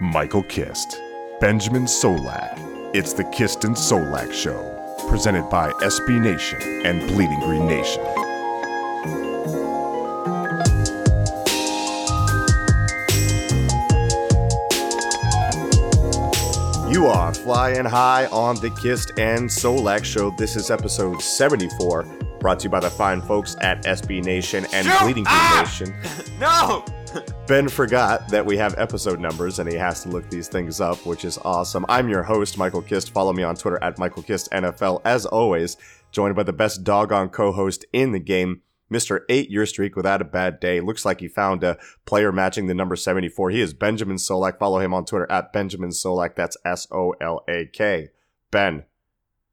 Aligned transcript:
Michael 0.00 0.42
Kist, 0.42 1.00
Benjamin 1.40 1.84
Solak. 1.84 2.58
It's 2.94 3.12
the 3.12 3.24
Kist 3.24 3.64
and 3.64 3.74
Solak 3.74 4.32
Show, 4.32 4.62
presented 5.08 5.48
by 5.48 5.70
SB 5.82 6.20
Nation 6.20 6.60
and 6.86 7.00
Bleeding 7.08 7.40
Green 7.40 7.66
Nation. 7.66 8.02
You 16.88 17.06
are 17.08 17.34
flying 17.34 17.84
high 17.84 18.26
on 18.26 18.56
the 18.56 18.70
Kist 18.70 19.10
and 19.18 19.48
Solak 19.50 20.04
Show. 20.04 20.30
This 20.30 20.54
is 20.56 20.70
episode 20.70 21.20
74, 21.20 22.04
brought 22.38 22.60
to 22.60 22.64
you 22.64 22.70
by 22.70 22.80
the 22.80 22.88
fine 22.88 23.20
folks 23.20 23.56
at 23.60 23.84
SB 23.84 24.24
Nation 24.24 24.66
and 24.72 24.86
Shoot! 24.86 25.00
Bleeding 25.00 25.24
Green 25.24 25.36
Ah! 25.36 25.62
Nation. 25.64 25.94
No! 26.40 26.84
Ben 27.46 27.68
forgot 27.68 28.28
that 28.28 28.44
we 28.44 28.56
have 28.56 28.74
episode 28.78 29.20
numbers 29.20 29.58
and 29.58 29.70
he 29.70 29.76
has 29.76 30.02
to 30.02 30.08
look 30.08 30.28
these 30.28 30.48
things 30.48 30.80
up, 30.80 31.04
which 31.06 31.24
is 31.24 31.38
awesome. 31.44 31.86
I'm 31.88 32.08
your 32.08 32.22
host, 32.22 32.58
Michael 32.58 32.82
Kist. 32.82 33.10
Follow 33.10 33.32
me 33.32 33.42
on 33.42 33.54
Twitter 33.56 33.82
at 33.82 33.98
Michael 33.98 34.22
Kist 34.22 34.50
NFL. 34.50 35.00
As 35.04 35.26
always, 35.26 35.76
joined 36.10 36.34
by 36.36 36.42
the 36.42 36.52
best 36.52 36.82
doggone 36.84 37.28
co 37.28 37.52
host 37.52 37.84
in 37.92 38.12
the 38.12 38.18
game, 38.18 38.62
Mr. 38.90 39.20
Eight 39.28 39.50
Year 39.50 39.66
Streak 39.66 39.96
without 39.96 40.20
a 40.20 40.24
bad 40.24 40.60
day. 40.60 40.80
Looks 40.80 41.04
like 41.04 41.20
he 41.20 41.28
found 41.28 41.62
a 41.64 41.78
player 42.04 42.32
matching 42.32 42.66
the 42.66 42.74
number 42.74 42.96
74. 42.96 43.50
He 43.50 43.60
is 43.60 43.74
Benjamin 43.74 44.16
Solak. 44.16 44.58
Follow 44.58 44.80
him 44.80 44.92
on 44.94 45.04
Twitter 45.04 45.30
at 45.30 45.52
Benjamin 45.52 45.90
Solak. 45.90 46.34
That's 46.34 46.56
S 46.64 46.86
O 46.90 47.14
L 47.20 47.44
A 47.48 47.66
K. 47.66 48.08
Ben, 48.50 48.84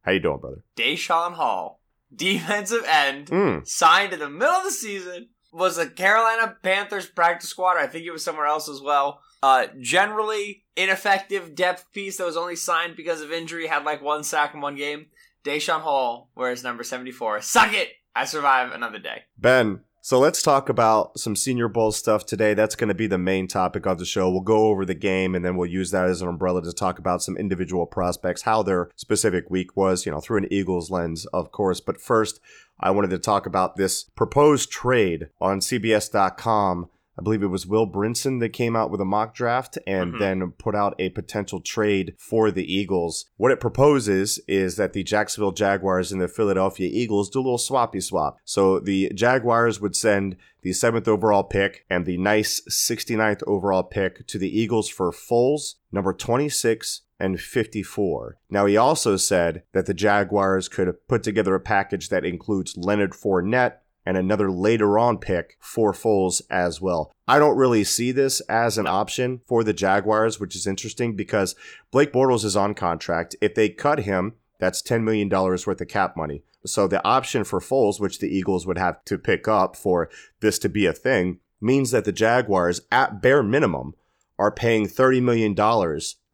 how 0.02 0.12
you 0.12 0.20
doing, 0.20 0.40
brother? 0.40 0.64
Daeshon 0.76 1.34
Hall, 1.34 1.82
defensive 2.16 2.84
end, 2.88 3.28
Mm. 3.28 3.68
signed 3.68 4.14
in 4.14 4.20
the 4.20 4.30
middle 4.30 4.54
of 4.56 4.64
the 4.66 4.72
season, 4.72 5.30
was 5.54 5.78
a 5.78 5.90
Carolina 5.90 6.56
Panthers 6.64 7.08
practice 7.08 7.50
squad. 7.50 7.78
I 7.78 7.88
think 7.88 8.06
it 8.06 8.12
was 8.12 8.24
somewhere 8.24 8.48
else 8.48 8.68
as 8.68 8.82
well. 8.82 9.22
Uh, 9.42 9.68
generally 9.80 10.64
ineffective 10.76 11.54
depth 11.54 11.92
piece 11.94 12.18
that 12.18 12.26
was 12.26 12.38
only 12.38 12.56
signed 12.56 12.96
because 12.96 13.22
of 13.22 13.32
injury, 13.32 13.68
had 13.68 13.84
like 13.84 14.02
one 14.02 14.24
sack 14.24 14.54
in 14.54 14.62
one 14.62 14.76
game. 14.76 15.08
Daeshon 15.44 15.82
Hall 15.82 16.30
wears 16.36 16.64
number 16.64 16.84
74. 16.84 17.42
Suck 17.42 17.74
it! 17.74 17.90
I 18.16 18.26
survive 18.26 18.72
another 18.72 19.00
day. 19.00 19.24
Ben, 19.38 19.82
so 20.06 20.20
let's 20.20 20.42
talk 20.42 20.68
about 20.68 21.18
some 21.18 21.34
Senior 21.34 21.70
Bowl 21.70 21.94
stuff 21.94 22.26
today. 22.26 22.54
That's 22.54 22.76
going 22.76 22.90
to 22.90 22.94
be 22.94 23.08
the 23.08 23.18
main 23.18 23.48
topic 23.48 23.86
of 23.86 24.00
the 24.00 24.06
show. 24.06 24.30
We'll 24.30 24.42
go 24.42 24.66
over 24.66 24.84
the 24.84 24.94
game 24.94 25.34
and 25.34 25.46
then 25.46 25.56
we'll 25.56 25.70
use 25.70 25.92
that 25.92 26.10
as 26.10 26.22
an 26.22 26.28
umbrella 26.28 26.62
to 26.62 26.74
talk 26.74 27.00
about 27.00 27.24
some 27.24 27.38
individual 27.38 27.86
prospects, 27.86 28.42
how 28.42 28.64
their 28.64 28.90
specific 28.98 29.50
week 29.50 29.78
was, 29.78 30.06
you 30.06 30.12
know, 30.12 30.20
through 30.20 30.40
an 30.40 30.52
Eagles 30.52 30.92
lens, 30.92 31.26
of 31.28 31.54
course. 31.54 31.80
But 31.80 32.02
first, 32.02 32.42
I 32.82 32.92
wanted 32.92 33.12
to 33.12 33.18
talk 33.18 33.46
about 33.46 33.78
this 33.78 34.04
proposed 34.04 34.70
trade 34.70 35.30
on 35.40 35.62
CBS.com. 35.62 36.90
I 37.18 37.22
believe 37.22 37.44
it 37.44 37.48
was 37.48 37.68
Will 37.68 37.90
Brinson 37.90 38.40
that 38.40 38.50
came 38.50 38.76
out 38.76 38.90
with 38.90 39.00
a 39.00 39.06
mock 39.06 39.36
draft 39.36 39.78
and 39.86 40.14
Mhm. 40.16 40.20
then 40.20 40.52
put 40.58 40.74
out 40.76 40.96
a 41.00 41.10
potential 41.10 41.60
trade 41.60 42.16
for 42.18 42.50
the 42.50 42.66
Eagles. 42.74 43.26
What 43.38 43.52
it 43.52 43.60
proposes 43.60 44.40
is 44.48 44.78
that 44.78 44.94
the 44.94 45.04
Jacksonville 45.04 45.52
Jaguars 45.52 46.12
and 46.12 46.20
the 46.20 46.28
Philadelphia 46.28 46.90
Eagles 46.92 47.30
do 47.30 47.40
a 47.40 47.42
little 47.42 47.58
swappy 47.58 48.02
swap. 48.02 48.38
So 48.46 48.80
the 48.80 49.12
Jaguars 49.14 49.80
would 49.80 49.96
send 49.96 50.38
the 50.64 50.74
seventh 50.74 51.08
overall 51.08 51.44
pick 51.44 51.86
and 51.90 52.06
the 52.06 52.18
nice 52.18 52.62
69th 52.68 53.44
overall 53.46 53.84
pick 53.84 54.26
to 54.28 54.40
the 54.40 54.50
Eagles 54.60 54.90
for 54.90 55.12
Foles, 55.12 55.76
number 55.92 56.14
26 56.14 57.02
and 57.20 57.40
54. 57.40 58.38
Now, 58.50 58.66
he 58.66 58.76
also 58.76 59.16
said 59.18 59.64
that 59.74 59.86
the 59.86 59.94
Jaguars 59.94 60.68
could 60.68 60.96
put 61.08 61.24
together 61.24 61.56
a 61.56 61.60
package 61.60 62.10
that 62.10 62.26
includes 62.26 62.76
Leonard 62.76 63.12
Fournette 63.12 63.76
and 64.06 64.18
another 64.18 64.52
later 64.52 64.98
on 65.00 65.18
pick 65.18 65.58
for 65.60 65.94
Foles 65.94 66.42
as 66.50 66.82
well. 66.82 67.12
I 67.28 67.40
don't 67.40 67.58
really 67.58 67.84
see 67.84 68.12
this 68.12 68.42
as 68.42 68.78
an 68.78 68.88
option 68.88 69.42
for 69.48 69.64
the 69.64 69.74
Jaguars, 69.74 70.40
which 70.40 70.56
is 70.56 70.68
interesting 70.68 71.16
because 71.16 71.56
Blake 71.92 72.12
Bortles 72.12 72.44
is 72.44 72.56
on 72.58 72.74
contract. 72.74 73.36
If 73.42 73.56
they 73.56 73.70
cut 73.70 74.00
him, 74.00 74.34
that's 74.60 74.82
$10 74.82 75.04
million 75.04 75.30
worth 75.30 75.68
of 75.68 75.88
cap 75.88 76.16
money. 76.18 76.44
So 76.66 76.88
the 76.88 77.04
option 77.06 77.44
for 77.44 77.60
Foles, 77.60 78.00
which 78.00 78.20
the 78.20 78.34
Eagles 78.34 78.66
would 78.66 78.78
have 78.78 79.04
to 79.06 79.18
pick 79.18 79.48
up 79.48 79.76
for 79.76 80.10
this 80.40 80.58
to 80.60 80.70
be 80.70 80.86
a 80.86 80.94
thing, 80.94 81.40
means 81.60 81.92
that 81.92 82.06
the 82.06 82.12
Jaguars, 82.12 82.82
at 82.92 83.22
bare 83.22 83.44
minimum, 83.44 83.96
are 84.40 84.52
paying 84.52 84.88
$30 84.88 85.22
million 85.22 85.56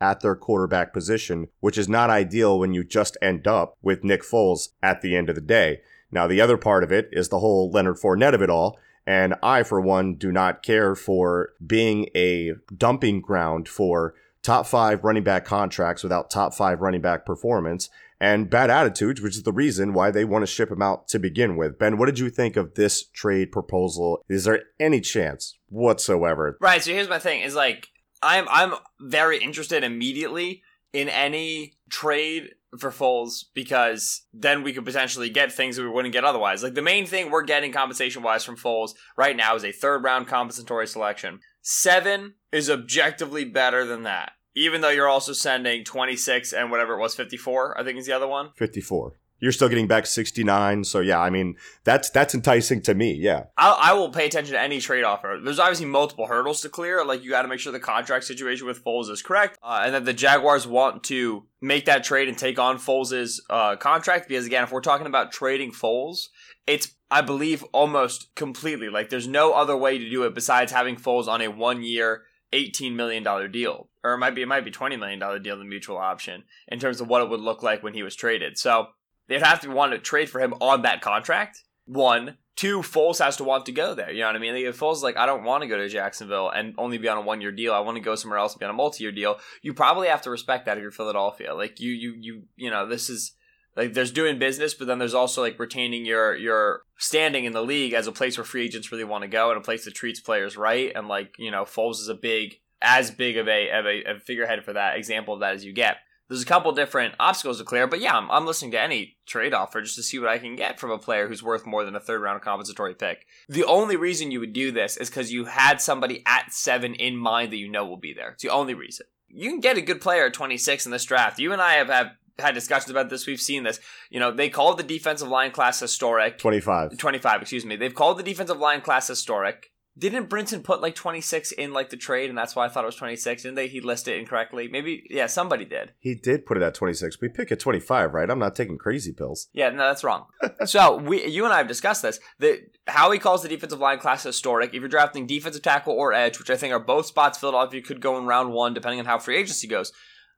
at 0.01 0.21
their 0.21 0.35
quarterback 0.35 0.93
position, 0.93 1.47
which 1.59 1.77
is 1.77 1.89
not 1.89 2.09
ideal 2.09 2.57
when 2.57 2.73
you 2.73 2.83
just 2.83 3.17
end 3.21 3.47
up 3.47 3.77
with 3.81 4.03
Nick 4.03 4.23
Foles 4.23 4.69
at 4.81 5.01
the 5.01 5.15
end 5.15 5.29
of 5.29 5.35
the 5.35 5.41
day. 5.41 5.81
Now, 6.11 6.27
the 6.27 6.41
other 6.41 6.57
part 6.57 6.83
of 6.83 6.91
it 6.91 7.09
is 7.11 7.29
the 7.29 7.39
whole 7.39 7.69
Leonard 7.71 7.97
Fournette 7.97 8.33
of 8.33 8.41
it 8.41 8.49
all. 8.49 8.79
And 9.05 9.35
I, 9.41 9.63
for 9.63 9.81
one, 9.81 10.15
do 10.15 10.31
not 10.31 10.61
care 10.61 10.95
for 10.95 11.53
being 11.65 12.09
a 12.15 12.53
dumping 12.75 13.21
ground 13.21 13.67
for 13.67 14.13
top 14.43 14.65
five 14.67 15.03
running 15.03 15.23
back 15.23 15.45
contracts 15.45 16.03
without 16.03 16.29
top 16.29 16.53
five 16.53 16.81
running 16.81 17.01
back 17.01 17.25
performance 17.25 17.89
and 18.19 18.49
bad 18.49 18.69
attitudes, 18.69 19.21
which 19.21 19.35
is 19.35 19.43
the 19.43 19.53
reason 19.53 19.93
why 19.93 20.11
they 20.11 20.25
want 20.25 20.43
to 20.43 20.47
ship 20.47 20.71
him 20.71 20.81
out 20.81 21.07
to 21.07 21.19
begin 21.19 21.55
with. 21.55 21.79
Ben, 21.79 21.97
what 21.97 22.05
did 22.05 22.19
you 22.19 22.29
think 22.29 22.57
of 22.57 22.75
this 22.75 23.03
trade 23.03 23.51
proposal? 23.51 24.23
Is 24.29 24.43
there 24.43 24.63
any 24.79 25.01
chance 25.01 25.57
whatsoever? 25.69 26.57
Right. 26.59 26.83
So 26.83 26.91
here's 26.91 27.09
my 27.09 27.19
thing: 27.19 27.41
is 27.41 27.55
like 27.55 27.87
I'm 28.21 28.47
I'm 28.49 28.73
very 28.99 29.39
interested 29.41 29.83
immediately 29.83 30.63
in 30.91 31.07
any 31.09 31.73
trade 31.89 32.55
for 32.77 32.91
Foles 32.91 33.45
because 33.53 34.25
then 34.33 34.63
we 34.63 34.73
could 34.73 34.85
potentially 34.85 35.29
get 35.29 35.51
things 35.51 35.75
that 35.75 35.83
we 35.83 35.89
wouldn't 35.89 36.13
get 36.13 36.23
otherwise. 36.23 36.61
Like 36.61 36.75
the 36.75 36.81
main 36.81 37.05
thing 37.05 37.31
we're 37.31 37.43
getting 37.43 37.71
compensation 37.71 38.21
wise 38.21 38.43
from 38.43 38.57
Foles 38.57 38.91
right 39.17 39.35
now 39.35 39.55
is 39.55 39.63
a 39.63 39.71
third 39.71 40.03
round 40.03 40.27
compensatory 40.27 40.87
selection. 40.87 41.39
Seven 41.61 42.35
is 42.51 42.69
objectively 42.69 43.45
better 43.45 43.85
than 43.85 44.03
that. 44.03 44.33
Even 44.55 44.81
though 44.81 44.89
you're 44.89 45.07
also 45.07 45.33
sending 45.33 45.83
26 45.83 46.53
and 46.53 46.69
whatever 46.69 46.93
it 46.93 46.99
was, 46.99 47.15
54, 47.15 47.79
I 47.79 47.83
think 47.83 47.97
is 47.97 48.05
the 48.05 48.13
other 48.13 48.27
one. 48.27 48.49
54. 48.57 49.13
You're 49.39 49.53
still 49.53 49.69
getting 49.69 49.87
back 49.87 50.05
69, 50.05 50.83
so 50.83 50.99
yeah, 50.99 51.19
I 51.19 51.29
mean, 51.29 51.55
that's 51.85 52.09
that's 52.09 52.35
enticing 52.35 52.81
to 52.83 52.93
me. 52.93 53.13
Yeah. 53.13 53.45
I, 53.57 53.77
I 53.81 53.93
will 53.93 54.09
pay 54.09 54.25
attention 54.25 54.53
to 54.53 54.61
any 54.61 54.81
trade 54.81 55.03
offer. 55.03 55.39
There's 55.41 55.59
obviously 55.59 55.85
multiple 55.85 56.27
hurdles 56.27 56.61
to 56.61 56.69
clear. 56.69 57.05
Like 57.05 57.23
you 57.23 57.29
got 57.29 57.43
to 57.43 57.47
make 57.47 57.59
sure 57.59 57.71
the 57.71 57.79
contract 57.79 58.25
situation 58.25 58.67
with 58.67 58.83
Foles 58.83 59.09
is 59.09 59.21
correct, 59.21 59.57
uh, 59.63 59.81
and 59.85 59.93
that 59.93 60.05
the 60.05 60.13
Jaguars 60.13 60.67
want 60.67 61.03
to 61.05 61.45
make 61.61 61.85
that 61.85 62.03
trade 62.03 62.27
and 62.27 62.37
take 62.37 62.59
on 62.59 62.77
Foles' 62.77 63.39
uh, 63.49 63.77
contract. 63.77 64.27
Because 64.27 64.45
again, 64.45 64.63
if 64.63 64.71
we're 64.71 64.81
talking 64.81 65.07
about 65.07 65.31
trading 65.31 65.71
Foles, 65.71 66.27
it's 66.67 66.95
I 67.09 67.21
believe 67.21 67.63
almost 67.71 68.35
completely 68.35 68.89
like 68.89 69.09
there's 69.09 69.27
no 69.27 69.53
other 69.53 69.77
way 69.77 69.97
to 69.97 70.09
do 70.09 70.23
it 70.23 70.35
besides 70.35 70.71
having 70.71 70.97
Foles 70.97 71.27
on 71.27 71.41
a 71.41 71.47
one 71.47 71.83
year. 71.83 72.23
$18 72.51 72.95
million 72.95 73.23
deal, 73.51 73.89
or 74.03 74.13
it 74.13 74.17
might 74.17 74.33
be, 74.33 74.41
it 74.41 74.47
might 74.47 74.65
be 74.65 74.71
$20 74.71 74.97
million 74.97 75.19
deal, 75.43 75.55
the 75.55 75.63
mutual 75.63 75.97
option, 75.97 76.45
in 76.67 76.79
terms 76.79 76.99
of 76.99 77.07
what 77.07 77.21
it 77.21 77.29
would 77.29 77.39
look 77.39 77.61
like 77.61 77.83
when 77.83 77.93
he 77.93 78.01
was 78.01 78.15
traded. 78.15 78.57
So 78.57 78.87
they'd 79.29 79.41
have 79.41 79.61
to 79.61 79.69
want 79.69 79.93
to 79.93 79.99
trade 79.99 80.29
for 80.29 80.41
him 80.41 80.53
on 80.59 80.81
that 80.81 81.01
contract. 81.01 81.63
One. 81.85 82.37
Two, 82.57 82.79
Foles 82.79 83.23
has 83.23 83.37
to 83.37 83.45
want 83.45 83.67
to 83.67 83.71
go 83.71 83.95
there. 83.95 84.11
You 84.11 84.19
know 84.19 84.27
what 84.27 84.35
I 84.35 84.39
mean? 84.39 84.53
Like, 84.53 84.65
if 84.65 84.77
Foles 84.77 84.95
is 84.95 85.03
like, 85.03 85.15
I 85.15 85.25
don't 85.25 85.45
want 85.45 85.61
to 85.61 85.69
go 85.69 85.77
to 85.77 85.87
Jacksonville 85.87 86.49
and 86.49 86.75
only 86.77 86.97
be 86.97 87.07
on 87.07 87.17
a 87.17 87.21
one 87.21 87.39
year 87.39 87.53
deal. 87.53 87.73
I 87.73 87.79
want 87.79 87.95
to 87.95 88.03
go 88.03 88.15
somewhere 88.15 88.37
else 88.37 88.51
and 88.51 88.59
be 88.59 88.65
on 88.65 88.71
a 88.71 88.73
multi 88.73 89.01
year 89.01 89.13
deal. 89.13 89.39
You 89.61 89.73
probably 89.73 90.09
have 90.09 90.23
to 90.23 90.29
respect 90.29 90.65
that 90.65 90.77
if 90.77 90.81
you're 90.81 90.91
Philadelphia. 90.91 91.55
Like 91.55 91.79
you, 91.79 91.91
you, 91.91 92.15
you, 92.19 92.43
you 92.57 92.69
know, 92.69 92.85
this 92.85 93.09
is 93.09 93.31
like 93.79 93.93
there's 93.93 94.11
doing 94.11 94.39
business, 94.39 94.73
but 94.73 94.87
then 94.87 94.99
there's 94.99 95.13
also 95.13 95.41
like 95.41 95.57
retaining 95.57 96.05
your 96.05 96.35
your 96.35 96.81
standing 96.97 97.45
in 97.45 97.53
the 97.53 97.61
league 97.63 97.93
as 97.93 98.07
a 98.07 98.11
place 98.11 98.37
where 98.37 98.43
free 98.43 98.65
agents 98.65 98.91
really 98.91 99.05
want 99.05 99.21
to 99.21 99.29
go 99.29 99.51
and 99.51 99.57
a 99.57 99.63
place 99.63 99.85
that 99.85 99.93
treats 99.93 100.19
players 100.19 100.57
right. 100.57 100.91
And 100.93 101.07
like 101.07 101.35
you 101.37 101.49
know, 101.49 101.63
Foles 101.63 102.01
is 102.01 102.09
a 102.09 102.13
big, 102.13 102.59
as 102.81 103.09
big 103.09 103.37
of 103.37 103.47
a 103.47 103.69
of 103.69 103.85
a, 103.85 104.03
a 104.03 104.19
figurehead 104.19 104.65
for 104.65 104.73
that 104.73 104.97
example 104.97 105.33
of 105.33 105.39
that 105.39 105.55
as 105.55 105.63
you 105.63 105.71
get 105.71 105.97
there's 106.29 106.43
a 106.43 106.45
couple 106.45 106.71
different 106.71 107.15
obstacles 107.19 107.57
to 107.57 107.63
clear, 107.63 107.87
but 107.87 107.99
yeah, 107.99 108.15
I'm, 108.15 108.29
I'm 108.29 108.45
listening 108.45 108.71
to 108.71 108.81
any 108.81 109.17
trade 109.25 109.53
offer 109.53 109.81
just 109.81 109.95
to 109.95 110.03
see 110.03 110.19
what 110.19 110.29
I 110.29 110.37
can 110.37 110.55
get 110.55 110.79
from 110.79 110.91
a 110.91 110.99
player 110.99 111.27
who's 111.27 111.41
worth 111.41 111.65
more 111.65 111.83
than 111.83 111.95
a 111.95 111.99
third 111.99 112.21
round 112.21 112.41
compensatory 112.43 112.93
pick. 112.93 113.25
The 113.49 113.65
only 113.65 113.95
reason 113.95 114.29
you 114.29 114.39
would 114.39 114.53
do 114.53 114.71
this 114.71 114.95
is 114.95 115.09
because 115.09 115.31
you 115.31 115.45
had 115.45 115.81
somebody 115.81 116.21
at 116.27 116.53
seven 116.53 116.93
in 116.93 117.17
mind 117.17 117.51
that 117.51 117.57
you 117.57 117.67
know 117.67 117.85
will 117.85 117.97
be 117.97 118.13
there. 118.13 118.31
It's 118.31 118.43
the 118.43 118.49
only 118.49 118.75
reason. 118.75 119.07
You 119.27 119.49
can 119.49 119.59
get 119.59 119.77
a 119.77 119.81
good 119.81 120.01
player 120.01 120.27
at 120.27 120.33
26 120.33 120.85
in 120.85 120.91
this 120.91 121.03
draft. 121.03 121.39
You 121.39 121.51
and 121.51 121.61
I 121.61 121.73
have, 121.73 121.87
have 121.87 122.11
had 122.37 122.53
discussions 122.53 122.91
about 122.91 123.09
this. 123.09 123.25
We've 123.25 123.41
seen 123.41 123.63
this. 123.63 123.79
You 124.11 124.19
know, 124.19 124.31
they 124.31 124.49
called 124.49 124.77
the 124.77 124.83
defensive 124.83 125.27
line 125.27 125.51
class 125.51 125.79
historic. 125.79 126.37
25. 126.37 126.97
25, 126.97 127.41
excuse 127.41 127.65
me. 127.65 127.75
They've 127.75 127.93
called 127.93 128.19
the 128.19 128.23
defensive 128.23 128.59
line 128.59 128.81
class 128.81 129.07
historic. 129.07 129.71
Didn't 129.99 130.29
Brinson 130.29 130.63
put 130.63 130.81
like 130.81 130.95
26 130.95 131.51
in 131.51 131.73
like 131.73 131.89
the 131.89 131.97
trade, 131.97 132.29
and 132.29 132.37
that's 132.37 132.55
why 132.55 132.65
I 132.65 132.69
thought 132.69 132.83
it 132.83 132.87
was 132.87 132.95
26? 132.95 133.43
Didn't 133.43 133.55
they? 133.55 133.67
He 133.67 133.81
listed 133.81 134.15
it 134.15 134.19
incorrectly. 134.19 134.67
Maybe, 134.67 135.05
yeah, 135.09 135.27
somebody 135.27 135.65
did. 135.65 135.91
He 135.99 136.15
did 136.15 136.45
put 136.45 136.57
it 136.57 136.63
at 136.63 136.73
26. 136.73 137.19
We 137.19 137.27
pick 137.27 137.51
at 137.51 137.59
25, 137.59 138.13
right? 138.13 138.29
I'm 138.29 138.39
not 138.39 138.55
taking 138.55 138.77
crazy 138.77 139.11
pills. 139.11 139.47
Yeah, 139.51 139.69
no, 139.69 139.87
that's 139.87 140.03
wrong. 140.03 140.27
so 140.65 140.95
we, 140.95 141.25
you 141.25 141.43
and 141.43 141.53
I 141.53 141.57
have 141.57 141.67
discussed 141.67 142.01
this. 142.01 142.19
The 142.39 142.61
how 142.87 143.11
he 143.11 143.19
calls 143.19 143.43
the 143.43 143.49
defensive 143.49 143.79
line 143.79 143.99
class 143.99 144.23
historic. 144.23 144.73
If 144.73 144.79
you're 144.79 144.87
drafting 144.87 145.27
defensive 145.27 145.61
tackle 145.61 145.93
or 145.93 146.13
edge, 146.13 146.39
which 146.39 146.49
I 146.49 146.55
think 146.55 146.73
are 146.73 146.79
both 146.79 147.05
spots 147.05 147.37
Philadelphia 147.37 147.81
could 147.81 148.01
go 148.01 148.17
in 148.17 148.25
round 148.25 148.53
one, 148.53 148.73
depending 148.73 148.99
on 148.99 149.05
how 149.05 149.19
free 149.19 149.37
agency 149.37 149.67
goes, 149.67 149.91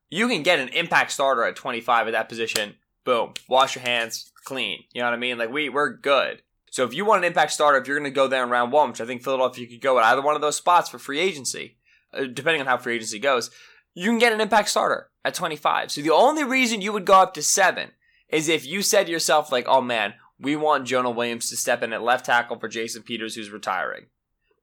you 0.10 0.28
can 0.28 0.44
get 0.44 0.60
an 0.60 0.70
impact 0.70 1.12
starter 1.12 1.44
at 1.44 1.56
25 1.56 2.08
at 2.08 2.12
that 2.12 2.30
position. 2.30 2.76
Boom, 3.04 3.34
wash 3.48 3.76
your 3.76 3.84
hands, 3.84 4.32
clean. 4.44 4.84
You 4.92 5.02
know 5.02 5.08
what 5.08 5.14
I 5.14 5.18
mean? 5.18 5.38
Like 5.38 5.52
we 5.52 5.70
we're 5.70 5.94
good. 5.94 6.42
So 6.72 6.86
if 6.86 6.94
you 6.94 7.04
want 7.04 7.24
an 7.24 7.28
impact 7.28 7.52
starter, 7.52 7.78
if 7.78 7.88
you're 7.88 8.00
going 8.00 8.10
to 8.10 8.16
go 8.16 8.28
there 8.28 8.44
in 8.44 8.50
round 8.50 8.72
one, 8.72 8.90
which 8.90 9.02
I 9.02 9.06
think 9.06 9.24
Philadelphia 9.24 9.68
could 9.68 9.82
go 9.82 10.00
at 10.00 10.06
either 10.06 10.22
one 10.22 10.36
of 10.36 10.42
those 10.42 10.56
spots 10.56 10.90
for 10.90 10.98
free 10.98 11.20
agency, 11.20 11.76
uh, 12.14 12.24
depending 12.24 12.62
on 12.62 12.68
how 12.68 12.78
free 12.78 12.96
agency 12.96 13.20
goes, 13.20 13.52
you 13.94 14.10
can 14.10 14.20
get 14.20 14.32
an 14.32 14.40
impact 14.40 14.70
starter 14.70 15.10
at 15.26 15.34
25. 15.34 15.92
So 15.92 16.02
the 16.02 16.12
only 16.12 16.46
reason 16.46 16.82
you 16.82 16.94
would 16.94 17.06
go 17.06 17.22
up 17.22 17.34
to 17.34 17.42
seven 17.44 17.92
is 18.30 18.48
if 18.48 18.66
you 18.66 18.82
said 18.82 19.06
to 19.06 19.12
yourself, 19.12 19.52
like, 19.52 19.66
oh 19.68 19.82
man, 19.82 20.14
we 20.40 20.56
want 20.56 20.88
Jonah 20.88 21.12
Williams 21.12 21.50
to 21.50 21.58
step 21.58 21.84
in 21.84 21.92
at 21.92 22.02
left 22.02 22.26
tackle 22.26 22.58
for 22.58 22.70
Jason 22.70 23.04
Peters, 23.04 23.36
who's 23.36 23.52
retiring. 23.52 24.06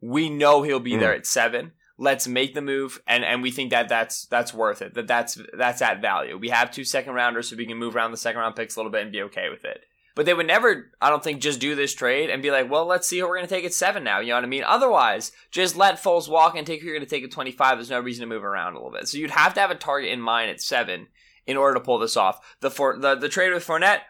We 0.01 0.31
know 0.31 0.63
he'll 0.63 0.81
be 0.81 0.93
mm. 0.93 1.01
there 1.01 1.15
at 1.15 1.27
seven. 1.27 1.73
Let's 1.99 2.27
make 2.27 2.55
the 2.55 2.63
move, 2.63 3.03
and, 3.09 3.25
and 3.25 3.43
we 3.43 3.51
think 3.51 3.71
that 3.71 3.89
that's 3.89 4.27
that's 4.27 4.55
worth 4.55 4.83
it. 4.83 4.95
That 4.95 5.09
that's 5.09 5.37
that's 5.53 5.83
at 5.83 6.01
value. 6.01 6.39
We 6.39 6.51
have 6.51 6.71
two 6.71 6.85
second 6.85 7.15
rounders, 7.15 7.51
so 7.51 7.57
we 7.57 7.67
can 7.67 7.77
move 7.77 7.97
around 7.97 8.13
the 8.13 8.17
second 8.17 8.41
round 8.41 8.55
picks 8.55 8.77
a 8.77 8.79
little 8.79 8.93
bit 8.93 9.03
and 9.03 9.11
be 9.11 9.23
okay 9.23 9.49
with 9.51 9.65
it. 9.65 9.83
But 10.19 10.27
they 10.27 10.35
would 10.35 10.49
never, 10.49 10.91
I 11.01 11.11
don't 11.11 11.23
think, 11.23 11.41
just 11.41 11.61
do 11.61 11.77
this 11.77 11.95
trade 11.95 12.29
and 12.29 12.43
be 12.43 12.51
like, 12.51 12.69
well, 12.69 12.87
let's 12.87 13.07
see 13.07 13.21
who 13.21 13.29
we're 13.29 13.37
going 13.37 13.47
to 13.47 13.55
take 13.55 13.65
at 13.65 13.73
seven 13.73 14.03
now. 14.03 14.19
You 14.19 14.31
know 14.31 14.35
what 14.35 14.43
I 14.43 14.49
mean? 14.49 14.65
Otherwise, 14.67 15.31
just 15.53 15.77
let 15.77 16.03
Foles 16.03 16.29
walk 16.29 16.57
and 16.57 16.67
take 16.67 16.81
who 16.81 16.89
you're 16.89 16.97
going 16.97 17.07
to 17.07 17.09
take 17.09 17.23
at 17.23 17.31
25. 17.31 17.79
There's 17.79 17.89
no 17.89 18.01
reason 18.01 18.23
to 18.23 18.35
move 18.35 18.43
around 18.43 18.73
a 18.73 18.79
little 18.79 18.91
bit. 18.91 19.07
So 19.07 19.17
you'd 19.17 19.31
have 19.31 19.55
to 19.55 19.61
have 19.61 19.71
a 19.71 19.77
target 19.77 20.11
in 20.11 20.21
mind 20.21 20.51
at 20.51 20.61
seven 20.61 21.07
in 21.47 21.57
order 21.57 21.75
to 21.75 21.81
pull 21.81 22.01
this 22.01 22.17
off. 22.17 22.57
The 22.59 22.69
for, 22.69 22.99
the, 22.99 23.15
the 23.15 23.29
trade 23.29 23.53
with 23.53 23.65
Fournette, 23.65 24.01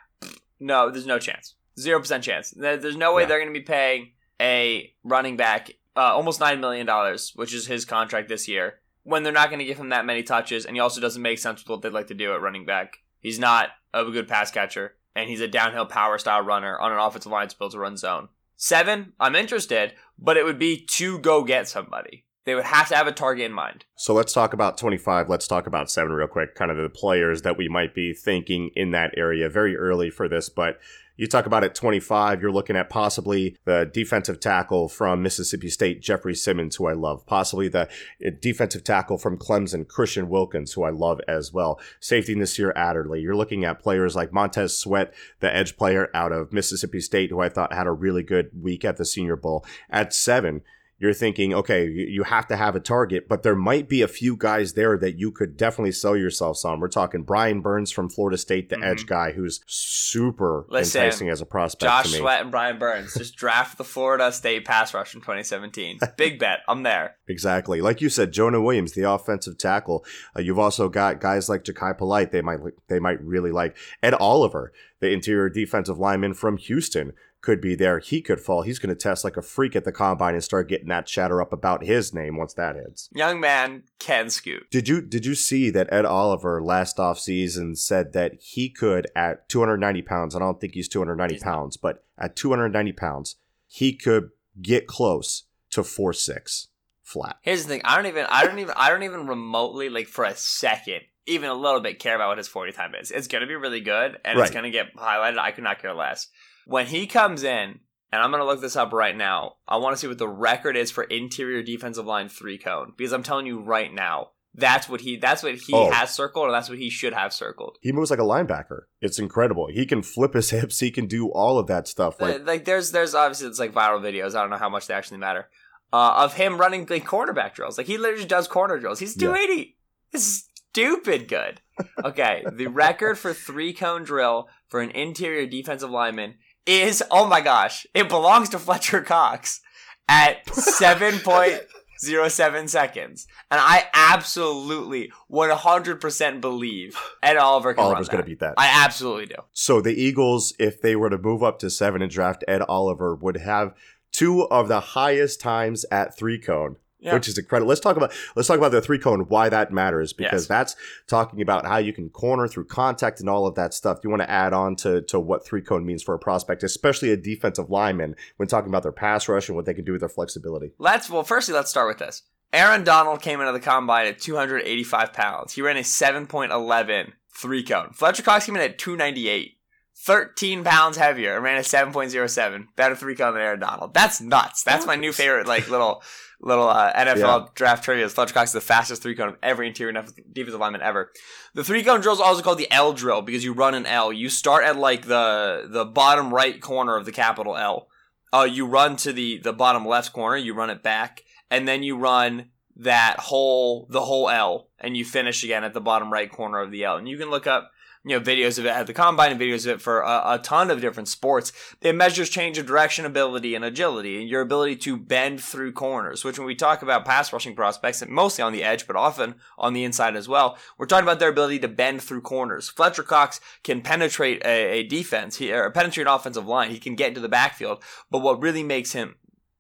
no, 0.59 0.91
there's 0.91 1.05
no 1.05 1.19
chance. 1.19 1.57
Zero 1.79 2.01
percent 2.01 2.25
chance. 2.25 2.55
There's 2.57 2.97
no 2.97 3.13
way 3.13 3.25
yeah. 3.25 3.29
they're 3.29 3.41
going 3.41 3.53
to 3.53 3.61
be 3.61 3.67
paying 3.67 4.13
a 4.41 4.91
running 5.05 5.37
back 5.37 5.73
uh, 5.95 6.15
almost 6.15 6.41
nine 6.41 6.59
million 6.59 6.87
dollars, 6.87 7.33
which 7.35 7.53
is 7.53 7.67
his 7.67 7.85
contract 7.85 8.31
this 8.31 8.49
year, 8.49 8.81
when 9.03 9.25
they're 9.25 9.33
not 9.35 9.51
going 9.51 9.59
to 9.59 9.67
give 9.67 9.77
him 9.77 9.91
that 9.91 10.07
many 10.07 10.23
touches, 10.23 10.65
and 10.65 10.75
he 10.75 10.81
also 10.81 11.03
doesn't 11.03 11.21
make 11.21 11.39
sense 11.39 11.61
with 11.61 11.69
what 11.69 11.83
they'd 11.83 11.93
like 11.93 12.07
to 12.07 12.15
do 12.15 12.33
at 12.33 12.41
running 12.41 12.65
back. 12.65 12.97
He's 13.21 13.39
not 13.39 13.69
a 13.93 14.07
good 14.07 14.27
pass 14.27 14.51
catcher 14.51 14.95
and 15.15 15.29
he's 15.29 15.41
a 15.41 15.49
downhill 15.49 15.87
power 15.87 16.19
style 16.19 16.43
runner 16.43 16.79
on 16.79 16.93
an 16.93 16.99
offensive 16.99 17.33
line 17.33 17.49
built 17.59 17.73
to 17.73 17.79
run 17.79 17.97
zone. 17.97 18.29
Seven, 18.57 19.13
I'm 19.21 19.37
interested, 19.37 19.93
but 20.19 20.37
it 20.37 20.45
would 20.45 20.59
be 20.59 20.85
to 20.95 21.19
go 21.19 21.45
get 21.45 21.69
somebody. 21.69 22.25
They 22.45 22.55
would 22.55 22.65
have 22.65 22.89
to 22.89 22.97
have 22.97 23.07
a 23.07 23.13
target 23.13 23.45
in 23.45 23.53
mind. 23.53 23.85
So 23.97 24.15
let's 24.15 24.33
talk 24.33 24.55
about 24.55 24.79
25. 24.79 25.29
Let's 25.29 25.47
talk 25.47 25.67
about 25.67 25.91
seven 25.91 26.13
real 26.13 26.29
quick. 26.29 26.55
Kind 26.55 26.71
of 26.71 26.79
the 26.79 26.89
players 26.89 27.43
that 27.43 27.59
we 27.59 27.69
might 27.69 27.95
be 27.95 28.15
thinking 28.15 28.71
in 28.75 28.91
that 28.93 29.13
area 29.19 29.51
very 29.51 29.77
early 29.77 30.09
for 30.09 30.29
this, 30.29 30.49
but 30.49 30.79
you 31.19 31.27
talk 31.27 31.47
about 31.47 31.65
at 31.65 31.75
25, 31.75 32.41
you're 32.41 32.53
looking 32.53 32.77
at 32.77 32.89
possibly 32.89 33.57
the 33.65 33.91
defensive 33.93 34.39
tackle 34.39 34.89
from 34.89 35.23
Mississippi 35.23 35.69
State, 35.69 36.01
Jeffrey 36.01 36.35
Simmons, 36.35 36.77
who 36.77 36.87
I 36.87 36.93
love. 36.93 37.27
Possibly 37.27 37.69
the 37.69 37.89
uh, 38.25 38.31
defensive 38.41 38.85
tackle 38.85 39.19
from 39.19 39.37
Clemson, 39.37 39.87
Christian 39.87 40.29
Wilkins, 40.29 40.73
who 40.73 40.85
I 40.85 40.91
love 40.91 41.21
as 41.27 41.53
well. 41.53 41.81
Safety 41.99 42.37
Nasir 42.37 42.73
Adderley. 42.77 43.21
You're 43.21 43.37
looking 43.37 43.65
at 43.65 43.81
players 43.81 44.15
like 44.15 44.33
Montez 44.33 44.79
Sweat, 44.79 45.13
the 45.41 45.55
edge 45.55 45.77
player 45.77 46.09
out 46.15 46.31
of 46.31 46.53
Mississippi 46.53 47.01
State, 47.01 47.31
who 47.31 47.41
I 47.41 47.49
thought 47.49 47.73
had 47.73 47.89
a 47.89 47.93
really 47.93 48.23
good 48.23 48.51
week 48.59 48.85
at 48.85 48.97
the 48.97 49.05
Senior 49.05 49.37
Bowl. 49.37 49.67
At 49.91 50.15
seven, 50.15 50.63
you're 51.01 51.15
thinking, 51.15 51.55
okay, 51.55 51.87
you 51.87 52.25
have 52.25 52.49
to 52.49 52.57
have 52.57 52.75
a 52.75 52.81
target, 52.81 53.29
but 53.29 53.45
there 53.45 53.55
might 53.55 53.89
be 53.89 54.03
a 54.03 54.09
few 54.09 54.37
guys 54.37 54.73
there 54.73 54.99
that 54.99 55.17
you 55.17 55.31
could 55.31 55.57
definitely 55.57 55.93
sell 55.93 56.17
yourselves 56.17 56.65
on. 56.65 56.81
We're 56.81 56.89
talking 56.89 57.23
Brian 57.23 57.61
Burns 57.61 57.93
from 57.93 58.09
Florida 58.09 58.37
State, 58.37 58.69
the 58.69 58.77
mm-hmm. 58.77 58.85
edge 58.85 59.07
guy, 59.07 59.31
who's 59.31 59.61
super 59.67 60.67
Listen, 60.69 61.03
enticing 61.03 61.29
as 61.29 61.41
a 61.41 61.47
prospect. 61.47 61.83
Josh 61.83 62.13
Sweat 62.15 62.41
and 62.41 62.51
Brian 62.51 62.79
Burns 62.81 63.15
just 63.15 63.37
draft 63.37 63.79
the 63.79 63.85
Florida 63.85 64.33
State 64.33 64.65
pass 64.65 64.93
rush 64.93 65.15
in 65.15 65.21
2017. 65.21 66.01
Big 66.17 66.41
bet. 66.41 66.61
I'm 66.67 66.83
there. 66.83 67.15
Exactly. 67.29 67.81
Like 67.81 68.01
you 68.01 68.09
said, 68.09 68.33
Jonah 68.33 68.61
Williams, 68.61 68.93
the 68.93 69.09
offensive 69.09 69.57
tackle. 69.57 70.05
Uh, 70.37 70.41
you've 70.41 70.59
also 70.59 70.89
got 70.89 71.21
guys 71.21 71.49
like 71.49 71.63
Jachai 71.63 71.97
Polite. 71.97 72.33
They 72.33 72.43
might 72.43 72.59
they 72.89 72.99
might 72.99 73.23
really 73.23 73.53
like 73.53 73.77
Ed 74.03 74.15
Oliver, 74.15 74.73
the 74.99 75.13
interior 75.13 75.49
defensive 75.49 75.99
lineman 75.99 76.35
from 76.35 76.57
Houston 76.57 77.13
could 77.49 77.63
be 77.63 77.75
there. 77.75 77.99
He 77.99 78.21
could 78.21 78.43
fall. 78.43 78.61
He's 78.61 78.79
going 78.79 78.95
to 78.95 78.95
test 78.95 79.25
like 79.25 79.39
a 79.39 79.43
freak 79.43 79.75
at 79.75 79.85
the 79.85 79.91
combine 79.91 80.35
and 80.35 80.45
start 80.45 80.69
getting 80.69 80.89
that 80.89 81.07
chatter 81.07 81.41
up 81.41 81.51
about 81.51 81.83
his 81.83 82.13
name 82.13 82.37
once 82.37 82.53
that 82.53 82.77
hits. 82.77 83.09
Young 83.15 83.41
man 83.41 83.85
can 83.99 84.29
scoot. 84.29 84.71
Did 84.71 84.87
you 84.87 85.01
did 85.01 85.25
you 85.25 85.35
see 85.35 85.71
that 85.71 85.91
Ed 85.91 86.05
Oliver 86.05 86.61
last 86.63 87.01
off 87.01 87.19
season 87.19 87.75
said 87.75 88.13
that 88.13 88.35
he 88.39 88.69
could 88.69 89.07
at 89.17 89.49
290 89.49 90.03
pounds? 90.03 90.37
I 90.37 90.41
don't 90.41 90.61
think 90.61 90.75
he's 90.75 90.91
290 90.91 91.37
he's 91.37 91.43
pounds, 91.43 91.79
but 91.79 92.05
at 92.19 92.37
290 92.37 92.93
pounds, 92.93 93.37
he 93.67 93.95
could 93.95 94.29
get 94.61 94.87
close 94.87 95.45
to 95.71 95.83
four 95.83 96.13
six 96.13 96.69
flat. 97.03 97.39
Here's 97.41 97.63
the 97.63 97.69
thing: 97.71 97.81
I 97.83 97.97
don't 97.97 98.05
even, 98.05 98.27
I 98.29 98.45
don't 98.45 98.59
even, 98.59 98.75
I 98.77 98.91
don't 98.91 99.05
even 99.05 99.27
remotely 99.27 99.89
like 99.89 100.09
for 100.09 100.27
a 100.27 100.37
second 100.37 101.01
even 101.25 101.51
a 101.51 101.55
little 101.55 101.81
bit 101.81 101.99
care 101.99 102.15
about 102.15 102.29
what 102.29 102.39
his 102.39 102.49
40 102.49 102.73
time 102.73 102.95
is. 102.95 103.11
It's 103.11 103.29
going 103.29 103.43
to 103.43 103.47
be 103.47 103.55
really 103.55 103.81
good 103.81 104.19
and 104.25 104.39
right. 104.39 104.45
it's 104.45 104.51
going 104.51 104.65
to 104.65 104.71
get 104.71 104.97
highlighted. 104.97 105.39
I 105.39 105.51
could 105.51 105.65
not 105.65 105.81
care 105.81 105.93
less. 105.95 106.29
When 106.69 106.87
he 106.87 107.07
comes 107.07 107.45
in, 107.45 107.81
and 108.13 108.23
I'm 108.23 108.31
going 108.31 108.43
to 108.43 108.47
look 108.47 108.61
this 108.61 108.77
up 108.77 108.93
right 108.93 109.17
now, 109.17 109.55
I 109.67 109.79
want 109.79 109.97
to 109.97 109.99
see 109.99 110.07
what 110.07 110.19
the 110.19 110.29
record 110.29 110.77
is 110.77 110.91
for 110.91 111.03
interior 111.05 111.63
defensive 111.63 112.05
line 112.05 112.29
three 112.29 112.59
cone 112.59 112.93
because 112.95 113.15
I'm 113.15 113.23
telling 113.23 113.47
you 113.47 113.59
right 113.59 113.91
now, 113.91 114.33
that's 114.53 114.87
what 114.87 115.01
he 115.01 115.17
that's 115.17 115.43
what 115.43 115.55
he 115.55 115.73
oh. 115.73 115.91
has 115.91 116.15
circled 116.15 116.45
and 116.45 116.55
that's 116.55 116.69
what 116.69 116.77
he 116.77 116.91
should 116.91 117.15
have 117.15 117.33
circled. 117.33 117.79
He 117.81 117.91
moves 117.91 118.11
like 118.11 118.19
a 118.19 118.23
linebacker. 118.23 118.83
It's 119.01 119.19
incredible. 119.19 119.69
He 119.69 119.87
can 119.87 120.03
flip 120.03 120.35
his 120.35 120.51
hips, 120.51 120.81
he 120.81 120.91
can 120.91 121.07
do 121.07 121.31
all 121.31 121.59
of 121.59 121.69
that 121.69 121.89
stuff. 121.89 122.21
Like, 122.21 122.47
like 122.47 122.65
there's 122.67 122.93
there's 122.93 123.15
obviously 123.15 123.49
it's 123.49 123.59
like 123.59 123.73
viral 123.73 124.03
videos. 124.03 124.35
I 124.35 124.43
don't 124.43 124.51
know 124.51 124.59
how 124.59 124.69
much 124.69 124.89
they 124.89 124.95
actually 124.95 125.19
matter. 125.19 125.49
Uh, 125.91 126.17
of 126.19 126.35
him 126.35 126.59
running 126.59 126.87
like 126.91 127.07
cornerback 127.07 127.55
drills. 127.55 127.79
Like 127.79 127.87
he 127.87 127.97
literally 127.97 128.27
does 128.27 128.47
corner 128.47 128.79
drills. 128.79 128.99
He's 128.99 129.17
280. 129.17 129.55
Yeah. 129.55 129.65
It's 130.13 130.49
stupid 130.71 131.29
good. 131.29 131.63
Okay, 132.05 132.45
the 132.53 132.67
record 132.67 133.19
for 133.19 133.33
three 133.33 133.73
cone 133.73 134.03
drill 134.03 134.49
for 134.67 134.81
an 134.81 134.91
interior 134.91 135.47
defensive 135.47 135.91
lineman 135.91 136.35
is 136.69 137.03
oh 137.11 137.27
my 137.27 137.41
gosh, 137.41 137.87
it 137.95 138.09
belongs 138.09 138.51
to 138.51 138.59
Fletcher 138.59 139.01
Cox 139.01 139.61
at 140.09 140.45
7.07 140.47 142.69
seconds. 142.69 143.27
And 143.51 143.61
I 143.61 143.87
absolutely 143.95 145.11
100% 145.33 146.41
believe 146.41 146.99
Ed 147.23 147.37
Oliver 147.37 147.75
can 147.75 147.85
Oliver's 147.85 148.09
going 148.09 148.23
to 148.23 148.29
beat 148.29 148.41
that. 148.41 148.55
I 148.59 148.85
absolutely 148.85 149.27
do. 149.27 149.37
So 149.53 149.81
the 149.81 149.95
Eagles, 149.95 150.53
if 150.59 150.83
they 150.83 150.95
were 150.95 151.11
to 151.11 151.19
move 151.19 151.43
up 151.43 151.59
to 151.61 151.71
seven 151.71 152.03
and 152.03 152.11
draft 152.11 152.45
Ed 152.47 152.63
Oliver, 152.69 153.15
would 153.15 153.39
have 153.39 153.75
two 154.13 154.47
of 154.49 154.69
the 154.69 154.81
highest 154.81 155.41
times 155.41 155.87
at 155.91 156.17
three 156.17 156.39
cone 156.39 156.77
yeah. 157.01 157.15
which 157.15 157.29
is 157.29 157.39
incredible. 157.39 157.69
Let's 157.69 157.81
talk 157.81 157.97
about 157.97 158.13
let's 158.35 158.49
talk 158.49 158.59
about 158.59 158.73
the 158.73 158.81
three 158.81 158.99
cone 158.99 159.21
why 159.29 159.49
that 159.49 159.73
matters 159.73 160.13
because 160.13 160.43
yes. 160.43 160.47
that's 160.49 160.77
talking 161.07 161.41
about 161.41 161.67
how 161.67 161.79
you 161.79 161.93
can 161.93 162.09
corner 162.11 162.49
through 162.49 162.67
contact 162.67 163.21
and 163.21 163.29
all 163.29 163.47
of 163.47 163.55
that 163.55 163.75
stuff. 163.75 164.01
You 164.03 164.11
want 164.11 164.23
to 164.23 164.31
add 164.31 164.53
on 164.53 164.77
to 164.77 165.03
to 165.03 165.21
what 165.21 165.47
three 165.47 165.63
cone 165.63 165.87
means 165.87 166.03
for 166.03 166.15
a 166.15 166.19
prospect, 166.19 166.63
especially 166.63 167.11
a 167.11 167.17
defensive 167.17 167.71
lineman 167.71 168.17
when 168.37 168.49
talking 168.49 168.69
about 168.69 168.83
their 168.83 168.93
pass 168.93 169.29
rush 169.29 169.49
and 169.49 169.57
what 169.57 169.67
they 169.67 169.75
can 169.75 169.85
do 169.85 169.93
with 169.93 170.01
their 170.01 170.09
flexibility. 170.09 170.73
Let's 170.79 171.09
well, 171.09 171.25
firstly, 171.25 171.55
let's 171.55 171.71
start 171.71 171.89
with 171.89 171.99
this. 171.99 172.23
Aaron 172.53 172.83
Donald 172.83 173.21
came 173.21 173.41
into 173.41 173.53
the 173.53 173.61
combine 173.61 174.07
at 174.07 174.19
285 174.19 175.13
pounds. 175.13 175.53
He 175.53 175.63
ran 175.63 175.77
a 175.77 175.81
7.11 175.81 177.13
three 177.35 177.63
cone. 177.63 177.91
Fletcher 177.93 178.23
Cox 178.23 178.47
came 178.47 178.57
in 178.57 178.63
at 178.63 178.79
298. 178.79 179.55
13 180.01 180.63
pounds 180.63 180.97
heavier 180.97 181.35
and 181.35 181.45
ran 181.45 181.59
a 181.59 181.63
7.07. 181.63 182.69
Better 182.77 182.95
three 182.95 183.17
cone 183.17 183.35
than 183.35 183.43
Aaron 183.43 183.61
Donald. 183.61 183.93
That's 183.93 184.21
nuts. 184.21 184.63
That's 184.63 184.87
my 184.87 184.95
new 184.95 185.13
favorite, 185.13 185.49
like, 185.49 185.69
little 185.69 186.03
little 186.41 186.69
uh, 186.69 186.93
NFL 186.93 187.19
yeah. 187.19 187.47
draft 187.55 187.85
trivia. 187.85 188.09
Fletcher 188.09 188.35
Cox 188.35 188.51
is 188.51 188.55
the 188.55 188.61
fastest 188.61 189.03
three 189.03 189.15
cone 189.15 189.29
of 189.29 189.37
every 189.43 189.67
interior 189.67 189.93
defensive 190.33 190.61
lineman 190.61 190.83
ever. 190.83 191.11
The 191.55 191.65
three 191.65 191.83
cone 191.83 192.01
drill 192.01 192.15
is 192.15 192.21
also 192.21 192.43
called 192.43 192.59
the 192.59 192.71
L 192.71 192.93
drill 192.93 193.23
because 193.23 193.45
you 193.45 193.53
run 193.53 193.75
an 193.75 193.87
L. 193.87 194.13
You 194.13 194.29
start 194.29 194.65
at 194.65 194.77
like 194.77 195.07
the 195.07 195.67
the 195.69 195.85
bottom 195.85 196.33
right 196.33 196.61
corner 196.61 196.97
of 196.97 197.05
the 197.05 197.13
capital 197.13 197.57
L. 197.57 197.89
Uh, 198.33 198.47
you 198.51 198.67
run 198.67 198.97
to 198.97 199.13
the 199.13 199.39
the 199.39 199.53
bottom 199.53 199.87
left 199.87 200.13
corner. 200.13 200.37
You 200.37 200.55
run 200.55 200.71
it 200.71 200.83
back, 200.83 201.25
and 201.51 201.67
then 201.67 201.83
you 201.83 201.97
run 201.97 202.51
that 202.79 203.19
whole 203.19 203.87
the 203.91 204.05
whole 204.05 204.31
L, 204.31 204.69
and 204.79 204.97
you 204.97 205.05
finish 205.05 205.45
again 205.45 205.65
at 205.65 205.75
the 205.75 205.81
bottom 205.81 206.13
right 206.13 206.31
corner 206.31 206.61
of 206.61 206.71
the 206.71 206.85
L. 206.85 206.97
And 206.97 207.09
you 207.09 207.19
can 207.19 207.31
look 207.31 207.47
up 207.47 207.73
you 208.05 208.19
know 208.19 208.25
videos 208.25 208.59
of 208.59 208.65
it 208.65 208.71
at 208.71 208.87
the 208.87 208.95
combine 208.95 209.33
and 209.33 209.41
videos 209.41 209.67
of 209.67 209.73
it 209.73 209.83
for 209.83 210.01
a, 210.01 210.23
a, 210.35 210.41
ton 210.43 210.71
of 210.71 210.81
different 210.81 211.09
sports. 211.09 211.53
It 211.81 211.95
measures 211.95 212.31
change 212.31 212.57
of 212.57 212.67
direction, 212.67 213.05
ability, 213.05 213.55
and 213.55 213.65
agility, 213.65 214.21
and 214.21 214.29
your 214.29 214.41
ability 214.41 214.77
to 214.77 214.97
bend 214.97 215.41
through 215.41 215.73
corners. 215.73 216.25
Which, 216.25 216.39
when 216.39 216.47
we 216.47 216.55
talk 216.55 216.83
about 216.83 217.05
pass 217.05 217.33
rushing 217.33 217.55
prospects, 217.55 218.01
and 218.01 218.11
mostly 218.11 218.43
on 218.43 218.53
the 218.53 218.65
edge, 218.65 218.87
but 218.87 218.97
often 218.97 219.35
on 219.59 219.73
the 219.73 219.85
inside 219.85 220.17
as 220.17 220.29
well, 220.29 220.57
we're 220.79 220.87
talking 220.87 221.07
about 221.07 221.19
their 221.19 221.31
ability 221.31 221.59
to 221.61 221.69
bend 221.69 222.03
through 222.03 222.23
corners. 222.23 222.69
Fletcher 222.69 223.03
Cox 223.03 223.41
can 223.63 223.83
penetrate 223.83 224.43
a, 224.45 224.79
a 224.79 224.83
defense, 224.85 225.37
he, 225.37 225.53
or 225.53 225.71
penetrate 225.71 226.07
an 226.07 226.13
offensive 226.13 226.47
line. 226.47 226.71
He 226.71 226.79
can 226.79 226.95
get 226.95 227.09
into 227.09 227.21
the 227.21 227.29
backfield, 227.29 227.83
but 228.11 228.21
what 228.21 228.41
really 228.41 228.63
makes 228.63 228.93
him 228.93 229.17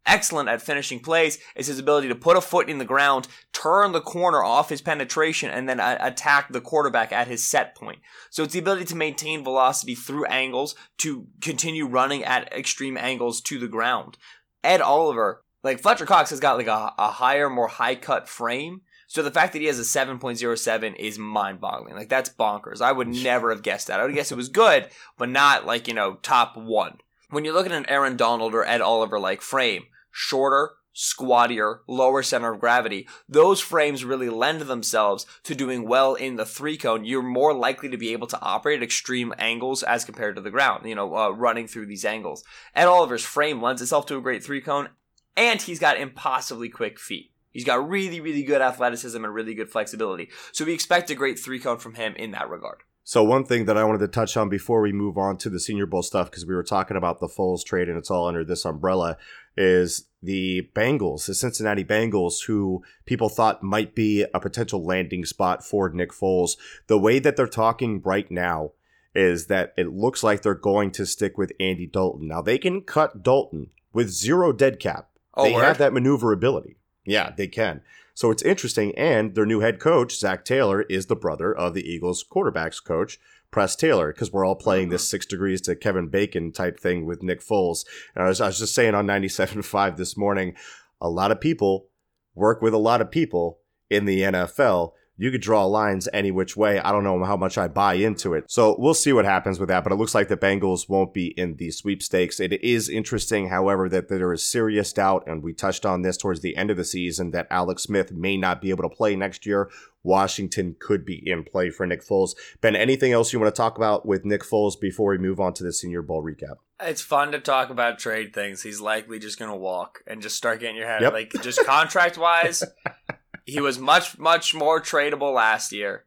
excellent 0.09 0.49
at 0.49 0.63
finishing 0.63 0.99
plays 0.99 1.39
is 1.55 1.69
his 1.69 1.79
ability 1.79 2.09
to 2.09 2.15
put 2.15 2.37
a 2.37 2.41
foot 2.41 2.69
in 2.69 2.79
the 2.79 2.85
ground, 2.85 3.29
turn 3.53 3.93
the 3.93 4.01
corner 4.01 4.43
off 4.43 4.71
his 4.71 4.81
penetration, 4.81 5.51
and 5.51 5.69
then 5.69 5.79
uh, 5.79 5.99
attack 6.01 6.51
the 6.51 6.61
quarterback 6.61 7.13
at 7.13 7.29
his 7.29 7.47
set 7.47 7.77
point. 7.77 8.01
So 8.31 8.43
it's 8.43 8.55
the 8.55 8.59
ability 8.59 8.87
to 8.87 8.97
maintain 8.97 9.45
velocity 9.45 9.95
through 9.95 10.25
angles 10.27 10.75
to 10.99 11.27
continue 11.41 11.87
running 11.87 12.25
at 12.25 12.53
extreme 12.53 12.97
angles 12.97 13.41
to 13.43 13.59
the 13.59 13.69
ground. 13.69 14.17
Ed 14.65 14.81
Oliver, 14.81 15.45
like 15.63 15.81
Fletcher 15.81 16.07
Cox 16.07 16.31
has 16.31 16.41
got 16.41 16.57
like 16.57 16.67
a, 16.67 16.93
a 16.99 17.11
higher, 17.13 17.49
more 17.49 17.69
high 17.69 17.95
cut 17.95 18.29
frame. 18.29 18.83
So 19.07 19.23
the 19.23 19.31
fact 19.31 19.55
that 19.55 19.61
he 19.61 19.67
has 19.67 19.79
a 19.79 19.83
7.07 19.83 20.97
is 20.97 21.19
mind 21.19 21.61
boggling. 21.61 21.95
Like 21.95 22.11
that's 22.11 22.29
bonkers. 22.29 22.83
I 22.83 22.93
would 22.93 23.09
never 23.09 23.51
have 23.51 23.63
guessed 23.63 23.87
that. 23.87 24.01
I 24.01 24.05
would 24.05 24.15
guess 24.15 24.31
it 24.31 24.37
was 24.37 24.51
good, 24.51 24.89
but 25.17 25.31
not 25.31 25.65
like, 25.65 25.89
you 25.89 25.95
know, 25.95 26.15
top 26.17 26.57
one. 26.57 26.99
When 27.31 27.45
you 27.45 27.53
look 27.53 27.67
at 27.67 27.73
an 27.73 27.89
Aaron 27.89 28.17
Donald 28.17 28.55
or 28.55 28.67
Ed 28.67 28.81
Oliver 28.83 29.19
like 29.19 29.41
frame, 29.41 29.85
shorter, 30.19 30.73
squattier, 30.93 31.79
lower 31.87 32.25
center 32.25 32.53
of 32.53 32.59
gravity, 32.59 33.07
those 33.29 33.61
frames 33.61 34.05
really 34.05 34.29
lend 34.29 34.63
themselves 34.63 35.25
to 35.45 35.55
doing 35.55 35.87
well 35.87 36.15
in 36.15 36.35
the 36.35 36.45
three 36.45 36.77
cone. 36.77 37.05
You're 37.05 37.23
more 37.23 37.55
likely 37.55 37.89
to 37.91 37.97
be 37.97 38.13
able 38.13 38.27
to 38.27 38.41
operate 38.41 38.79
at 38.79 38.83
extreme 38.83 39.33
angles 39.39 39.85
as 39.85 40.05
compared 40.05 40.35
to 40.35 40.43
the 40.43 40.51
ground, 40.51 40.89
you 40.89 40.97
know, 40.97 41.17
uh, 41.17 41.29
running 41.29 41.69
through 41.69 41.87
these 41.87 42.05
angles. 42.05 42.43
Ed 42.75 42.87
Oliver's 42.87 43.25
frame 43.25 43.63
lends 43.63 43.81
itself 43.81 44.07
to 44.07 44.17
a 44.17 44.21
great 44.21 44.43
three 44.43 44.61
cone, 44.61 44.89
and 45.37 45.63
he's 45.63 45.79
got 45.79 46.01
impossibly 46.01 46.69
quick 46.69 46.99
feet. 46.99 47.31
He's 47.53 47.65
got 47.65 47.89
really, 47.89 48.21
really 48.21 48.43
good 48.43 48.61
athleticism 48.61 49.25
and 49.25 49.33
really 49.33 49.55
good 49.55 49.71
flexibility. 49.71 50.31
So 50.51 50.65
we 50.65 50.75
expect 50.75 51.11
a 51.11 51.15
great 51.15 51.39
three 51.39 51.61
cone 51.61 51.79
from 51.79 51.95
him 51.95 52.17
in 52.17 52.33
that 52.33 52.51
regard. 52.51 52.83
So 53.09 53.25
one 53.25 53.47
thing 53.47 53.65
that 53.65 53.79
I 53.79 53.85
wanted 53.85 54.01
to 54.01 54.09
touch 54.09 54.37
on 54.37 54.51
before 54.51 54.83
we 54.83 54.93
move 54.93 55.17
on 55.17 55.39
to 55.39 55.49
the 55.49 55.59
Senior 55.59 55.87
Bowl 55.87 56.03
stuff, 56.03 56.31
because 56.31 56.45
we 56.45 56.55
were 56.55 56.63
talking 56.63 56.95
about 56.95 57.21
the 57.21 57.27
Foles 57.27 57.65
trade 57.65 57.89
and 57.89 57.97
it's 57.97 58.11
all 58.11 58.29
under 58.29 58.45
this 58.45 58.67
umbrella, 58.67 59.17
is 59.57 60.09
the 60.23 60.69
Bengals, 60.75 61.25
the 61.25 61.33
Cincinnati 61.33 61.85
Bengals, 61.85 62.45
who 62.45 62.85
people 63.07 63.31
thought 63.31 63.63
might 63.63 63.95
be 63.95 64.27
a 64.35 64.39
potential 64.39 64.85
landing 64.85 65.25
spot 65.25 65.65
for 65.65 65.89
Nick 65.89 66.11
Foles. 66.13 66.59
The 66.87 66.99
way 66.99 67.19
that 67.19 67.35
they're 67.35 67.47
talking 67.47 68.03
right 68.03 68.31
now 68.31 68.73
is 69.15 69.47
that 69.47 69.73
it 69.79 69.91
looks 69.91 70.23
like 70.23 70.43
they're 70.43 70.53
going 70.53 70.91
to 70.91 71.07
stick 71.07 71.39
with 71.39 71.53
Andy 71.59 71.87
Dalton. 71.87 72.29
Now 72.29 72.43
they 72.43 72.59
can 72.59 72.83
cut 72.83 73.23
Dalton 73.23 73.71
with 73.95 74.11
zero 74.11 74.53
dead 74.53 74.79
cap. 74.81 75.09
Oh, 75.33 75.45
they 75.45 75.55
word? 75.55 75.65
have 75.65 75.79
that 75.79 75.95
maneuverability. 75.95 76.77
Yeah, 77.07 77.31
they 77.35 77.49
can. 77.49 77.81
So 78.19 78.33
it's 78.33 78.43
interesting. 78.43 78.93
And 78.97 79.37
their 79.37 79.47
new 79.47 79.61
head 79.61 79.79
coach, 79.79 80.19
Zac 80.19 80.45
Taylor, 80.45 80.83
is 80.83 81.07
the 81.07 81.15
brother 81.15 81.55
of 81.55 81.73
the 81.73 81.89
Eagles 81.89 82.25
quarterbacks 82.29 82.83
coach, 82.83 83.21
Press 83.53 83.77
Taylor, 83.77 84.13
because 84.13 84.33
we're 84.33 84.45
all 84.45 84.57
playing 84.57 84.89
this 84.89 85.03
uh-huh. 85.03 85.11
six 85.11 85.27
degrees 85.27 85.61
to 85.61 85.77
Kevin 85.77 86.09
Bacon 86.09 86.51
type 86.51 86.81
thing 86.81 87.07
with 87.07 87.23
Nick 87.23 87.41
Foles. 87.41 87.85
And 88.17 88.25
I 88.25 88.29
was, 88.29 88.41
I 88.41 88.49
was 88.49 88.59
just 88.59 88.75
saying 88.75 88.97
on 88.97 89.07
97.5 89.07 89.97
this 89.97 90.17
morning, 90.17 90.57
a 91.01 91.09
lot 91.09 91.31
of 91.31 91.41
people 91.41 91.91
work 92.35 92.61
with 92.61 92.75
a 92.75 92.79
lot 92.79 93.01
of 93.01 93.09
people 93.09 93.61
in 93.89 94.05
the 94.05 94.23
NFL. 94.23 94.95
You 95.21 95.31
could 95.33 95.41
draw 95.43 95.65
lines 95.67 96.09
any 96.13 96.31
which 96.31 96.57
way. 96.57 96.79
I 96.79 96.93
don't 96.93 97.03
know 97.05 97.23
how 97.25 97.37
much 97.37 97.59
I 97.59 97.67
buy 97.69 97.95
into 97.95 98.35
it. 98.35 98.45
So 98.49 98.77
we'll 98.79 98.95
see 98.95 99.13
what 99.13 99.25
happens 99.25 99.59
with 99.59 99.69
that. 99.69 99.83
But 99.83 99.93
it 99.93 99.97
looks 99.97 100.15
like 100.15 100.29
the 100.29 100.37
Bengals 100.37 100.89
won't 100.89 101.13
be 101.13 101.29
in 101.39 101.57
the 101.57 101.73
sweepstakes. 101.73 102.39
It 102.39 102.53
is 102.63 102.89
interesting, 102.89 103.49
however, 103.49 103.89
that 103.89 104.09
there 104.09 104.33
is 104.33 104.45
serious 104.45 104.93
doubt, 104.93 105.25
and 105.27 105.43
we 105.43 105.53
touched 105.53 105.85
on 105.85 106.03
this 106.03 106.17
towards 106.17 106.41
the 106.41 106.57
end 106.57 106.71
of 106.71 106.77
the 106.77 106.85
season, 106.85 107.33
that 107.33 107.49
Alex 107.51 107.83
Smith 107.83 108.13
may 108.13 108.37
not 108.37 108.63
be 108.63 108.71
able 108.71 108.89
to 108.89 108.95
play 108.95 109.17
next 109.17 109.45
year. 109.45 109.69
Washington 110.05 110.77
could 110.79 111.05
be 111.05 111.21
in 111.29 111.43
play 111.43 111.71
for 111.71 111.85
Nick 111.85 112.03
Foles. 112.07 112.35
Ben, 112.61 112.77
anything 112.77 113.13
else 113.13 113.33
you 113.33 113.41
want 113.41 113.53
to 113.53 113.57
talk 113.61 113.77
about 113.77 114.07
with 114.07 114.25
Nick 114.25 114.43
Foles 114.43 114.81
before 114.81 115.11
we 115.11 115.19
move 115.19 115.41
on 115.41 115.53
to 115.55 115.65
the 115.65 115.73
Senior 115.73 116.01
Bowl 116.03 116.23
recap? 116.23 116.55
It's 116.81 117.03
fun 117.03 117.33
to 117.33 117.41
talk 117.41 117.71
about 117.71 117.99
trade 117.99 118.33
things. 118.33 118.63
He's 118.63 118.81
likely 118.81 119.19
just 119.19 119.39
going 119.39 119.51
to 119.51 119.57
walk 119.57 120.01
and 120.07 120.23
just 120.23 120.37
start 120.37 120.61
getting 120.61 120.77
your 120.77 120.87
head 120.87 121.03
Yep. 121.03 121.13
like 121.13 121.33
just 121.43 121.65
contract 121.67 122.17
wise. 122.17 122.63
he 123.49 123.61
was 123.61 123.79
much 123.79 124.19
much 124.19 124.55
more 124.55 124.81
tradable 124.81 125.33
last 125.35 125.73
year. 125.73 126.05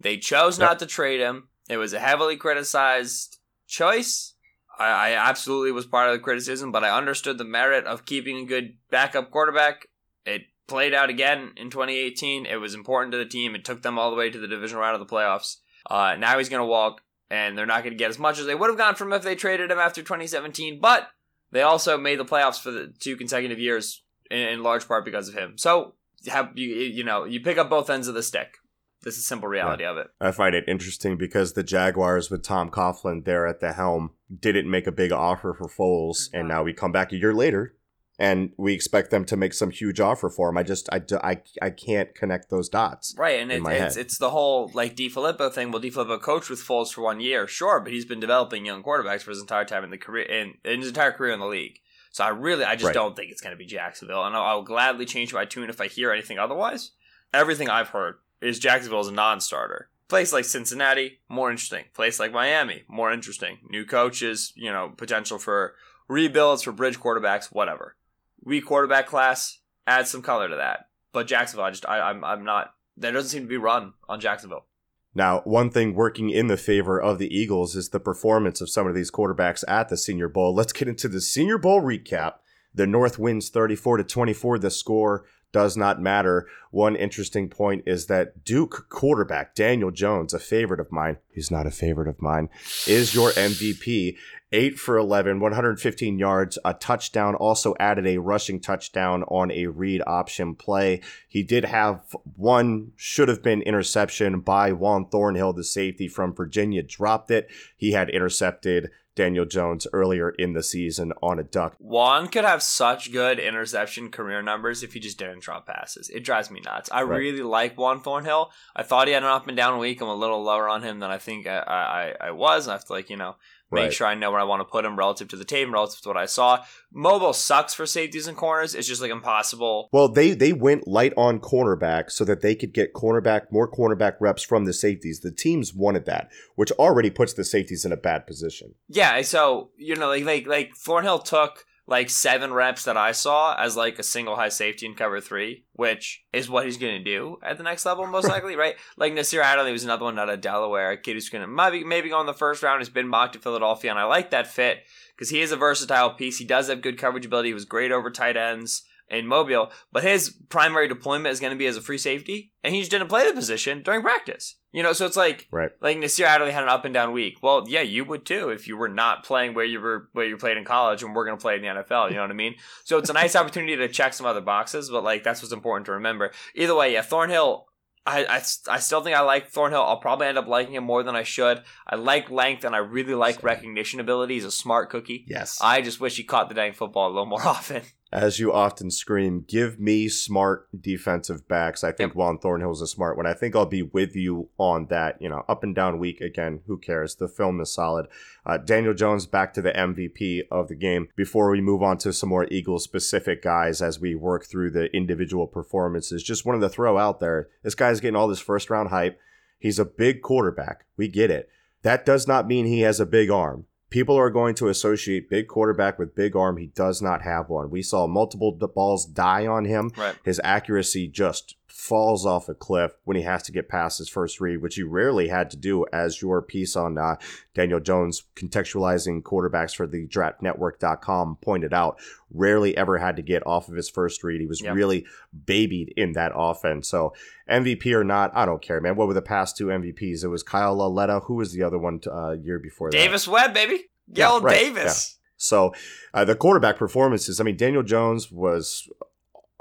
They 0.00 0.16
chose 0.16 0.58
Yep. 0.58 0.68
not 0.68 0.78
to 0.80 0.86
trade 0.86 1.20
him. 1.20 1.48
It 1.68 1.76
was 1.76 1.92
a 1.92 2.00
heavily 2.00 2.36
criticized 2.36 3.38
choice. 3.68 4.34
I, 4.78 5.10
I 5.10 5.28
absolutely 5.28 5.72
was 5.72 5.86
part 5.86 6.08
of 6.08 6.14
the 6.14 6.18
criticism, 6.20 6.72
but 6.72 6.82
I 6.84 6.96
understood 6.96 7.38
the 7.38 7.44
merit 7.44 7.84
of 7.86 8.06
keeping 8.06 8.38
a 8.38 8.44
good 8.46 8.76
backup 8.90 9.30
quarterback. 9.30 9.86
It 10.24 10.42
played 10.66 10.94
out 10.94 11.10
again 11.10 11.52
in 11.56 11.70
2018. 11.70 12.46
It 12.46 12.56
was 12.56 12.74
important 12.74 13.12
to 13.12 13.18
the 13.18 13.26
team. 13.26 13.54
It 13.54 13.64
took 13.64 13.82
them 13.82 13.98
all 13.98 14.10
the 14.10 14.16
way 14.16 14.30
to 14.30 14.38
the 14.38 14.48
divisional 14.48 14.82
round 14.82 15.00
of 15.00 15.06
the 15.06 15.14
playoffs. 15.14 15.56
Uh, 15.88 16.16
now 16.18 16.38
he's 16.38 16.48
going 16.48 16.62
to 16.62 16.66
walk, 16.66 17.02
and 17.30 17.56
they're 17.56 17.66
not 17.66 17.82
going 17.82 17.92
to 17.92 17.98
get 17.98 18.10
as 18.10 18.18
much 18.18 18.38
as 18.38 18.46
they 18.46 18.54
would 18.54 18.68
have 18.68 18.78
gotten 18.78 18.96
from 18.96 19.12
if 19.12 19.22
they 19.22 19.34
traded 19.36 19.70
him 19.70 19.78
after 19.78 20.00
2017. 20.02 20.80
But 20.80 21.08
they 21.52 21.62
also 21.62 21.96
made 21.98 22.18
the 22.18 22.24
playoffs 22.24 22.60
for 22.60 22.70
the 22.70 22.92
two 22.98 23.16
consecutive 23.16 23.58
years 23.58 24.02
in, 24.30 24.38
in 24.38 24.62
large 24.62 24.88
part 24.88 25.04
because 25.04 25.28
of 25.28 25.34
him. 25.34 25.56
So 25.58 25.94
have 26.28 26.50
you 26.54 26.68
you 26.68 27.04
know 27.04 27.24
you 27.24 27.40
pick 27.40 27.58
up 27.58 27.70
both 27.70 27.90
ends 27.90 28.08
of 28.08 28.14
the 28.14 28.22
stick. 28.22 28.58
This 29.02 29.16
is 29.16 29.26
simple 29.26 29.48
reality 29.48 29.84
of 29.84 29.96
it. 29.96 30.08
I 30.20 30.30
find 30.30 30.54
it 30.54 30.64
interesting 30.68 31.16
because 31.16 31.54
the 31.54 31.62
Jaguars 31.62 32.30
with 32.30 32.42
Tom 32.42 32.70
Coughlin 32.70 33.24
there 33.24 33.46
at 33.46 33.60
the 33.60 33.72
helm 33.72 34.10
didn't 34.38 34.70
make 34.70 34.86
a 34.86 34.92
big 34.92 35.10
offer 35.10 35.54
for 35.54 35.68
Foles, 35.68 36.28
and 36.34 36.46
now 36.46 36.62
we 36.62 36.74
come 36.74 36.92
back 36.92 37.10
a 37.10 37.16
year 37.16 37.32
later 37.32 37.76
and 38.20 38.50
we 38.58 38.74
expect 38.74 39.10
them 39.10 39.24
to 39.24 39.34
make 39.34 39.54
some 39.54 39.70
huge 39.70 39.98
offer 39.98 40.28
for 40.28 40.50
him. 40.50 40.58
I 40.58 40.62
just 40.62 40.90
I, 40.92 41.00
I, 41.22 41.40
I 41.62 41.70
can't 41.70 42.14
connect 42.14 42.50
those 42.50 42.68
dots. 42.68 43.14
Right, 43.16 43.40
and 43.40 43.50
it, 43.50 43.62
it's 43.64 43.96
head. 43.96 43.96
it's 43.96 44.18
the 44.18 44.28
whole 44.28 44.70
like 44.74 44.94
DeFilippo 44.94 45.50
thing. 45.50 45.72
Well, 45.72 45.80
DeFilippo 45.80 46.20
coached 46.20 46.50
with 46.50 46.60
Foles 46.60 46.92
for 46.92 47.00
one 47.00 47.20
year, 47.20 47.48
sure, 47.48 47.80
but 47.80 47.94
he's 47.94 48.04
been 48.04 48.20
developing 48.20 48.66
young 48.66 48.82
quarterbacks 48.82 49.22
for 49.22 49.30
his 49.30 49.40
entire 49.40 49.64
time 49.64 49.84
in 49.84 49.90
the 49.90 49.96
career 49.96 50.26
in, 50.26 50.54
in 50.70 50.80
his 50.80 50.88
entire 50.88 51.12
career 51.12 51.32
in 51.32 51.40
the 51.40 51.46
league. 51.46 51.78
So 52.10 52.24
I 52.24 52.28
really, 52.28 52.64
I 52.64 52.74
just 52.74 52.86
Right. 52.86 52.94
don't 52.94 53.14
think 53.14 53.30
it's 53.30 53.40
going 53.40 53.52
to 53.54 53.58
be 53.58 53.66
Jacksonville, 53.66 54.24
and 54.24 54.34
I'll, 54.36 54.42
I'll 54.42 54.62
gladly 54.62 55.06
change 55.06 55.32
my 55.32 55.44
tune 55.44 55.70
if 55.70 55.80
I 55.80 55.86
hear 55.86 56.10
anything 56.12 56.38
otherwise. 56.38 56.90
Everything 57.32 57.68
I've 57.68 57.90
heard 57.90 58.16
is 58.40 58.58
Jacksonville 58.58 59.00
is 59.00 59.08
a 59.08 59.12
non-starter. 59.12 59.88
Place 60.08 60.32
like 60.32 60.44
Cincinnati, 60.44 61.20
more 61.28 61.50
interesting. 61.50 61.84
Place 61.94 62.18
like 62.18 62.32
Miami, 62.32 62.82
more 62.88 63.12
interesting. 63.12 63.58
New 63.70 63.84
coaches, 63.84 64.52
you 64.56 64.72
know, 64.72 64.92
potential 64.96 65.38
for 65.38 65.76
rebuilds 66.08 66.62
for 66.64 66.72
bridge 66.72 66.98
quarterbacks, 66.98 67.46
whatever. 67.52 67.94
Weak 68.42 68.66
quarterback 68.66 69.06
class, 69.06 69.60
add 69.86 70.08
some 70.08 70.22
color 70.22 70.48
to 70.48 70.56
that. 70.56 70.88
But 71.12 71.28
Jacksonville, 71.28 71.66
I 71.66 71.70
just, 71.70 71.88
I, 71.88 72.00
I'm, 72.00 72.24
I'm 72.24 72.42
not. 72.44 72.74
There 72.96 73.12
doesn't 73.12 73.30
seem 73.30 73.42
to 73.42 73.48
be 73.48 73.56
run 73.56 73.92
on 74.08 74.18
Jacksonville. 74.18 74.66
Now, 75.14 75.40
one 75.40 75.70
thing 75.70 75.94
working 75.94 76.30
in 76.30 76.46
the 76.46 76.56
favor 76.56 77.00
of 77.00 77.18
the 77.18 77.34
Eagles 77.36 77.74
is 77.74 77.88
the 77.88 77.98
performance 77.98 78.60
of 78.60 78.70
some 78.70 78.86
of 78.86 78.94
these 78.94 79.10
quarterbacks 79.10 79.64
at 79.66 79.88
the 79.88 79.96
Senior 79.96 80.28
Bowl. 80.28 80.54
Let's 80.54 80.72
get 80.72 80.88
into 80.88 81.08
the 81.08 81.20
Senior 81.20 81.58
Bowl 81.58 81.82
recap. 81.82 82.34
The 82.72 82.86
North 82.86 83.18
wins 83.18 83.48
34 83.48 83.98
to 83.98 84.04
24. 84.04 84.58
The 84.60 84.70
score 84.70 85.24
does 85.52 85.76
not 85.76 86.00
matter. 86.00 86.46
One 86.70 86.96
interesting 86.96 87.48
point 87.48 87.84
is 87.86 88.06
that 88.06 88.44
Duke 88.44 88.86
quarterback 88.88 89.54
Daniel 89.54 89.90
Jones, 89.90 90.32
a 90.32 90.38
favorite 90.38 90.80
of 90.80 90.92
mine, 90.92 91.16
he's 91.32 91.50
not 91.50 91.66
a 91.66 91.70
favorite 91.70 92.08
of 92.08 92.22
mine, 92.22 92.48
is 92.86 93.14
your 93.14 93.30
MVP. 93.32 94.16
8 94.52 94.80
for 94.80 94.98
11, 94.98 95.38
115 95.38 96.18
yards, 96.18 96.58
a 96.64 96.74
touchdown, 96.74 97.36
also 97.36 97.74
added 97.78 98.04
a 98.06 98.18
rushing 98.18 98.58
touchdown 98.58 99.22
on 99.24 99.52
a 99.52 99.66
read 99.66 100.02
option 100.08 100.56
play. 100.56 101.00
He 101.28 101.44
did 101.44 101.64
have 101.64 102.02
one 102.34 102.90
should 102.96 103.28
have 103.28 103.44
been 103.44 103.62
interception 103.62 104.40
by 104.40 104.72
Juan 104.72 105.06
Thornhill, 105.08 105.52
the 105.52 105.62
safety 105.62 106.08
from 106.08 106.34
Virginia, 106.34 106.82
dropped 106.82 107.30
it. 107.30 107.48
He 107.76 107.92
had 107.92 108.10
intercepted 108.10 108.90
Daniel 109.20 109.44
Jones 109.44 109.86
earlier 109.92 110.30
in 110.30 110.54
the 110.54 110.62
season 110.62 111.12
on 111.22 111.38
a 111.38 111.42
duck. 111.42 111.74
Juan 111.78 112.28
could 112.28 112.44
have 112.46 112.62
such 112.62 113.12
good 113.12 113.38
interception 113.38 114.10
career 114.10 114.40
numbers 114.40 114.82
if 114.82 114.94
he 114.94 115.00
just 115.00 115.18
didn't 115.18 115.42
drop 115.42 115.66
passes. 115.66 116.08
It 116.08 116.24
drives 116.24 116.50
me 116.50 116.60
nuts. 116.60 116.88
I 116.90 117.02
Right. 117.02 117.18
really 117.18 117.42
like 117.42 117.76
Juan 117.76 118.00
Thornhill. 118.00 118.50
I 118.74 118.82
thought 118.82 119.08
he 119.08 119.12
had 119.12 119.22
an 119.22 119.28
up 119.28 119.46
and 119.46 119.56
down 119.56 119.78
week. 119.78 120.00
I'm 120.00 120.08
a 120.08 120.14
little 120.14 120.42
lower 120.42 120.68
on 120.70 120.82
him 120.82 121.00
than 121.00 121.10
I 121.10 121.18
think 121.18 121.46
I, 121.46 122.14
I, 122.20 122.28
I 122.28 122.30
was. 122.30 122.66
I 122.66 122.72
have 122.72 122.86
to 122.86 122.92
like, 122.94 123.10
you 123.10 123.16
know, 123.18 123.36
make 123.70 123.82
Right. 123.84 123.92
sure 123.92 124.06
I 124.06 124.14
know 124.14 124.30
where 124.30 124.40
I 124.40 124.44
want 124.44 124.60
to 124.60 124.64
put 124.64 124.84
him 124.84 124.96
relative 124.98 125.28
to 125.28 125.36
the 125.36 125.44
tape, 125.44 125.68
relative 125.70 126.00
to 126.02 126.08
what 126.08 126.16
I 126.16 126.26
saw. 126.26 126.64
Mobile 126.92 127.32
sucks 127.32 127.72
for 127.72 127.86
safeties 127.86 128.26
and 128.26 128.36
corners. 128.36 128.74
It's 128.74 128.88
just 128.88 129.00
like 129.00 129.10
impossible. 129.10 129.88
Well, 129.92 130.08
they 130.08 130.32
they 130.32 130.52
went 130.52 130.88
light 130.88 131.12
on 131.16 131.38
cornerback 131.40 132.10
so 132.10 132.24
that 132.24 132.40
they 132.40 132.54
could 132.54 132.72
get 132.74 132.94
cornerback 132.94 133.52
more 133.52 133.70
cornerback 133.70 134.14
reps 134.20 134.42
from 134.42 134.64
the 134.64 134.72
safeties. 134.72 135.20
The 135.20 135.30
teams 135.30 135.72
wanted 135.74 136.04
that, 136.06 136.30
which 136.56 136.72
already 136.72 137.10
puts 137.10 137.32
the 137.34 137.44
safeties 137.44 137.84
in 137.84 137.92
a 137.92 137.96
bad 137.96 138.26
position. 138.26 138.74
Yeah, 138.88 139.20
so 139.22 139.70
you 139.76 139.94
know, 139.96 140.08
like 140.08 140.24
like 140.24 140.46
like 140.46 140.70
Thornhill 140.76 141.20
took 141.20 141.64
like 141.90 142.08
seven 142.08 142.52
reps 142.52 142.84
that 142.84 142.96
I 142.96 143.10
saw 143.10 143.54
as 143.58 143.76
like 143.76 143.98
a 143.98 144.04
single 144.04 144.36
high 144.36 144.48
safety 144.48 144.86
in 144.86 144.94
cover 144.94 145.20
three, 145.20 145.64
which 145.72 146.24
is 146.32 146.48
what 146.48 146.64
he's 146.64 146.78
gonna 146.78 147.02
do 147.02 147.38
at 147.42 147.58
the 147.58 147.64
next 147.64 147.84
level, 147.84 148.06
most 148.06 148.28
likely, 148.28 148.54
right? 148.54 148.76
Like 148.96 149.12
Nasir 149.12 149.42
Adderley 149.42 149.72
was 149.72 149.82
another 149.84 150.04
one 150.04 150.18
out 150.18 150.30
of 150.30 150.40
Delaware, 150.40 150.92
a 150.92 150.96
kid 150.96 151.14
who's 151.14 151.28
gonna 151.28 151.48
maybe 151.48 151.84
maybe 151.84 152.08
go 152.08 152.20
in 152.20 152.26
the 152.26 152.32
first 152.32 152.62
round. 152.62 152.80
Has 152.80 152.88
been 152.88 153.08
mocked 153.08 153.34
to 153.34 153.40
Philadelphia, 153.40 153.90
and 153.90 153.98
I 153.98 154.04
like 154.04 154.30
that 154.30 154.46
fit 154.46 154.84
because 155.16 155.30
he 155.30 155.40
is 155.40 155.50
a 155.50 155.56
versatile 155.56 156.14
piece. 156.14 156.38
He 156.38 156.44
does 156.44 156.68
have 156.68 156.80
good 156.80 156.96
coverage 156.96 157.26
ability. 157.26 157.48
He 157.48 157.54
was 157.54 157.64
great 157.64 157.90
over 157.90 158.10
tight 158.10 158.36
ends 158.36 158.84
in 159.10 159.26
Mobile, 159.26 159.70
but 159.92 160.02
his 160.04 160.30
primary 160.48 160.88
deployment 160.88 161.32
is 161.32 161.40
going 161.40 161.52
to 161.52 161.58
be 161.58 161.66
as 161.66 161.76
a 161.76 161.80
free 161.80 161.98
safety, 161.98 162.52
and 162.62 162.74
he 162.74 162.80
just 162.80 162.90
didn't 162.90 163.08
play 163.08 163.26
the 163.26 163.34
position 163.34 163.82
during 163.82 164.02
practice. 164.02 164.56
You 164.72 164.82
know, 164.84 164.92
so 164.92 165.04
it's 165.04 165.16
like 165.16 165.48
Right. 165.50 165.70
like 165.80 165.98
Nasir 165.98 166.26
Adderley 166.26 166.52
had 166.52 166.62
an 166.62 166.68
up 166.68 166.84
and 166.84 166.94
down 166.94 167.12
week. 167.12 167.38
Well, 167.42 167.64
yeah, 167.66 167.80
you 167.80 168.04
would 168.04 168.24
too 168.24 168.50
if 168.50 168.68
you 168.68 168.76
were 168.76 168.88
not 168.88 169.24
playing 169.24 169.54
where 169.54 169.64
you 169.64 169.80
were 169.80 170.08
where 170.12 170.26
you 170.26 170.36
played 170.36 170.56
in 170.56 170.64
college 170.64 171.02
and 171.02 171.14
we're 171.14 171.24
going 171.26 171.36
to 171.36 171.42
play 171.42 171.56
in 171.56 171.62
the 171.62 171.68
NFL. 171.68 172.08
You 172.10 172.14
know 172.16 172.22
what 172.22 172.30
I 172.30 172.34
mean? 172.34 172.54
So 172.84 172.96
it's 172.98 173.10
a 173.10 173.14
nice 173.14 173.34
opportunity 173.40 173.76
to 173.76 173.88
check 173.88 174.14
some 174.14 174.26
other 174.26 174.40
boxes, 174.40 174.88
but 174.88 175.02
like 175.02 175.24
that's 175.24 175.42
what's 175.42 175.52
important 175.52 175.86
to 175.86 175.92
remember. 175.92 176.30
Either 176.54 176.74
way, 176.76 176.92
yeah, 176.92 177.02
Thornhill. 177.02 177.66
I, 178.06 178.24
I, 178.24 178.36
I 178.68 178.78
still 178.78 179.02
think 179.02 179.14
I 179.14 179.20
like 179.20 179.48
Thornhill. 179.48 179.82
I'll 179.82 179.98
probably 180.00 180.26
end 180.26 180.38
up 180.38 180.46
liking 180.48 180.74
him 180.74 180.84
more 180.84 181.02
than 181.02 181.14
I 181.14 181.22
should. 181.22 181.62
I 181.86 181.96
like 181.96 182.30
length 182.30 182.64
and 182.64 182.74
I 182.74 182.78
really 182.78 183.14
like 183.14 183.34
Same. 183.36 183.44
recognition 183.44 184.00
ability. 184.00 184.34
He's 184.34 184.44
a 184.46 184.50
smart 184.50 184.88
cookie. 184.88 185.26
Yes. 185.28 185.58
I 185.60 185.82
just 185.82 186.00
wish 186.00 186.16
he 186.16 186.24
caught 186.24 186.48
the 186.48 186.54
dang 186.54 186.72
football 186.72 187.08
a 187.08 187.12
little 187.12 187.26
more 187.26 187.42
often. 187.46 187.82
As 188.12 188.40
you 188.40 188.52
often 188.52 188.90
scream, 188.90 189.44
give 189.46 189.78
me 189.78 190.08
smart 190.08 190.66
defensive 190.78 191.46
backs. 191.46 191.84
I 191.84 191.92
think 191.92 192.10
Yep. 192.10 192.16
Juan 192.16 192.38
Thornhill's 192.38 192.82
a 192.82 192.88
smart 192.88 193.16
one. 193.16 193.26
I 193.26 193.34
think 193.34 193.54
I'll 193.54 193.66
be 193.66 193.82
with 193.82 194.16
you 194.16 194.48
on 194.58 194.86
that. 194.86 195.22
You 195.22 195.28
know, 195.28 195.44
up 195.48 195.62
and 195.62 195.76
down 195.76 196.00
week 196.00 196.20
again. 196.20 196.62
Who 196.66 196.76
cares? 196.76 197.14
The 197.14 197.28
film 197.28 197.60
is 197.60 197.72
solid. 197.72 198.06
Uh, 198.44 198.58
Daniel 198.58 198.94
Jones 198.94 199.26
back 199.26 199.54
to 199.54 199.62
the 199.62 199.70
MVP 199.70 200.42
of 200.50 200.66
the 200.66 200.74
game. 200.74 201.06
Before 201.14 201.50
we 201.50 201.60
move 201.60 201.84
on 201.84 201.98
to 201.98 202.12
some 202.12 202.30
more 202.30 202.48
Eagles 202.50 202.82
specific 202.82 203.42
guys 203.42 203.80
as 203.80 204.00
we 204.00 204.16
work 204.16 204.44
through 204.44 204.72
the 204.72 204.94
individual 204.94 205.46
performances, 205.46 206.24
just 206.24 206.44
wanted 206.44 206.60
to 206.60 206.68
throw 206.68 206.98
out 206.98 207.20
there 207.20 207.48
this 207.62 207.76
guy's 207.76 208.00
getting 208.00 208.16
all 208.16 208.26
this 208.28 208.40
first 208.40 208.70
round 208.70 208.88
hype. 208.88 209.20
He's 209.60 209.78
a 209.78 209.84
big 209.84 210.22
quarterback. 210.22 210.86
We 210.96 211.06
get 211.06 211.30
it. 211.30 211.48
That 211.82 212.04
does 212.04 212.26
not 212.26 212.48
mean 212.48 212.66
he 212.66 212.80
has 212.80 212.98
a 212.98 213.06
big 213.06 213.30
arm. 213.30 213.66
People 213.90 214.16
are 214.16 214.30
going 214.30 214.54
to 214.54 214.68
associate 214.68 215.28
big 215.28 215.48
quarterback 215.48 215.98
with 215.98 216.14
big 216.14 216.36
arm. 216.36 216.56
He 216.56 216.68
does 216.68 217.02
not 217.02 217.22
have 217.22 217.48
one. 217.48 217.70
We 217.70 217.82
saw 217.82 218.06
multiple 218.06 218.52
balls 218.52 219.04
die 219.04 219.46
on 219.46 219.64
him. 219.64 219.90
Right. 219.96 220.14
His 220.24 220.40
accuracy 220.44 221.08
just 221.08 221.56
falls 221.70 222.26
off 222.26 222.48
a 222.48 222.54
cliff 222.54 222.92
when 223.04 223.16
he 223.16 223.22
has 223.22 223.42
to 223.44 223.52
get 223.52 223.68
past 223.68 223.98
his 223.98 224.08
first 224.08 224.40
read, 224.40 224.60
which 224.60 224.74
he 224.74 224.82
rarely 224.82 225.28
had 225.28 225.50
to 225.50 225.56
do, 225.56 225.86
as 225.92 226.20
your 226.20 226.42
piece 226.42 226.76
on 226.76 226.98
uh, 226.98 227.16
Daniel 227.54 227.80
Jones 227.80 228.24
contextualizing 228.36 229.22
quarterbacks 229.22 229.74
for 229.74 229.86
the 229.86 230.06
draftnetwork.com 230.06 231.38
pointed 231.40 231.72
out. 231.72 231.98
Rarely 232.32 232.76
ever 232.76 232.98
had 232.98 233.16
to 233.16 233.22
get 233.22 233.46
off 233.46 233.68
of 233.68 233.74
his 233.74 233.88
first 233.88 234.22
read. 234.22 234.40
He 234.40 234.46
was 234.46 234.60
Yep. 234.62 234.74
really 234.74 235.06
babied 235.46 235.92
in 235.96 236.12
that 236.12 236.32
offense. 236.34 236.88
So 236.88 237.12
MVP 237.48 237.92
or 237.94 238.04
not, 238.04 238.30
I 238.34 238.46
don't 238.46 238.62
care, 238.62 238.80
man. 238.80 238.96
What 238.96 239.08
were 239.08 239.14
the 239.14 239.22
past 239.22 239.56
two 239.56 239.66
MVPs? 239.66 240.22
It 240.24 240.28
was 240.28 240.42
Kyle 240.42 240.74
Lauletta. 240.76 241.20
Who 241.20 241.34
was 241.34 241.52
the 241.52 241.62
other 241.62 241.78
one 241.78 242.00
uh, 242.06 242.32
year 242.32 242.58
before 242.58 242.90
that? 242.90 242.96
Davis 242.96 243.26
Webb, 243.26 243.54
baby. 243.54 243.84
Yeah, 244.12 244.38
right, 244.42 244.56
Davis. 244.58 245.16
So 245.36 245.72
uh, 246.12 246.24
the 246.24 246.34
quarterback 246.34 246.76
performances, 246.76 247.40
I 247.40 247.44
mean, 247.44 247.56
Daniel 247.56 247.82
Jones 247.82 248.30
was 248.30 248.88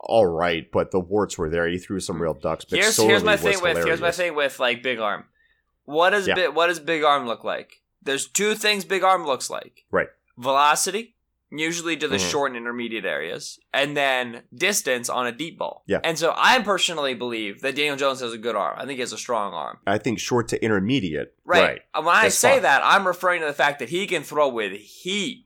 all 0.02 0.26
right, 0.28 0.72
but 0.72 0.92
the 0.92 1.00
warts 1.00 1.38
were 1.38 1.50
there. 1.50 1.68
He 1.68 1.78
threw 1.78 2.00
some 2.00 2.22
real 2.22 2.34
ducks. 2.34 2.66
But 2.66 2.80
Here's 2.80 2.98
here's 2.98 3.24
my 3.24 3.38
thing 3.38 3.62
with 3.62 3.78
here's 3.86 4.02
my 4.02 4.12
thing 4.12 4.36
with 4.36 4.60
like 4.60 4.82
big 4.84 5.00
arm. 5.00 5.26
What 5.86 6.12
does 6.12 6.28
Yeah. 6.28 6.36
big 6.36 6.54
what 6.56 6.68
does 6.68 6.80
big 6.80 7.04
arm 7.04 7.26
look 7.28 7.44
like? 7.44 7.82
There's 8.02 8.28
two 8.28 8.56
things 8.56 8.86
big 8.86 9.04
arm 9.04 9.26
looks 9.26 9.50
like. 9.50 9.84
Right. 9.92 10.08
Velocity, 10.38 11.16
usually 11.52 11.98
to 11.98 12.08
the 12.08 12.16
Mhm. 12.16 12.32
short 12.32 12.52
and 12.52 12.58
intermediate 12.58 13.06
areas, 13.06 13.60
and 13.74 13.98
then 13.98 14.44
distance 14.56 15.10
on 15.10 15.28
a 15.28 15.32
deep 15.34 15.58
ball. 15.58 15.84
Yeah. 15.86 16.00
And 16.04 16.18
so 16.18 16.34
I 16.38 16.60
personally 16.60 17.14
believe 17.14 17.62
that 17.62 17.76
Daniel 17.76 17.98
Jones 17.98 18.22
has 18.22 18.32
a 18.34 18.38
good 18.38 18.56
arm. 18.56 18.76
I 18.78 18.86
think 18.86 18.94
he 18.98 19.02
has 19.02 19.12
a 19.12 19.18
strong 19.18 19.54
arm. 19.54 19.80
I 19.86 19.98
think 19.98 20.20
short 20.20 20.48
to 20.50 20.64
intermediate. 20.64 21.34
Right. 21.44 21.82
Uh, 21.94 22.02
When 22.04 22.16
I 22.16 22.24
That's 22.24 22.36
say 22.36 22.54
fine. 22.54 22.62
that, 22.64 22.82
I'm 22.86 23.06
referring 23.06 23.42
to 23.42 23.48
the 23.48 23.54
fact 23.54 23.80
that 23.80 23.90
he 23.90 24.08
can 24.08 24.24
throw 24.24 24.48
with 24.48 24.72
heat 24.74 25.46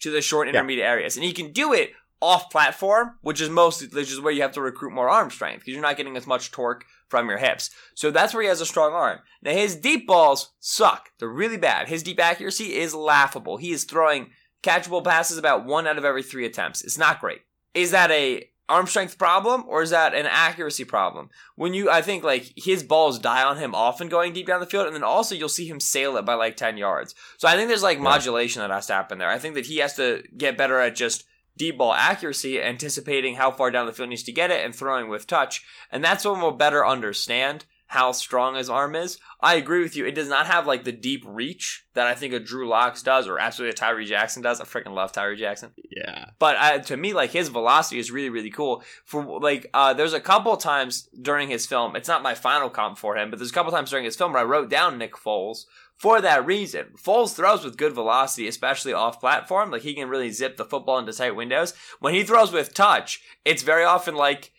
to 0.00 0.10
the 0.10 0.20
short 0.20 0.46
and 0.48 0.54
Yeah. 0.54 0.60
intermediate 0.60 0.86
areas, 0.86 1.16
and 1.16 1.24
he 1.24 1.32
can 1.32 1.52
do 1.52 1.72
it 1.72 1.94
off 2.24 2.50
platform, 2.50 3.12
which 3.20 3.40
is 3.40 3.50
most, 3.50 3.94
which 3.94 4.10
is 4.10 4.20
where 4.20 4.32
you 4.32 4.42
have 4.42 4.52
to 4.52 4.60
recruit 4.62 4.92
more 4.92 5.08
arm 5.10 5.30
strength 5.30 5.60
because 5.60 5.74
you're 5.74 5.82
not 5.82 5.96
getting 5.96 6.16
as 6.16 6.26
much 6.26 6.50
torque 6.50 6.84
from 7.08 7.28
your 7.28 7.38
hips. 7.38 7.70
So 7.94 8.10
that's 8.10 8.32
where 8.32 8.42
he 8.42 8.48
has 8.48 8.60
a 8.62 8.66
strong 8.66 8.92
arm. 8.92 9.18
Now 9.42 9.52
his 9.52 9.76
deep 9.76 10.06
balls 10.06 10.52
suck; 10.58 11.10
they're 11.18 11.28
really 11.28 11.58
bad. 11.58 11.88
His 11.88 12.02
deep 12.02 12.18
accuracy 12.20 12.76
is 12.76 12.94
laughable. 12.94 13.58
He 13.58 13.72
is 13.72 13.84
throwing 13.84 14.30
catchable 14.62 15.04
passes 15.04 15.36
about 15.38 15.66
one 15.66 15.86
out 15.86 15.98
of 15.98 16.04
every 16.04 16.22
three 16.22 16.46
attempts. 16.46 16.82
It's 16.82 16.98
not 16.98 17.20
great. 17.20 17.40
Is 17.74 17.90
that 17.90 18.10
a 18.10 18.48
arm 18.66 18.86
strength 18.86 19.18
problem 19.18 19.62
or 19.68 19.82
is 19.82 19.90
that 19.90 20.14
an 20.14 20.24
accuracy 20.24 20.84
problem? 20.84 21.28
When 21.54 21.74
you, 21.74 21.90
I 21.90 22.00
think 22.00 22.24
like 22.24 22.50
his 22.56 22.82
balls 22.82 23.18
die 23.18 23.44
on 23.44 23.58
him 23.58 23.74
often 23.74 24.08
going 24.08 24.32
deep 24.32 24.46
down 24.46 24.60
the 24.60 24.66
field, 24.66 24.86
and 24.86 24.96
then 24.96 25.04
also 25.04 25.34
you'll 25.34 25.50
see 25.50 25.68
him 25.68 25.80
sail 25.80 26.16
it 26.16 26.24
by 26.24 26.32
like 26.34 26.56
ten 26.56 26.78
yards. 26.78 27.14
So 27.36 27.46
I 27.46 27.56
think 27.56 27.68
there's 27.68 27.82
like 27.82 27.98
Yeah. 27.98 28.04
modulation 28.04 28.62
that 28.62 28.70
has 28.70 28.86
to 28.86 28.94
happen 28.94 29.18
there. 29.18 29.28
I 29.28 29.38
think 29.38 29.54
that 29.56 29.66
he 29.66 29.78
has 29.78 29.94
to 29.96 30.22
get 30.38 30.56
better 30.56 30.80
at 30.80 30.96
just 30.96 31.24
deep 31.56 31.78
ball 31.78 31.92
accuracy, 31.92 32.60
anticipating 32.60 33.36
how 33.36 33.50
far 33.50 33.70
down 33.70 33.86
the 33.86 33.92
field 33.92 34.08
he 34.08 34.10
needs 34.10 34.22
to 34.24 34.32
get 34.32 34.50
it, 34.50 34.64
and 34.64 34.74
throwing 34.74 35.08
with 35.08 35.26
touch. 35.26 35.64
And 35.90 36.02
that's 36.02 36.24
when 36.24 36.40
we'll 36.40 36.52
better 36.52 36.86
understand 36.86 37.66
how 37.94 38.10
strong 38.10 38.56
his 38.56 38.68
arm 38.68 38.96
is. 38.96 39.18
I 39.40 39.54
agree 39.54 39.82
with 39.82 39.94
you. 39.94 40.04
It 40.04 40.14
does 40.14 40.28
not 40.28 40.46
have 40.46 40.66
like 40.66 40.82
the 40.82 40.90
deep 40.90 41.22
reach 41.26 41.84
that 41.94 42.08
I 42.08 42.14
think 42.14 42.32
a 42.32 42.40
Drew 42.40 42.68
Locks 42.68 43.02
does, 43.02 43.28
or 43.28 43.38
absolutely 43.38 43.70
a 43.70 43.76
Tyree 43.76 44.06
Jackson 44.06 44.42
does. 44.42 44.60
I 44.60 44.64
freaking 44.64 44.94
love 44.94 45.12
Tyree 45.12 45.36
Jackson. 45.36 45.70
Yeah. 45.90 46.30
But 46.38 46.56
uh, 46.56 46.78
to 46.80 46.96
me, 46.96 47.12
like 47.12 47.30
his 47.30 47.50
velocity 47.50 48.00
is 48.00 48.10
really, 48.10 48.30
really 48.30 48.50
cool. 48.50 48.82
For 49.04 49.38
like, 49.38 49.70
uh, 49.74 49.94
there's 49.94 50.12
a 50.12 50.20
couple 50.20 50.56
times 50.56 51.08
during 51.20 51.50
his 51.50 51.66
film. 51.66 51.94
It's 51.94 52.08
not 52.08 52.22
my 52.22 52.34
final 52.34 52.70
comp 52.70 52.98
for 52.98 53.16
him, 53.16 53.30
but 53.30 53.38
there's 53.38 53.50
a 53.50 53.54
couple 53.54 53.70
times 53.70 53.90
during 53.90 54.04
his 54.04 54.16
film 54.16 54.32
where 54.32 54.42
I 54.42 54.46
wrote 54.46 54.70
down 54.70 54.98
Nick 54.98 55.14
Foles 55.14 55.66
for 55.96 56.20
that 56.20 56.46
reason. 56.46 56.86
Foles 56.96 57.34
throws 57.34 57.64
with 57.64 57.76
good 57.76 57.92
velocity, 57.92 58.48
especially 58.48 58.92
off 58.92 59.20
platform. 59.20 59.70
Like 59.70 59.82
he 59.82 59.94
can 59.94 60.08
really 60.08 60.30
zip 60.30 60.56
the 60.56 60.64
football 60.64 60.98
into 60.98 61.12
tight 61.12 61.36
windows. 61.36 61.74
When 62.00 62.14
he 62.14 62.24
throws 62.24 62.52
with 62.52 62.74
touch, 62.74 63.22
it's 63.44 63.62
very 63.62 63.84
often 63.84 64.14
like. 64.14 64.52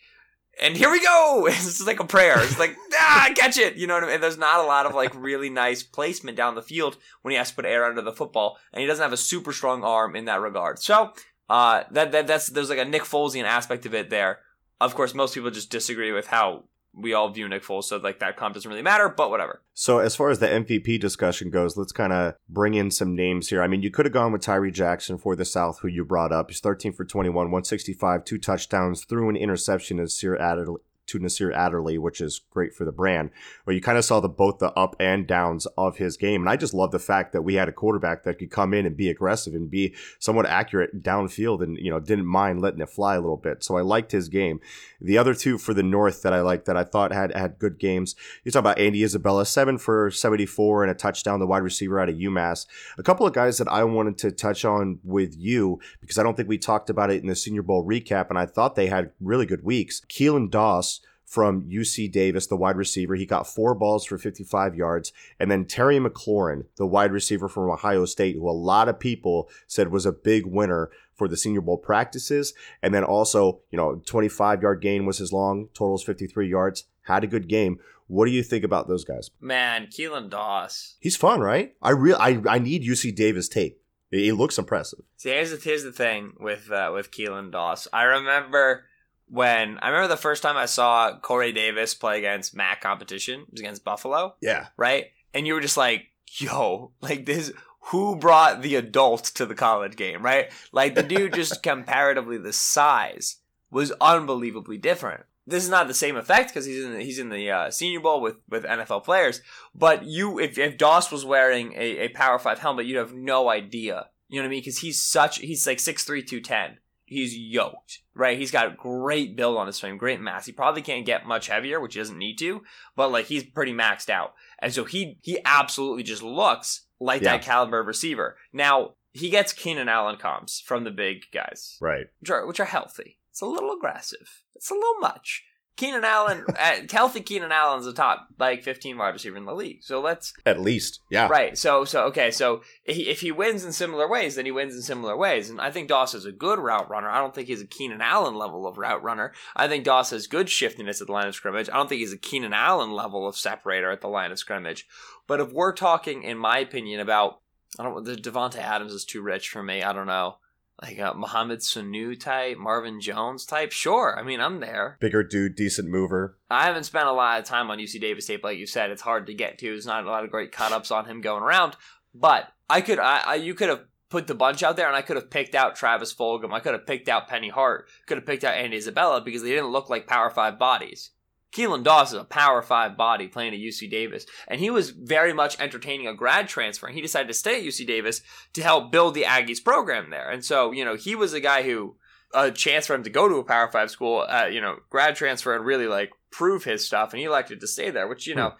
And 0.58 0.74
here 0.74 0.90
we 0.90 1.02
go. 1.02 1.46
It's 1.50 1.86
like 1.86 2.00
a 2.00 2.04
prayer. 2.04 2.36
It's 2.38 2.58
like, 2.58 2.74
ah, 2.94 3.30
catch 3.36 3.58
it. 3.58 3.76
You 3.76 3.86
know 3.86 3.94
what 3.94 4.04
I 4.04 4.08
mean? 4.08 4.20
There's 4.22 4.38
not 4.38 4.64
a 4.64 4.66
lot 4.66 4.86
of 4.86 4.94
like 4.94 5.14
really 5.14 5.50
nice 5.50 5.82
placement 5.82 6.36
down 6.36 6.54
the 6.54 6.62
field 6.62 6.96
when 7.20 7.32
he 7.32 7.36
has 7.36 7.50
to 7.50 7.56
put 7.56 7.66
air 7.66 7.84
under 7.84 8.00
the 8.00 8.12
football, 8.12 8.58
and 8.72 8.80
he 8.80 8.86
doesn't 8.86 9.02
have 9.02 9.12
a 9.12 9.18
super 9.18 9.52
strong 9.52 9.84
arm 9.84 10.16
in 10.16 10.24
that 10.24 10.40
regard. 10.40 10.78
So 10.78 11.12
uh, 11.50 11.84
that, 11.90 12.12
that 12.12 12.26
that's 12.26 12.48
there's 12.48 12.70
like 12.70 12.78
a 12.78 12.84
Nick 12.84 13.02
Folesian 13.02 13.44
aspect 13.44 13.84
of 13.86 13.94
it 13.94 14.08
there. 14.08 14.40
Of 14.80 14.94
course, 14.94 15.14
most 15.14 15.34
people 15.34 15.50
just 15.50 15.70
disagree 15.70 16.12
with 16.12 16.26
how 16.26 16.64
we 16.96 17.12
all 17.12 17.28
view 17.28 17.48
Nick 17.48 17.62
Foles, 17.62 17.84
so 17.84 17.98
like 17.98 18.18
that 18.20 18.36
comp 18.36 18.54
doesn't 18.54 18.68
really 18.68 18.82
matter. 18.82 19.08
But 19.08 19.30
whatever. 19.30 19.62
So 19.74 19.98
as 19.98 20.16
far 20.16 20.30
as 20.30 20.38
the 20.38 20.46
MVP 20.46 20.98
discussion 20.98 21.50
goes, 21.50 21.76
let's 21.76 21.92
kind 21.92 22.12
of 22.12 22.34
bring 22.48 22.74
in 22.74 22.90
some 22.90 23.14
names 23.14 23.50
here. 23.50 23.62
I 23.62 23.66
mean, 23.66 23.82
you 23.82 23.90
could 23.90 24.06
have 24.06 24.12
gone 24.12 24.32
with 24.32 24.40
Tyree 24.40 24.70
Jackson 24.70 25.18
for 25.18 25.36
the 25.36 25.44
South, 25.44 25.80
who 25.80 25.88
you 25.88 26.04
brought 26.04 26.32
up. 26.32 26.50
He's 26.50 26.60
13 26.60 26.92
for 26.92 27.04
21, 27.04 27.34
165, 27.34 28.24
two 28.24 28.38
touchdowns, 28.38 29.04
threw 29.04 29.28
an 29.28 29.36
interception 29.36 30.00
as 30.00 30.18
Adderley, 30.24 30.80
to 31.06 31.18
Nasir 31.18 31.52
Adderley, 31.52 31.98
which 31.98 32.20
is 32.20 32.40
great 32.50 32.74
for 32.74 32.84
the 32.84 32.92
brand. 32.92 33.30
Where 33.64 33.74
you 33.74 33.80
kind 33.80 33.98
of 33.98 34.04
saw 34.04 34.20
the 34.20 34.28
both 34.28 34.58
the 34.58 34.72
up 34.72 34.96
and 35.00 35.26
downs 35.26 35.66
of 35.78 35.96
his 35.96 36.16
game, 36.16 36.42
and 36.42 36.50
I 36.50 36.56
just 36.56 36.74
love 36.74 36.90
the 36.90 36.98
fact 36.98 37.32
that 37.32 37.42
we 37.42 37.54
had 37.54 37.68
a 37.68 37.72
quarterback 37.72 38.24
that 38.24 38.38
could 38.38 38.50
come 38.50 38.74
in 38.74 38.86
and 38.86 38.96
be 38.96 39.08
aggressive 39.08 39.54
and 39.54 39.70
be 39.70 39.94
somewhat 40.18 40.46
accurate 40.46 41.02
downfield, 41.02 41.62
and 41.62 41.76
you 41.78 41.90
know 41.90 42.00
didn't 42.00 42.26
mind 42.26 42.60
letting 42.60 42.80
it 42.80 42.90
fly 42.90 43.16
a 43.16 43.20
little 43.20 43.36
bit. 43.36 43.62
So 43.62 43.76
I 43.76 43.82
liked 43.82 44.12
his 44.12 44.28
game. 44.28 44.60
The 45.00 45.18
other 45.18 45.34
two 45.34 45.58
for 45.58 45.74
the 45.74 45.82
North 45.82 46.22
that 46.22 46.32
I 46.32 46.40
liked 46.40 46.66
that 46.66 46.76
I 46.76 46.84
thought 46.84 47.12
had 47.12 47.34
had 47.34 47.58
good 47.58 47.78
games. 47.78 48.14
You 48.44 48.50
talk 48.50 48.60
about 48.60 48.78
Andy 48.78 49.02
Isabella, 49.02 49.46
seven 49.46 49.78
for 49.78 50.10
74 50.10 50.84
and 50.84 50.90
a 50.90 50.94
touchdown, 50.94 51.40
the 51.40 51.46
wide 51.46 51.62
receiver 51.62 52.00
out 52.00 52.08
of 52.08 52.16
UMass. 52.16 52.66
A 52.98 53.02
couple 53.02 53.26
of 53.26 53.32
guys 53.32 53.58
that 53.58 53.68
I 53.68 53.84
wanted 53.84 54.18
to 54.18 54.32
touch 54.32 54.64
on 54.64 54.98
with 55.04 55.36
you 55.36 55.80
because 56.00 56.18
I 56.18 56.22
don't 56.22 56.36
think 56.36 56.48
we 56.48 56.58
talked 56.58 56.90
about 56.90 57.10
it 57.10 57.20
in 57.20 57.28
the 57.28 57.34
Senior 57.34 57.62
Bowl 57.62 57.84
recap, 57.86 58.28
and 58.30 58.38
I 58.38 58.46
thought 58.46 58.74
they 58.74 58.86
had 58.86 59.10
really 59.20 59.46
good 59.46 59.64
weeks. 59.64 60.02
Keelan 60.08 60.50
Doss 60.50 60.95
from 61.26 61.64
UC 61.64 62.10
Davis, 62.12 62.46
the 62.46 62.56
wide 62.56 62.76
receiver. 62.76 63.16
He 63.16 63.26
got 63.26 63.48
four 63.48 63.74
balls 63.74 64.06
for 64.06 64.16
55 64.16 64.76
yards. 64.76 65.12
And 65.40 65.50
then 65.50 65.64
Terry 65.64 65.98
McLaurin, 65.98 66.66
the 66.76 66.86
wide 66.86 67.12
receiver 67.12 67.48
from 67.48 67.68
Ohio 67.68 68.04
State, 68.04 68.36
who 68.36 68.48
a 68.48 68.52
lot 68.52 68.88
of 68.88 69.00
people 69.00 69.50
said 69.66 69.88
was 69.88 70.06
a 70.06 70.12
big 70.12 70.46
winner 70.46 70.90
for 71.14 71.26
the 71.26 71.36
Senior 71.36 71.62
Bowl 71.62 71.78
practices. 71.78 72.54
And 72.80 72.94
then 72.94 73.02
also, 73.02 73.60
you 73.70 73.76
know, 73.76 74.00
25 74.06 74.62
yard 74.62 74.80
gain 74.80 75.04
was 75.04 75.18
his 75.18 75.32
long, 75.32 75.68
totals 75.74 76.04
53 76.04 76.48
yards. 76.48 76.84
Had 77.02 77.24
a 77.24 77.28
good 77.28 77.48
game. 77.48 77.80
What 78.06 78.26
do 78.26 78.30
you 78.30 78.44
think 78.44 78.62
about 78.62 78.86
those 78.86 79.04
guys? 79.04 79.30
Man, 79.40 79.88
Keelan 79.88 80.30
Doss. 80.30 80.94
He's 81.00 81.16
fun, 81.16 81.40
right? 81.40 81.74
I 81.82 81.90
real 81.90 82.16
I, 82.20 82.40
I 82.48 82.58
need 82.60 82.84
UC 82.84 83.16
Davis 83.16 83.48
tape. 83.48 83.80
It, 84.12 84.26
it 84.26 84.34
looks 84.34 84.58
impressive. 84.58 85.00
See, 85.16 85.30
here's 85.30 85.50
the, 85.50 85.56
here's 85.56 85.82
the 85.82 85.92
thing 85.92 86.34
with 86.38 86.70
uh, 86.70 86.92
with 86.94 87.10
Keelan 87.10 87.50
Doss. 87.50 87.88
I 87.92 88.04
remember 88.04 88.84
when 89.28 89.78
I 89.80 89.88
remember 89.88 90.08
the 90.08 90.16
first 90.16 90.42
time 90.42 90.56
I 90.56 90.66
saw 90.66 91.18
Corey 91.18 91.52
Davis 91.52 91.94
play 91.94 92.18
against 92.18 92.54
MAC 92.54 92.80
competition. 92.80 93.40
It 93.40 93.52
was 93.52 93.60
against 93.60 93.84
Buffalo. 93.84 94.34
Yeah. 94.40 94.68
right? 94.76 95.06
And 95.34 95.46
you 95.46 95.54
were 95.54 95.60
just 95.60 95.76
like, 95.76 96.06
yo, 96.38 96.92
like 97.00 97.26
this, 97.26 97.52
who 97.86 98.16
brought 98.16 98.62
the 98.62 98.74
adult 98.76 99.24
to 99.24 99.46
the 99.46 99.54
college 99.54 99.96
game, 99.96 100.22
right? 100.22 100.50
Like 100.72 100.94
the 100.94 101.02
dude 101.02 101.34
just 101.34 101.62
comparatively 101.62 102.38
the 102.38 102.52
size 102.52 103.36
was 103.70 103.92
unbelievably 104.00 104.78
different. 104.78 105.24
This 105.46 105.62
is 105.62 105.70
not 105.70 105.86
the 105.86 105.94
same 105.94 106.16
effect 106.16 106.50
because 106.50 106.64
he's 106.64 106.84
in 106.84 106.92
the, 106.94 107.02
he's 107.02 107.20
in 107.20 107.28
the 107.28 107.50
uh, 107.50 107.70
Senior 107.70 108.00
Bowl 108.00 108.20
with 108.20 108.38
with 108.48 108.64
NFL 108.64 109.04
players. 109.04 109.40
But 109.72 110.04
you, 110.04 110.40
if 110.40 110.58
if 110.58 110.76
Doss 110.76 111.12
was 111.12 111.24
wearing 111.24 111.72
a, 111.74 111.98
a 111.98 112.08
Power 112.08 112.40
Five 112.40 112.58
helmet, 112.58 112.86
you'd 112.86 112.96
have 112.96 113.14
no 113.14 113.48
idea. 113.48 114.08
You 114.28 114.40
know 114.40 114.42
what 114.42 114.48
I 114.48 114.50
mean? 114.50 114.60
Because 114.60 114.78
he's 114.78 115.00
such 115.00 115.38
he's 115.38 115.64
like 115.64 115.78
6'3", 115.78 116.26
210. 116.26 116.78
He's 117.08 117.36
yoked, 117.36 118.00
right? 118.14 118.36
He's 118.36 118.50
got 118.50 118.76
great 118.76 119.36
build 119.36 119.56
on 119.56 119.68
his 119.68 119.78
frame, 119.78 119.96
great 119.96 120.20
mass. 120.20 120.44
He 120.44 120.52
probably 120.52 120.82
can't 120.82 121.06
get 121.06 121.24
much 121.24 121.46
heavier, 121.46 121.78
which 121.80 121.94
he 121.94 122.00
doesn't 122.00 122.18
need 122.18 122.36
to, 122.38 122.62
but 122.96 123.12
like 123.12 123.26
he's 123.26 123.44
pretty 123.44 123.72
maxed 123.72 124.10
out. 124.10 124.34
And 124.58 124.72
so 124.74 124.84
he 124.84 125.18
he 125.22 125.38
absolutely 125.44 126.02
just 126.02 126.22
looks 126.22 126.86
like 126.98 127.22
Yeah. 127.22 127.32
that 127.36 127.42
caliber 127.42 127.78
of 127.80 127.86
receiver. 127.86 128.36
Now 128.52 128.94
he 129.12 129.30
gets 129.30 129.52
Keenan 129.52 129.88
Allen 129.88 130.16
comps 130.16 130.60
from 130.60 130.82
the 130.84 130.90
big 130.90 131.22
guys, 131.32 131.78
Right. 131.80 132.06
which 132.18 132.30
are 132.30 132.44
which 132.46 132.58
are 132.60 132.64
healthy. 132.66 133.18
It's 133.30 133.40
a 133.40 133.46
little 133.46 133.70
aggressive. 133.72 134.42
It's 134.56 134.70
a 134.70 134.74
little 134.74 134.98
much. 135.00 135.44
Keenan 135.76 136.04
Allen, 136.04 136.44
uh, 136.58 136.76
healthy 136.90 137.20
Keenan 137.20 137.52
Allen's 137.52 137.84
the 137.84 137.92
top 137.92 138.28
like 138.38 138.62
15 138.62 138.96
wide 138.96 139.10
receiver 139.10 139.36
in 139.36 139.44
the 139.44 139.54
league. 139.54 139.82
So 139.82 140.00
let's 140.00 140.32
At 140.44 140.60
least, 140.60 141.00
yeah. 141.10 141.28
right. 141.28 141.56
So 141.56 141.84
so 141.84 142.04
okay. 142.06 142.30
So 142.30 142.62
if 142.84 142.96
he, 142.96 143.08
if 143.08 143.20
he 143.20 143.32
wins 143.32 143.64
in 143.64 143.72
similar 143.72 144.08
ways, 144.08 144.34
then 144.34 144.46
he 144.46 144.50
wins 144.50 144.74
in 144.74 144.82
similar 144.82 145.16
ways. 145.16 145.50
And 145.50 145.60
I 145.60 145.70
think 145.70 145.88
Doss 145.88 146.14
is 146.14 146.24
a 146.24 146.32
good 146.32 146.58
route 146.58 146.88
runner. 146.88 147.08
I 147.08 147.18
don't 147.18 147.34
think 147.34 147.48
he's 147.48 147.62
a 147.62 147.66
Keenan 147.66 148.00
Allen 148.00 148.34
level 148.34 148.66
of 148.66 148.78
route 148.78 149.02
runner. 149.02 149.32
I 149.54 149.68
think 149.68 149.84
Doss 149.84 150.10
has 150.10 150.26
good 150.26 150.48
shiftiness 150.48 151.00
at 151.00 151.06
the 151.06 151.12
line 151.12 151.28
of 151.28 151.34
scrimmage. 151.34 151.68
I 151.70 151.76
don't 151.76 151.88
think 151.88 152.00
he's 152.00 152.12
a 152.12 152.18
Keenan 152.18 152.52
Allen 152.52 152.92
level 152.92 153.28
of 153.28 153.36
separator 153.36 153.90
at 153.90 154.00
the 154.00 154.08
line 154.08 154.32
of 154.32 154.38
scrimmage. 154.38 154.86
But 155.26 155.40
if 155.40 155.52
we're 155.52 155.72
talking, 155.72 156.22
in 156.22 156.38
my 156.38 156.58
opinion, 156.58 157.00
about 157.00 157.40
I 157.78 157.82
don't 157.82 158.04
the 158.04 158.16
Davante 158.16 158.58
Adams 158.58 158.92
is 158.92 159.04
too 159.04 159.22
rich 159.22 159.48
for 159.48 159.62
me. 159.62 159.82
I 159.82 159.92
don't 159.92 160.06
know. 160.06 160.36
Like 160.82 160.98
a 160.98 161.14
Mohamed 161.14 161.60
Sanu 161.60 162.18
type, 162.18 162.58
Marvin 162.58 163.00
Jones 163.00 163.46
type. 163.46 163.72
Sure. 163.72 164.14
I 164.18 164.22
mean, 164.22 164.40
I'm 164.40 164.60
there. 164.60 164.98
Bigger 165.00 165.22
dude, 165.22 165.56
decent 165.56 165.88
mover. 165.88 166.38
I 166.50 166.64
haven't 166.64 166.84
spent 166.84 167.08
a 167.08 167.12
lot 167.12 167.40
of 167.40 167.46
time 167.46 167.70
on 167.70 167.78
UC 167.78 168.00
Davis 168.00 168.26
tape, 168.26 168.44
like 168.44 168.58
you 168.58 168.66
said. 168.66 168.90
It's 168.90 169.02
hard 169.02 169.26
to 169.26 169.34
get 169.34 169.58
to. 169.58 169.66
There's 169.66 169.86
not 169.86 170.04
a 170.04 170.10
lot 170.10 170.24
of 170.24 170.30
great 170.30 170.52
cut 170.52 170.72
ups 170.72 170.90
on 170.90 171.06
him 171.06 171.22
going 171.22 171.42
around. 171.42 171.76
But 172.14 172.48
I 172.68 172.82
could, 172.82 172.98
I, 172.98 173.22
I 173.26 173.34
you 173.36 173.54
could 173.54 173.70
have 173.70 173.84
put 174.10 174.26
the 174.26 174.34
bunch 174.34 174.62
out 174.62 174.76
there, 174.76 174.86
and 174.86 174.96
I 174.96 175.02
could 175.02 175.16
have 175.16 175.30
picked 175.30 175.54
out 175.54 175.76
Travis 175.76 176.14
Fulgham. 176.14 176.52
I 176.52 176.60
could 176.60 176.72
have 176.72 176.86
picked 176.86 177.08
out 177.08 177.28
Penny 177.28 177.48
Hart. 177.48 177.88
Could 178.06 178.18
have 178.18 178.26
picked 178.26 178.44
out 178.44 178.54
Andy 178.54 178.76
Isabella 178.76 179.20
because 179.20 179.42
they 179.42 179.50
didn't 179.50 179.72
look 179.72 179.90
like 179.90 180.06
Power 180.06 180.30
Five 180.30 180.58
bodies. 180.58 181.10
Keelan 181.56 181.82
Doss 181.82 182.12
is 182.12 182.18
a 182.18 182.24
power 182.24 182.60
five 182.60 182.96
body 182.98 183.28
playing 183.28 183.54
at 183.54 183.60
UC 183.60 183.90
Davis, 183.90 184.26
and 184.46 184.60
he 184.60 184.68
was 184.68 184.90
very 184.90 185.32
much 185.32 185.58
entertaining 185.58 186.06
a 186.06 186.14
grad 186.14 186.48
transfer, 186.48 186.86
and 186.86 186.94
he 186.94 187.00
decided 187.00 187.28
to 187.28 187.34
stay 187.34 187.58
at 187.58 187.64
UC 187.64 187.86
Davis 187.86 188.20
to 188.52 188.62
help 188.62 188.92
build 188.92 189.14
the 189.14 189.22
Aggies 189.22 189.64
program 189.64 190.10
there. 190.10 190.28
And 190.30 190.44
so, 190.44 190.72
you 190.72 190.84
know, 190.84 190.96
he 190.96 191.14
was 191.14 191.32
a 191.32 191.40
guy 191.40 191.62
who 191.62 191.96
a 192.34 192.50
chance 192.50 192.86
for 192.86 192.94
him 192.94 193.04
to 193.04 193.10
go 193.10 193.28
to 193.28 193.36
a 193.36 193.44
power 193.44 193.70
five 193.70 193.90
school, 193.90 194.26
uh, 194.28 194.46
you 194.46 194.60
know, 194.60 194.76
grad 194.90 195.16
transfer 195.16 195.56
and 195.56 195.64
really 195.64 195.86
like 195.86 196.12
prove 196.30 196.64
his 196.64 196.84
stuff, 196.84 197.12
and 197.12 197.20
he 197.20 197.24
elected 197.24 197.60
to 197.60 197.66
stay 197.66 197.90
there, 197.90 198.06
which, 198.06 198.26
you 198.26 198.34
know, 198.34 198.50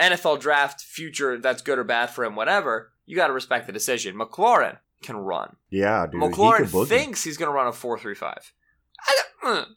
hmm. 0.00 0.12
NFL 0.12 0.40
draft 0.40 0.80
future, 0.80 1.38
that's 1.38 1.62
good 1.62 1.78
or 1.78 1.84
bad 1.84 2.10
for 2.10 2.24
him, 2.24 2.34
whatever, 2.34 2.90
you 3.06 3.14
got 3.14 3.28
to 3.28 3.32
respect 3.32 3.66
the 3.66 3.72
decision. 3.72 4.16
McLaurin 4.16 4.78
can 5.02 5.16
run. 5.16 5.56
Yeah, 5.70 6.06
dude. 6.06 6.20
McLaurin 6.20 6.66
he 6.66 6.86
thinks 6.86 7.22
he's 7.22 7.36
going 7.36 7.48
to 7.48 7.54
run 7.54 7.68
a 7.68 7.72
4 7.72 7.98
3 7.98 8.14
5. 8.14 8.52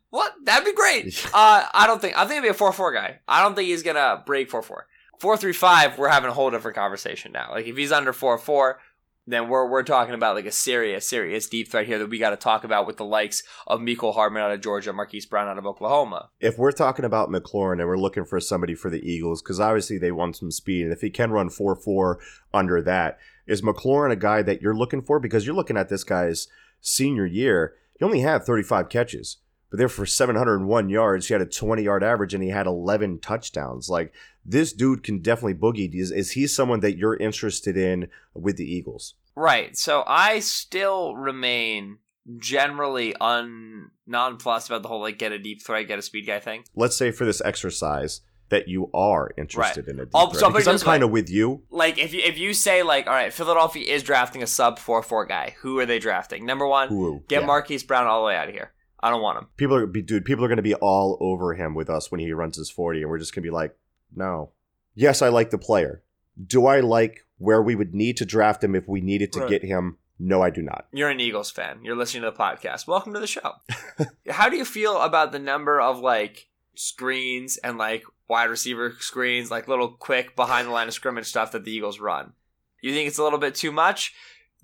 What? 0.09 0.33
That'd 0.43 0.65
be 0.65 0.73
great. 0.73 1.27
Uh, 1.33 1.65
I 1.73 1.87
don't 1.87 1.99
think. 2.01 2.17
I 2.17 2.25
think 2.25 2.35
he'd 2.43 2.47
be 2.47 2.47
a 2.49 2.53
four 2.53 2.71
four 2.73 2.93
guy. 2.93 3.19
I 3.27 3.41
don't 3.41 3.55
think 3.55 3.67
he's 3.67 3.81
gonna 3.83 4.21
break 4.25 4.49
four 4.49 4.61
four. 4.61 4.87
Four 5.19 5.37
three 5.37 5.53
five. 5.53 5.97
We're 5.97 6.09
having 6.09 6.29
a 6.29 6.33
whole 6.33 6.51
different 6.51 6.75
conversation 6.75 7.31
now. 7.31 7.49
Like 7.51 7.65
if 7.65 7.75
he's 7.77 7.91
under 7.91 8.13
four 8.13 8.37
four, 8.37 8.79
then 9.25 9.47
we're 9.47 9.67
we're 9.69 9.83
talking 9.83 10.13
about 10.13 10.35
like 10.35 10.45
a 10.45 10.51
serious 10.51 11.07
serious 11.07 11.47
deep 11.47 11.71
threat 11.71 11.87
here 11.87 11.97
that 11.97 12.09
we 12.09 12.19
got 12.19 12.31
to 12.31 12.35
talk 12.35 12.63
about 12.63 12.85
with 12.85 12.97
the 12.97 13.05
likes 13.05 13.41
of 13.65 13.79
Mecole 13.79 14.13
Hardman 14.13 14.43
out 14.43 14.51
of 14.51 14.61
Georgia, 14.61 14.93
Marquise 14.93 15.25
Brown 15.25 15.47
out 15.47 15.57
of 15.57 15.65
Oklahoma. 15.65 16.29
if 16.39 16.57
we're 16.57 16.71
talking 16.71 17.05
about 17.05 17.29
McLaurin 17.29 17.79
and 17.79 17.87
we're 17.87 17.97
looking 17.97 18.25
for 18.25 18.39
somebody 18.39 18.75
for 18.75 18.89
the 18.91 19.01
Eagles, 19.09 19.41
because 19.41 19.59
obviously 19.59 19.97
they 19.97 20.11
want 20.11 20.35
some 20.35 20.51
speed, 20.51 20.83
and 20.83 20.93
if 20.93 21.01
he 21.01 21.09
can 21.09 21.31
run 21.31 21.49
4 21.49 21.75
4 21.75 22.19
under 22.53 22.81
that, 22.81 23.17
is 23.47 23.61
McLaurin 23.61 24.11
a 24.11 24.17
guy 24.17 24.41
that 24.43 24.61
you're 24.61 24.75
looking 24.75 25.01
for? 25.01 25.19
Because 25.19 25.45
you're 25.45 25.55
looking 25.55 25.77
at 25.77 25.89
this 25.89 26.03
guy's 26.03 26.47
senior 26.81 27.25
year. 27.25 27.75
He 28.03 28.05
only 28.05 28.19
had 28.19 28.43
35 28.43 28.89
catches, 28.89 29.37
but 29.69 29.77
they're 29.77 29.87
for 29.87 30.05
701 30.05 30.89
yards. 30.89 31.29
He 31.29 31.33
had 31.33 31.39
a 31.39 31.45
20 31.45 31.83
yard 31.83 32.03
average 32.03 32.33
and 32.33 32.43
he 32.43 32.49
had 32.49 32.67
11 32.67 33.19
touchdowns. 33.19 33.87
Like, 33.87 34.13
this 34.43 34.73
dude 34.73 35.03
can 35.03 35.19
definitely 35.19 35.53
boogie. 35.53 35.89
Is, 35.95 36.11
is 36.11 36.31
he 36.31 36.45
someone 36.45 36.81
that 36.81 36.97
you're 36.97 37.15
interested 37.15 37.77
in 37.77 38.09
with 38.33 38.57
the 38.57 38.65
Eagles? 38.65 39.15
Right. 39.37 39.77
So 39.77 40.03
I 40.05 40.41
still 40.41 41.15
remain 41.15 41.99
generally 42.39 43.15
un 43.21 43.91
nonplussed 44.05 44.69
about 44.69 44.81
the 44.81 44.89
whole 44.89 44.99
like 44.99 45.17
get 45.17 45.31
a 45.31 45.39
deep 45.39 45.63
threat, 45.63 45.87
get 45.87 45.97
a 45.97 46.01
speed 46.01 46.27
guy 46.27 46.41
thing. 46.41 46.65
Let's 46.75 46.97
say 46.97 47.11
for 47.11 47.23
this 47.23 47.41
exercise 47.45 48.19
that 48.49 48.67
you 48.67 48.89
are 48.93 49.31
interested 49.37 49.87
in 49.87 49.99
a 49.99 50.05
deep 50.05 50.11
I'll- 50.15 50.27
threat, 50.29 50.39
so 50.39 50.45
I'll 50.45 50.51
put 50.51 50.57
it 50.61 50.65
because 50.65 50.81
I'm 50.81 50.85
kind 50.85 51.03
of 51.03 51.09
with 51.11 51.29
you. 51.29 51.63
like 51.69 51.97
if 51.97 52.13
you 52.13 52.21
if 52.23 52.37
you 52.37 52.53
say 52.53 52.83
like 52.83 53.07
all 53.07 53.13
right 53.13 53.33
philadelphia 53.33 53.91
is 53.91 54.03
drafting 54.03 54.43
a 54.43 54.47
sub 54.47 54.77
4-4 54.79 55.27
guy 55.27 55.55
who 55.61 55.79
are 55.79 55.85
they 55.85 55.99
drafting? 55.99 56.45
Number 56.45 56.67
one 56.67 56.91
Ooh, 56.93 57.23
get 57.27 57.41
yeah. 57.41 57.47
marquise 57.47 57.83
brown 57.83 58.05
all 58.07 58.21
the 58.21 58.27
way 58.27 58.35
out 58.35 58.47
of 58.49 58.53
here. 58.53 58.71
I 58.99 59.09
don't 59.09 59.21
want 59.21 59.37
him. 59.39 59.47
People 59.57 59.75
are 59.75 59.85
dude 59.87 60.23
people 60.25 60.45
are 60.45 60.47
going 60.47 60.57
to 60.57 60.61
be 60.63 60.75
all 60.75 61.17
over 61.19 61.53
him 61.55 61.73
with 61.75 61.89
us 61.89 62.11
when 62.11 62.19
he 62.19 62.31
runs 62.31 62.57
his 62.57 62.69
40 62.69 63.01
and 63.01 63.09
we're 63.09 63.19
just 63.19 63.33
going 63.33 63.43
to 63.43 63.47
be 63.47 63.53
like 63.53 63.75
no. 64.15 64.51
Yes 64.95 65.21
i 65.21 65.29
like 65.29 65.49
the 65.49 65.57
player. 65.57 66.03
Do 66.45 66.65
i 66.67 66.79
like 66.79 67.25
where 67.39 67.61
we 67.61 67.75
would 67.75 67.93
need 67.95 68.17
to 68.17 68.25
draft 68.25 68.63
him 68.63 68.75
if 68.75 68.87
we 68.87 69.01
needed 69.01 69.33
to 69.33 69.41
Right. 69.41 69.49
get 69.49 69.63
him? 69.63 69.97
No 70.19 70.41
i 70.43 70.49
do 70.51 70.61
not. 70.61 70.85
You're 70.93 71.09
an 71.09 71.19
eagles 71.19 71.49
fan. 71.51 71.79
You're 71.83 71.95
listening 71.97 72.23
to 72.23 72.31
the 72.31 72.37
podcast. 72.37 72.87
Welcome 72.87 73.13
to 73.15 73.19
the 73.19 73.27
show. 73.27 73.53
How 74.29 74.47
do 74.47 74.55
you 74.55 74.63
feel 74.63 75.01
about 75.01 75.31
the 75.31 75.39
number 75.39 75.81
of 75.81 75.99
like 75.99 76.47
screens 76.75 77.57
and 77.57 77.77
like 77.77 78.03
wide 78.27 78.49
receiver 78.49 78.95
screens 78.99 79.51
like 79.51 79.67
little 79.67 79.89
quick 79.89 80.35
behind 80.35 80.67
the 80.67 80.71
line 80.71 80.87
of 80.87 80.93
scrimmage 80.93 81.27
stuff 81.27 81.51
that 81.51 81.63
the 81.65 81.71
eagles 81.71 81.99
run 81.99 82.33
you 82.81 82.93
think 82.93 83.07
it's 83.07 83.17
a 83.17 83.23
little 83.23 83.39
bit 83.39 83.55
too 83.55 83.71
much 83.71 84.13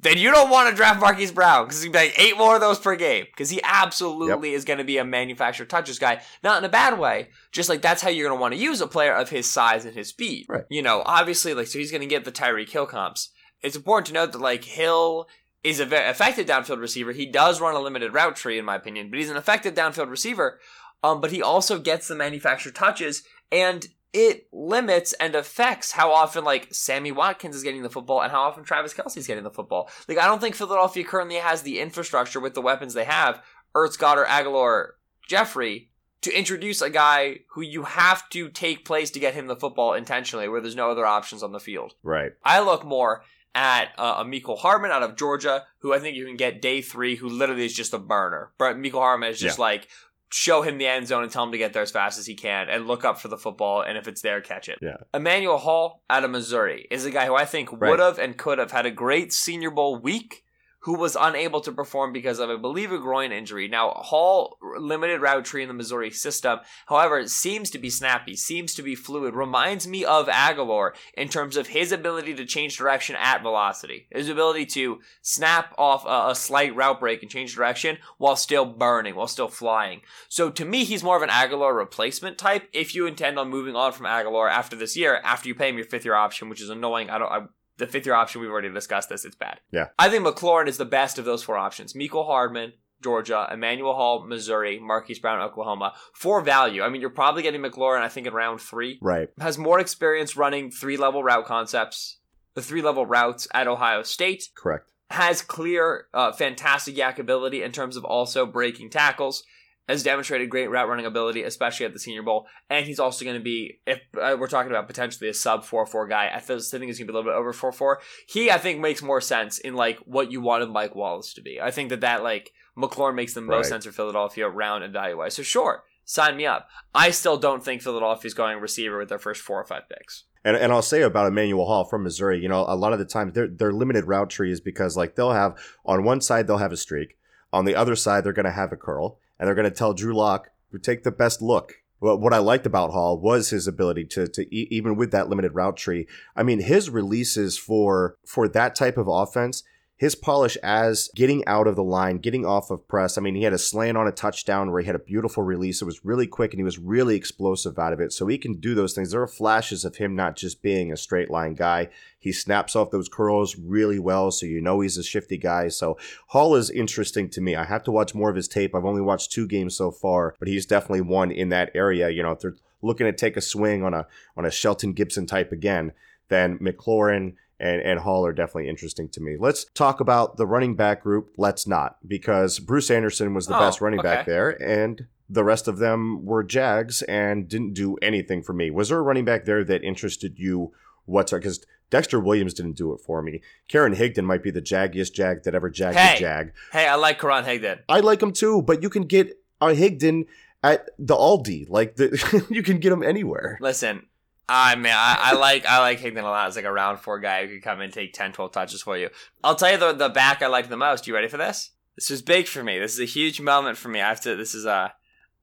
then 0.01 0.17
you 0.17 0.31
don't 0.31 0.49
want 0.49 0.69
to 0.69 0.75
draft 0.75 1.01
Marquise 1.01 1.31
Brown 1.31 1.65
because 1.65 1.81
he 1.81 1.89
he's 1.89 1.95
like 1.95 2.17
eight 2.17 2.37
more 2.37 2.55
of 2.55 2.61
those 2.61 2.79
per 2.79 2.95
game 2.95 3.25
because 3.25 3.49
he 3.49 3.59
absolutely 3.63 4.53
is 4.53 4.63
going 4.63 4.77
to 4.77 4.85
be 4.85 4.97
a 4.97 5.03
manufactured 5.03 5.69
touches 5.69 5.99
guy, 5.99 6.21
not 6.41 6.57
in 6.57 6.63
a 6.63 6.69
bad 6.69 6.97
way. 6.97 7.29
Just 7.51 7.67
like 7.67 7.81
that's 7.81 8.01
how 8.01 8.09
you're 8.09 8.27
going 8.27 8.37
to 8.37 8.41
want 8.41 8.53
to 8.53 8.59
use 8.59 8.79
a 8.79 8.87
player 8.87 9.13
of 9.13 9.29
his 9.29 9.49
size 9.49 9.83
and 9.83 9.93
his 9.93 10.09
speed. 10.09 10.45
Right. 10.47 10.63
You 10.69 10.81
know, 10.81 11.03
obviously, 11.05 11.53
like 11.53 11.67
so 11.67 11.79
he's 11.79 11.91
going 11.91 12.01
to 12.01 12.07
get 12.07 12.23
the 12.23 12.31
Tyreek 12.31 12.69
Hill 12.69 12.85
comps. 12.85 13.29
It's 13.61 13.75
important 13.75 14.07
to 14.07 14.13
note 14.13 14.31
that 14.31 14.39
like 14.39 14.63
Hill 14.63 15.27
is 15.65 15.81
a 15.81 15.85
very 15.85 16.09
effective 16.09 16.45
downfield 16.45 16.79
receiver. 16.79 17.11
He 17.11 17.25
does 17.25 17.59
run 17.59 17.75
a 17.75 17.79
limited 17.79 18.13
route 18.13 18.37
tree, 18.37 18.57
in 18.57 18.63
my 18.63 18.77
opinion, 18.77 19.09
but 19.09 19.19
he's 19.19 19.29
an 19.29 19.35
effective 19.35 19.73
downfield 19.73 20.09
receiver. 20.09 20.59
Um, 21.03 21.19
but 21.19 21.31
he 21.31 21.41
also 21.41 21.79
gets 21.79 22.07
the 22.07 22.15
manufactured 22.15 22.75
touches, 22.75 23.23
and 23.51 23.87
it 24.11 24.47
limits 24.51 25.13
and 25.13 25.35
affects 25.35 25.91
how 25.91 26.11
often 26.11 26.43
like 26.43 26.73
Sammy 26.73 27.11
Watkins 27.11 27.55
is 27.55 27.63
getting 27.63 27.83
the 27.83 27.89
football 27.91 28.21
and 28.21 28.31
how 28.31 28.41
often 28.41 28.63
Travis 28.63 28.93
Kelce 28.93 29.17
is 29.17 29.27
getting 29.27 29.43
the 29.43 29.51
football. 29.51 29.89
Like 30.07 30.17
I 30.17 30.25
don't 30.25 30.41
think 30.41 30.55
Philadelphia 30.55 31.03
currently 31.03 31.35
has 31.35 31.61
the 31.61 31.79
infrastructure 31.79 32.39
with 32.39 32.55
the 32.55 32.61
weapons 32.61 32.93
they 32.95 33.03
have, 33.05 33.43
Ertz, 33.75 33.97
Goedert, 33.99 34.25
Agholor, 34.25 34.87
Jeffery, 35.27 35.89
to 36.21 36.35
introduce 36.37 36.81
a 36.81 36.89
guy 36.89 37.39
who 37.51 37.61
you 37.61 37.83
have 37.83 38.27
to 38.29 38.49
take 38.49 38.83
place 38.83 39.11
to 39.11 39.19
get 39.19 39.35
him 39.35 39.47
the 39.47 39.55
football 39.55 39.93
intentionally, 39.93 40.49
where 40.49 40.59
there's 40.59 40.75
no 40.75 40.89
other 40.91 41.05
options 41.05 41.43
on 41.43 41.51
the 41.51 41.59
field. 41.59 41.93
right 42.03 42.31
I 42.43 42.61
look 42.61 42.83
more 42.83 43.23
at 43.55 43.89
uh, 43.97 44.15
a 44.19 44.25
Mecole 44.25 44.57
Hardman 44.59 44.91
out 44.91 45.01
of 45.03 45.15
Georgia, 45.15 45.65
who 45.79 45.93
I 45.93 45.99
think 45.99 46.15
you 46.15 46.25
can 46.25 46.35
get 46.35 46.61
day 46.61 46.81
three, 46.81 47.15
who 47.15 47.29
literally 47.29 47.65
is 47.65 47.73
just 47.73 47.93
a 47.93 47.99
burner. 47.99 48.51
But 48.57 48.77
Mecole 48.77 48.99
Hardman 49.01 49.29
is 49.29 49.39
just 49.39 49.57
Yeah. 49.57 49.63
like 49.65 49.87
show 50.31 50.61
him 50.61 50.77
the 50.77 50.87
end 50.87 51.07
zone 51.07 51.23
and 51.23 51.31
tell 51.31 51.43
him 51.43 51.51
to 51.51 51.57
get 51.57 51.73
there 51.73 51.81
as 51.81 51.91
fast 51.91 52.19
as 52.19 52.25
he 52.25 52.35
can, 52.35 52.69
and 52.69 52.87
look 52.87 53.03
up 53.03 53.19
for 53.19 53.27
the 53.27 53.37
football, 53.37 53.81
and 53.81 53.97
if 53.97 54.07
it's 54.07 54.21
there, 54.21 54.41
catch 54.41 54.69
it. 54.69 54.77
Yeah. 54.81 54.97
Emmanuel 55.13 55.57
Hall 55.57 56.03
out 56.09 56.23
of 56.23 56.31
Missouri 56.31 56.87
is 56.91 57.05
a 57.05 57.11
guy 57.11 57.25
who 57.25 57.35
I 57.35 57.45
think 57.45 57.69
Right. 57.71 57.89
would 57.89 57.99
have 57.99 58.19
and 58.19 58.37
could 58.37 58.59
have 58.59 58.71
had 58.71 58.85
a 58.85 58.91
great 58.91 59.33
Senior 59.33 59.71
Bowl 59.71 59.97
week. 59.99 60.43
Who 60.83 60.95
was 60.95 61.17
unable 61.19 61.61
to 61.61 61.71
perform 61.71 62.13
because 62.13 62.39
of, 62.39 62.49
I 62.49 62.55
believe, 62.55 62.91
a 62.91 62.97
groin 62.97 63.31
injury. 63.31 63.67
Now, 63.67 63.91
Hall 63.91 64.57
limited 64.79 65.21
route 65.21 65.45
tree 65.45 65.61
in 65.61 65.67
the 65.67 65.73
Missouri 65.73 66.11
system. 66.11 66.59
However, 66.87 67.19
it 67.19 67.29
seems 67.29 67.69
to 67.71 67.79
be 67.79 67.89
snappy, 67.89 68.35
seems 68.35 68.73
to 68.75 68.81
be 68.81 68.95
fluid. 68.95 69.35
Reminds 69.35 69.87
me 69.87 70.05
of 70.05 70.27
Agholor 70.27 70.91
in 71.13 71.29
terms 71.29 71.57
of 71.57 71.67
his 71.67 71.91
ability 71.91 72.33
to 72.35 72.45
change 72.45 72.77
direction 72.77 73.15
at 73.19 73.41
velocity, 73.41 74.07
his 74.11 74.29
ability 74.29 74.65
to 74.67 74.99
snap 75.21 75.73
off 75.77 76.05
a, 76.05 76.31
a 76.31 76.35
slight 76.35 76.75
route 76.75 76.99
break 76.99 77.21
and 77.21 77.31
change 77.31 77.55
direction 77.55 77.97
while 78.17 78.35
still 78.35 78.65
burning, 78.65 79.15
while 79.15 79.27
still 79.27 79.47
flying. 79.47 80.01
So 80.29 80.49
to 80.49 80.65
me, 80.65 80.83
he's 80.83 81.03
more 81.03 81.17
of 81.17 81.23
an 81.23 81.29
Agholor 81.29 81.75
replacement 81.75 82.37
type. 82.37 82.69
If 82.73 82.95
you 82.95 83.05
intend 83.05 83.37
on 83.37 83.49
moving 83.49 83.75
on 83.75 83.91
from 83.91 84.05
Agholor 84.05 84.49
after 84.49 84.75
this 84.75 84.95
year, 84.95 85.19
after 85.23 85.47
you 85.47 85.55
pay 85.55 85.69
him 85.69 85.77
your 85.77 85.85
fifth 85.85 86.05
year 86.05 86.15
option, 86.15 86.49
which 86.49 86.61
is 86.61 86.69
annoying. 86.69 87.09
I 87.09 87.17
don't. 87.17 87.31
I, 87.31 87.41
the 87.79 87.87
fifth 87.87 88.05
year 88.05 88.15
option, 88.15 88.41
we've 88.41 88.49
already 88.49 88.69
discussed 88.69 89.09
this. 89.09 89.25
It's 89.25 89.35
bad. 89.35 89.59
Yeah. 89.71 89.87
I 89.97 90.09
think 90.09 90.25
McLaurin 90.25 90.67
is 90.67 90.77
the 90.77 90.85
best 90.85 91.17
of 91.17 91.25
those 91.25 91.41
four 91.43 91.57
options. 91.57 91.93
Mecole 91.93 92.25
Hardman, 92.25 92.73
Georgia, 93.01 93.47
Emmanuel 93.51 93.95
Hall, 93.95 94.25
Missouri, 94.27 94.79
Marquise 94.79 95.19
Brown, 95.19 95.41
Oklahoma. 95.41 95.93
For 96.13 96.41
value, 96.41 96.83
I 96.83 96.89
mean, 96.89 97.01
you're 97.01 97.09
probably 97.09 97.41
getting 97.41 97.61
McLaurin, 97.61 98.01
I 98.01 98.09
think, 98.09 98.27
in 98.27 98.33
round 98.33 98.61
three. 98.61 98.99
right 99.01 99.29
Has 99.39 99.57
more 99.57 99.79
experience 99.79 100.37
running 100.37 100.69
three 100.69 100.97
level 100.97 101.23
route 101.23 101.45
concepts, 101.45 102.19
the 102.53 102.61
three 102.61 102.81
level 102.81 103.05
routes 103.05 103.47
at 103.53 103.67
Ohio 103.67 104.03
State. 104.03 104.49
correct 104.55 104.91
Has 105.09 105.41
clear, 105.41 106.07
uh, 106.13 106.33
fantastic 106.33 106.97
yak 106.97 107.19
ability 107.19 107.63
in 107.63 107.71
terms 107.71 107.95
of 107.95 108.05
also 108.05 108.45
breaking 108.45 108.89
tackles. 108.89 109.43
Has 109.89 110.03
demonstrated 110.03 110.49
great 110.49 110.69
route 110.69 110.87
running 110.87 111.05
ability, 111.05 111.43
especially 111.43 111.85
at 111.85 111.93
the 111.93 111.99
Senior 111.99 112.21
Bowl. 112.23 112.45
And 112.69 112.85
he's 112.85 112.99
also 112.99 113.25
going 113.25 113.37
to 113.37 113.43
be, 113.43 113.79
if 113.87 113.99
uh, 114.21 114.37
we're 114.39 114.47
talking 114.47 114.71
about 114.71 114.87
potentially 114.87 115.29
a 115.29 115.33
sub 115.33 115.65
4 115.65 115.85
4 115.85 116.07
guy, 116.07 116.29
I 116.33 116.39
feel- 116.39 116.59
still 116.61 116.79
think 116.79 116.89
he's 116.89 116.99
going 116.99 117.07
to 117.07 117.11
be 117.11 117.17
a 117.17 117.19
little 117.19 117.31
bit 117.31 117.37
over 117.37 117.51
4 117.51 117.71
4. 117.71 117.99
He, 118.27 118.51
I 118.51 118.57
think, 118.59 118.79
makes 118.79 119.01
more 119.01 119.19
sense 119.19 119.57
in 119.57 119.73
like 119.73 119.97
what 120.05 120.31
you 120.31 120.39
wanted 120.41 120.69
Mike 120.69 120.95
Wallace 120.95 121.33
to 121.33 121.41
be. 121.41 121.59
I 121.59 121.71
think 121.71 121.89
that 121.89 122.01
that, 122.01 122.23
like, 122.23 122.51
McLaurin 122.77 123.15
makes 123.15 123.33
the 123.33 123.41
most 123.41 123.65
Right. 123.65 123.65
sense 123.65 123.85
for 123.85 123.91
Philadelphia 123.91 124.47
round 124.47 124.83
and 124.83 124.93
value 124.93 125.17
wise. 125.17 125.35
So, 125.35 125.43
sure, 125.43 125.83
sign 126.05 126.37
me 126.37 126.45
up. 126.45 126.69
I 126.93 127.09
still 127.09 127.37
don't 127.37 127.65
think 127.65 127.81
Philadelphia's 127.81 128.33
going 128.33 128.59
receiver 128.59 128.97
with 128.99 129.09
their 129.09 129.19
first 129.19 129.41
four 129.41 129.59
or 129.59 129.65
five 129.65 129.89
picks. 129.89 130.25
And, 130.45 130.55
and 130.55 130.71
I'll 130.71 130.81
say 130.81 131.01
about 131.01 131.27
Emmanuel 131.27 131.65
Hall 131.65 131.83
from 131.83 132.03
Missouri, 132.03 132.39
you 132.39 132.47
know, 132.47 132.63
a 132.67 132.75
lot 132.75 132.93
of 132.93 132.99
the 132.99 133.05
times 133.05 133.33
they're, 133.33 133.47
they're 133.49 133.73
limited 133.73 134.05
route 134.05 134.29
trees 134.29 134.61
because 134.61 134.95
like 134.95 135.15
they'll 135.15 135.33
have 135.33 135.57
on 135.85 136.03
one 136.05 136.21
side 136.21 136.47
they'll 136.47 136.57
have 136.59 136.71
a 136.71 136.77
streak, 136.77 137.17
on 137.51 137.65
the 137.65 137.75
other 137.75 137.95
side 137.95 138.23
they're 138.23 138.31
going 138.33 138.45
to 138.45 138.51
have 138.51 138.71
a 138.71 138.77
curl, 138.77 139.19
and 139.39 139.47
they're 139.47 139.55
going 139.55 139.69
to 139.69 139.75
tell 139.75 139.93
Drew 139.93 140.13
Lock 140.13 140.49
to 140.71 140.79
take 140.79 141.03
the 141.03 141.11
best 141.11 141.41
look 141.41 141.75
Well, 141.99 142.17
what 142.17 142.33
I 142.33 142.37
liked 142.37 142.65
about 142.65 142.91
Hall 142.91 143.19
was 143.19 143.49
his 143.49 143.67
ability 143.67 144.05
to 144.05 144.27
to 144.27 144.55
even 144.55 144.95
with 144.95 145.11
that 145.11 145.29
limited 145.29 145.55
route 145.55 145.77
tree. 145.77 146.07
I 146.35 146.43
mean, 146.43 146.61
his 146.61 146.89
releases 146.89 147.57
for 147.57 148.17
for 148.25 148.47
that 148.49 148.75
type 148.75 148.97
of 148.97 149.07
offense, 149.07 149.63
his 149.99 150.15
polish 150.15 150.55
as 150.63 151.09
getting 151.13 151.45
out 151.45 151.67
of 151.67 151.75
the 151.75 151.83
line, 151.83 152.19
getting 152.19 152.45
off 152.45 152.71
of 152.71 152.87
press. 152.87 153.17
I 153.17 153.21
mean, 153.21 153.35
he 153.35 153.43
had 153.43 153.51
a 153.51 153.57
slant 153.57 153.97
on 153.97 154.07
a 154.07 154.13
touchdown 154.13 154.71
where 154.71 154.79
he 154.79 154.87
had 154.87 154.95
a 154.95 154.99
beautiful 154.99 155.43
release. 155.43 155.81
It 155.81 155.85
was 155.85 156.05
really 156.05 156.25
quick 156.25 156.53
and 156.53 156.59
he 156.59 156.63
was 156.63 156.79
really 156.79 157.17
explosive 157.17 157.77
out 157.77 157.91
of 157.91 157.99
it. 157.99 158.13
So 158.13 158.25
he 158.25 158.37
can 158.37 158.61
do 158.61 158.73
those 158.73 158.93
things. 158.93 159.11
There 159.11 159.21
are 159.21 159.27
flashes 159.27 159.83
of 159.83 159.97
him 159.97 160.15
not 160.15 160.37
just 160.37 160.61
being 160.61 160.89
a 160.89 160.97
straight 160.97 161.29
line 161.29 161.53
guy. 161.53 161.89
He 162.17 162.31
snaps 162.31 162.77
off 162.77 162.91
those 162.91 163.09
curls 163.09 163.57
really 163.57 163.99
well, 163.99 164.31
so 164.31 164.45
you 164.45 164.61
know 164.61 164.79
he's 164.79 164.97
a 164.97 165.03
shifty 165.03 165.37
guy. 165.37 165.67
So 165.67 165.97
Hall 166.27 166.55
is 166.55 166.69
interesting 166.69 167.29
to 167.31 167.41
me. 167.41 167.57
I 167.57 167.65
have 167.65 167.83
to 167.83 167.91
watch 167.91 168.15
more 168.15 168.29
of 168.29 168.37
his 168.37 168.47
tape. 168.47 168.73
I've 168.73 168.85
only 168.85 169.01
watched 169.01 169.33
two 169.33 169.47
games 169.47 169.75
so 169.75 169.91
far, 169.91 170.33
but 170.39 170.47
he's 170.47 170.65
definitely 170.65 171.01
one 171.01 171.29
in 171.29 171.49
that 171.49 171.71
area. 171.75 172.09
You 172.09 172.23
know, 172.23 172.31
if 172.31 172.39
they're 172.39 172.55
looking 172.81 173.05
to 173.05 173.11
take 173.11 173.35
a 173.35 173.41
swing 173.41 173.83
on 173.83 173.93
a 173.93 174.07
on 174.37 174.45
a 174.45 174.51
Shelton 174.51 174.93
Gibson 174.93 175.25
type 175.25 175.51
again, 175.51 175.91
then 176.29 176.57
McLaurin 176.59 177.33
and, 177.59 177.81
and 177.81 177.99
Hall 177.99 178.25
are 178.25 178.33
definitely 178.33 178.69
interesting 178.69 179.09
to 179.09 179.21
me. 179.21 179.35
Let's 179.39 179.65
talk 179.73 179.99
about 179.99 180.37
the 180.37 180.47
running 180.47 180.75
back 180.75 181.03
group. 181.03 181.31
Let's 181.37 181.67
not, 181.67 181.97
because 182.07 182.59
Bruce 182.59 182.89
Anderson 182.89 183.33
was 183.33 183.47
the 183.47 183.55
Oh, 183.57 183.59
best 183.59 183.81
running 183.81 184.01
back 184.01 184.25
there, 184.25 184.49
and 184.61 185.07
the 185.29 185.43
rest 185.43 185.67
of 185.67 185.77
them 185.77 186.25
were 186.25 186.43
Jags 186.43 187.01
and 187.03 187.47
didn't 187.47 187.73
do 187.73 187.97
anything 188.01 188.41
for 188.41 188.53
me. 188.53 188.71
Was 188.71 188.89
there 188.89 188.97
a 188.97 189.01
running 189.01 189.25
back 189.25 189.45
there 189.45 189.63
that 189.63 189.83
interested 189.83 190.39
you 190.39 190.71
whatsoever? 191.05 191.41
Because 191.41 191.65
Dexter 191.91 192.19
Williams 192.19 192.53
didn't 192.53 192.77
do 192.77 192.93
it 192.93 193.01
for 193.01 193.21
me. 193.21 193.41
Karan 193.67 193.95
Higdon 193.95 194.23
might 194.25 194.43
be 194.43 194.51
the 194.51 194.61
jaggiest 194.61 195.13
jag 195.13 195.43
that 195.43 195.55
ever 195.55 195.69
jagged 195.69 195.97
Hey. 195.97 196.15
a 196.17 196.19
jag. 196.19 196.51
Hey, 196.71 196.87
I 196.87 196.95
like 196.95 197.19
Karan 197.19 197.45
Higdon. 197.45 197.79
I 197.89 197.99
like 197.99 198.21
him 198.21 198.31
too, 198.31 198.61
but 198.61 198.81
you 198.83 198.89
can 198.89 199.03
get 199.03 199.37
a 199.61 199.67
Higdon 199.67 200.25
at 200.63 200.89
the 200.99 201.15
Aldi. 201.15 201.67
Like 201.69 201.95
the, 201.95 202.45
you 202.49 202.61
can 202.63 202.77
get 202.79 202.91
him 202.91 203.01
anywhere. 203.03 203.57
Listen, 203.61 204.05
I 204.49 204.75
mean, 204.75 204.91
I, 204.93 205.17
I 205.19 205.33
like 205.35 205.65
I 205.65 205.79
like 205.79 205.99
Higdon 205.99 206.23
a 206.23 206.23
lot. 206.23 206.47
It's 206.47 206.55
like 206.55 206.65
a 206.65 206.71
round 206.71 206.99
four 206.99 207.19
guy 207.19 207.45
who 207.45 207.53
could 207.53 207.63
come 207.63 207.81
and 207.81 207.93
take 207.93 208.13
10, 208.13 208.33
12 208.33 208.51
touches 208.51 208.81
for 208.81 208.97
you. 208.97 209.09
I'll 209.43 209.55
tell 209.55 209.71
you 209.71 209.77
the 209.77 209.93
the 209.93 210.09
back 210.09 210.41
I 210.41 210.47
liked 210.47 210.69
the 210.69 210.77
most. 210.77 211.07
You 211.07 211.13
ready 211.13 211.27
for 211.27 211.37
this? 211.37 211.71
This 211.95 212.09
was 212.09 212.21
big 212.21 212.47
for 212.47 212.63
me. 212.63 212.79
This 212.79 212.93
is 212.93 212.99
a 212.99 213.05
huge 213.05 213.39
moment 213.39 213.77
for 213.77 213.89
me. 213.89 214.01
I 214.01 214.09
have 214.09 214.21
to. 214.21 214.35
This 214.35 214.55
is 214.55 214.65
a 214.65 214.93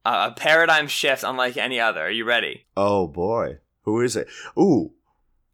a, 0.04 0.10
a 0.10 0.34
paradigm 0.36 0.88
shift 0.88 1.22
unlike 1.22 1.56
any 1.56 1.78
other. 1.78 2.00
Are 2.02 2.10
you 2.10 2.24
ready? 2.24 2.66
Oh 2.76 3.06
boy, 3.06 3.58
who 3.82 4.00
is 4.00 4.16
it? 4.16 4.26
Ooh, 4.58 4.92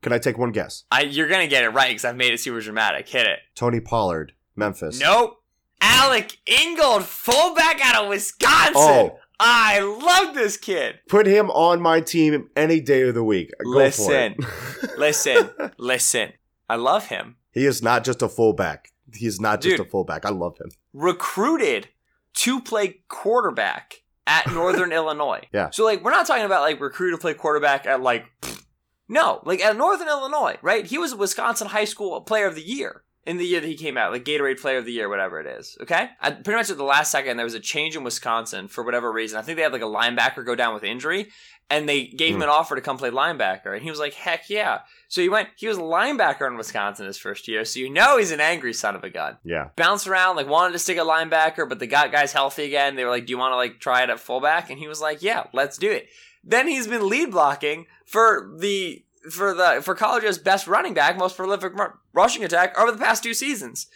can 0.00 0.12
I 0.12 0.18
take 0.18 0.38
one 0.38 0.52
guess? 0.52 0.84
I 0.90 1.02
you're 1.02 1.28
gonna 1.28 1.46
get 1.46 1.64
it 1.64 1.70
right 1.70 1.90
because 1.90 2.06
I've 2.06 2.16
made 2.16 2.32
it 2.32 2.40
super 2.40 2.60
dramatic. 2.60 3.08
Hit 3.08 3.26
it. 3.26 3.40
Tony 3.54 3.80
Pollard, 3.80 4.32
Memphis. 4.56 4.98
Nope. 4.98 5.38
Alec 5.82 6.38
Ingold, 6.46 7.04
fullback 7.04 7.84
out 7.84 8.04
of 8.04 8.08
Wisconsin. 8.08 8.74
Oh. 8.76 9.18
I 9.44 9.80
love 9.80 10.34
this 10.36 10.56
kid. 10.56 11.00
Put 11.08 11.26
him 11.26 11.50
on 11.50 11.80
my 11.80 12.00
team 12.00 12.48
any 12.54 12.80
day 12.80 13.02
of 13.02 13.14
the 13.14 13.24
week. 13.24 13.50
Go 13.64 13.70
Listen. 13.70 14.36
Listen, 14.96 15.50
listen. 15.78 16.32
I 16.68 16.76
love 16.76 17.06
him. 17.06 17.36
he 17.50 17.66
is 17.66 17.82
not 17.82 18.04
just 18.04 18.22
a 18.22 18.28
fullback. 18.28 18.92
He 19.12 19.26
is 19.26 19.40
not 19.40 19.60
just 19.60 19.80
a 19.80 19.84
fullback. 19.84 20.24
I 20.24 20.30
love 20.30 20.58
him. 20.58 20.70
recruited 20.92 21.88
to 22.34 22.60
play 22.60 23.00
quarterback 23.08 24.02
at 24.28 24.46
Northern 24.52 24.92
Illinois. 25.00 25.42
Yeah. 25.52 25.70
So 25.70 25.84
like 25.84 26.04
we're 26.04 26.12
not 26.12 26.26
talking 26.26 26.44
about 26.44 26.62
like 26.62 26.80
recruited 26.80 27.18
to 27.18 27.20
play 27.20 27.34
quarterback 27.34 27.84
at 27.86 28.00
like 28.00 28.26
no, 29.08 29.40
like 29.44 29.60
at 29.60 29.76
Northern 29.76 30.08
Illinois, 30.08 30.56
right? 30.62 30.86
He 30.86 30.98
was 30.98 31.12
a 31.12 31.16
Wisconsin 31.16 31.68
high 31.68 31.84
school 31.84 32.20
player 32.20 32.46
of 32.46 32.54
the 32.54 32.62
year 32.62 33.02
in 33.24 33.36
the 33.36 33.46
year 33.46 33.60
that 33.60 33.66
he 33.68 33.76
came 33.76 33.96
out, 33.96 34.10
like 34.12 34.24
Gatorade 34.24 34.60
player 34.60 34.78
of 34.78 34.84
the 34.84 34.92
year, 34.92 35.08
whatever 35.08 35.38
it 35.40 35.46
is. 35.46 35.76
Okay? 35.80 36.08
At, 36.20 36.42
pretty 36.44 36.56
much 36.58 36.70
at 36.70 36.76
the 36.76 36.82
last 36.84 37.10
second 37.12 37.36
there 37.36 37.44
was 37.44 37.54
a 37.54 37.60
change 37.60 37.94
in 37.96 38.02
Wisconsin 38.04 38.66
for 38.68 38.82
whatever 38.82 39.12
reason. 39.12 39.38
I 39.38 39.42
think 39.42 39.56
they 39.56 39.62
had 39.62 39.72
like 39.72 39.80
a 39.82 39.84
linebacker 39.84 40.44
go 40.44 40.54
down 40.54 40.74
with 40.74 40.82
injury 40.82 41.28
and 41.70 41.88
they 41.88 42.06
gave 42.06 42.30
him 42.30 42.38
Hmm. 42.38 42.42
an 42.42 42.48
offer 42.48 42.74
to 42.74 42.80
come 42.80 42.98
play 42.98 43.10
linebacker 43.10 43.72
and 43.72 43.82
he 43.82 43.90
was 43.90 44.00
like, 44.00 44.14
"Heck 44.14 44.50
yeah." 44.50 44.80
So 45.08 45.20
he 45.20 45.28
went 45.28 45.50
he 45.56 45.68
was 45.68 45.78
a 45.78 45.82
linebacker 45.82 46.46
in 46.48 46.56
Wisconsin 46.56 47.06
his 47.06 47.16
first 47.16 47.46
year. 47.46 47.64
So 47.64 47.78
you 47.78 47.88
know 47.90 48.18
he's 48.18 48.32
an 48.32 48.40
angry 48.40 48.72
son 48.72 48.96
of 48.96 49.04
a 49.04 49.10
gun 49.10 49.38
Yeah. 49.44 49.68
bounced 49.76 50.08
around, 50.08 50.34
like 50.36 50.48
wanted 50.48 50.72
to 50.72 50.78
stick 50.80 50.98
a 50.98 51.02
linebacker, 51.02 51.68
but 51.68 51.78
they 51.78 51.86
got 51.86 52.10
guys 52.12 52.32
healthy 52.32 52.64
again. 52.64 52.96
They 52.96 53.04
were 53.04 53.10
like, 53.10 53.26
"Do 53.26 53.30
you 53.30 53.38
want 53.38 53.52
to 53.52 53.56
like 53.56 53.78
try 53.78 54.02
it 54.02 54.10
at 54.10 54.18
fullback?" 54.20 54.68
And 54.68 54.78
he 54.80 54.88
was 54.88 55.00
like, 55.00 55.22
"Yeah, 55.22 55.44
let's 55.52 55.78
do 55.78 55.90
it." 55.90 56.08
Then 56.44 56.66
he's 56.66 56.88
been 56.88 57.08
lead 57.08 57.30
blocking 57.30 57.86
for 58.04 58.52
the 58.58 59.04
for 59.30 59.54
the 59.54 59.80
for 59.82 59.94
college's 59.94 60.38
best 60.38 60.66
running 60.66 60.94
back, 60.94 61.16
most 61.16 61.36
prolific 61.36 61.78
ru- 61.78 61.94
rushing 62.12 62.44
attack 62.44 62.78
over 62.78 62.92
the 62.92 62.98
past 62.98 63.22
two 63.22 63.34
seasons. 63.34 63.86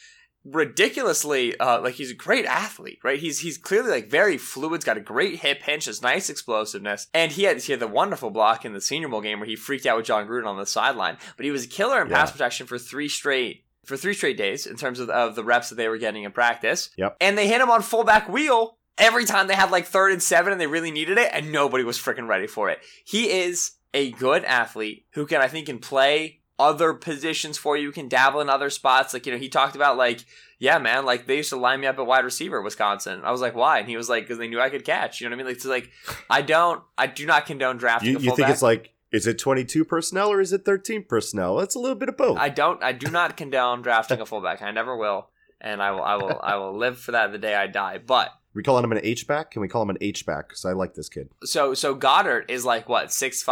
Ridiculously, 0.44 1.58
uh, 1.58 1.80
like 1.80 1.94
he's 1.94 2.12
a 2.12 2.14
great 2.14 2.44
athlete, 2.44 3.00
right? 3.02 3.18
He's 3.18 3.40
he's 3.40 3.58
clearly 3.58 3.90
like 3.90 4.08
very 4.08 4.38
fluid. 4.38 4.80
He's 4.80 4.84
got 4.84 4.96
a 4.96 5.00
great 5.00 5.40
hip 5.40 5.62
hinge, 5.62 5.86
has 5.86 6.02
nice 6.02 6.30
explosiveness, 6.30 7.08
and 7.12 7.32
he 7.32 7.42
had 7.42 7.60
he 7.60 7.72
had 7.72 7.80
the 7.80 7.88
wonderful 7.88 8.30
block 8.30 8.64
in 8.64 8.72
the 8.72 8.80
Senior 8.80 9.08
Bowl 9.08 9.20
game 9.20 9.40
where 9.40 9.48
he 9.48 9.56
freaked 9.56 9.86
out 9.86 9.96
with 9.96 10.06
Jon 10.06 10.28
Gruden 10.28 10.46
on 10.46 10.56
the 10.56 10.64
sideline. 10.64 11.16
But 11.36 11.44
he 11.44 11.50
was 11.50 11.64
a 11.64 11.68
killer 11.68 12.00
in 12.00 12.08
pass 12.08 12.30
protection 12.30 12.68
for 12.68 12.78
three 12.78 13.08
straight 13.08 13.64
for 13.84 13.96
three 13.96 14.14
straight 14.14 14.36
days 14.36 14.66
in 14.66 14.76
terms 14.76 15.00
of, 15.00 15.10
of 15.10 15.34
the 15.34 15.44
reps 15.44 15.70
that 15.70 15.76
they 15.76 15.88
were 15.88 15.98
getting 15.98 16.22
in 16.22 16.32
practice. 16.32 16.90
Yep. 16.96 17.16
And 17.20 17.36
they 17.36 17.48
hit 17.48 17.60
him 17.60 17.70
on 17.70 17.82
fullback 17.82 18.28
wheel 18.28 18.78
every 18.98 19.24
time 19.24 19.46
they 19.46 19.54
had 19.54 19.70
like 19.70 19.86
third 19.86 20.12
and 20.12 20.22
seven 20.22 20.52
and 20.52 20.60
they 20.60 20.66
really 20.66 20.90
needed 20.90 21.18
it, 21.18 21.30
and 21.32 21.52
nobody 21.52 21.84
was 21.84 21.98
freaking 21.98 22.28
ready 22.28 22.46
for 22.46 22.70
it. 22.70 22.78
He 23.04 23.30
is 23.30 23.72
a 23.96 24.10
good 24.10 24.44
athlete 24.44 25.06
who 25.14 25.26
can, 25.26 25.40
I 25.40 25.48
think, 25.48 25.66
can 25.66 25.78
play 25.78 26.40
other 26.58 26.92
positions 26.92 27.56
for 27.56 27.76
you, 27.76 27.90
can 27.92 28.08
dabble 28.08 28.40
in 28.40 28.50
other 28.50 28.68
spots. 28.68 29.14
Like, 29.14 29.24
you 29.26 29.32
know, 29.32 29.38
he 29.38 29.48
talked 29.48 29.74
about 29.74 29.96
like, 29.96 30.24
yeah, 30.58 30.78
man, 30.78 31.06
like 31.06 31.26
they 31.26 31.38
used 31.38 31.48
to 31.50 31.56
line 31.56 31.80
me 31.80 31.86
up 31.86 31.98
at 31.98 32.06
wide 32.06 32.24
receiver, 32.24 32.60
Wisconsin. 32.60 33.22
I 33.24 33.30
was 33.30 33.40
like, 33.40 33.54
why? 33.54 33.78
And 33.78 33.88
he 33.88 33.96
was 33.96 34.08
like, 34.08 34.24
because 34.24 34.38
they 34.38 34.48
knew 34.48 34.60
I 34.60 34.68
could 34.68 34.84
catch. 34.84 35.20
You 35.20 35.28
know 35.28 35.34
what 35.34 35.40
I 35.40 35.44
mean? 35.44 35.54
Like, 35.54 35.60
so 35.60 35.70
like, 35.70 35.90
I 36.28 36.42
don't, 36.42 36.82
I 36.98 37.06
do 37.06 37.24
not 37.26 37.46
condone 37.46 37.78
drafting 37.78 38.12
You, 38.12 38.18
a 38.18 38.20
you 38.20 38.36
think 38.36 38.50
it's 38.50 38.62
like, 38.62 38.92
is 39.12 39.26
it 39.26 39.38
22 39.38 39.84
personnel 39.86 40.30
or 40.30 40.40
is 40.40 40.52
it 40.52 40.64
13 40.64 41.04
personnel? 41.04 41.60
It's 41.60 41.74
a 41.74 41.78
little 41.78 41.96
bit 41.96 42.10
of 42.10 42.16
both. 42.16 42.38
I 42.38 42.50
don't. 42.50 42.82
I 42.82 42.92
do 42.92 43.10
not 43.10 43.36
condone 43.36 43.80
drafting 43.80 44.20
a 44.20 44.26
fullback. 44.26 44.62
I 44.62 44.72
never 44.72 44.96
will, 44.96 45.30
and 45.60 45.80
I 45.80 45.92
will. 45.92 46.02
I 46.02 46.16
will. 46.16 46.40
I 46.42 46.56
will 46.56 46.76
live 46.76 46.98
for 46.98 47.12
that 47.12 47.32
the 47.32 47.38
day 47.38 47.54
I 47.54 47.66
die. 47.66 47.98
But 47.98 48.30
we 48.56 48.62
calling 48.62 48.84
him 48.84 48.92
an 48.92 49.00
H 49.02 49.26
back? 49.26 49.52
Can 49.52 49.62
we 49.62 49.68
call 49.68 49.82
him 49.82 49.90
an 49.90 49.98
H 50.00 50.26
back? 50.26 50.48
Because 50.48 50.64
I 50.64 50.72
like 50.72 50.94
this 50.94 51.08
kid. 51.08 51.28
so 51.44 51.74
so 51.74 51.94
Goedert 51.94 52.50
is 52.50 52.64
like 52.64 52.88
what 52.88 53.08
6'5", 53.08 53.44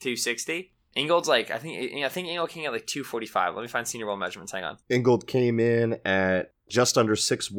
260. 0.00 0.72
Ingold's 0.96 1.28
like 1.28 1.50
I 1.50 1.58
think 1.58 2.04
I 2.04 2.08
think 2.08 2.28
Ingold 2.28 2.50
came 2.50 2.66
at 2.66 2.72
like 2.72 2.86
two 2.86 3.02
forty 3.02 3.26
five. 3.26 3.54
Let 3.54 3.62
me 3.62 3.68
find 3.68 3.86
senior 3.86 4.06
bowl 4.06 4.16
measurements. 4.16 4.52
Hang 4.52 4.64
on. 4.64 4.78
Ingold 4.88 5.26
came 5.26 5.58
in 5.58 5.98
at 6.04 6.52
just 6.68 6.96
under 6.96 7.14
6'1, 7.14 7.52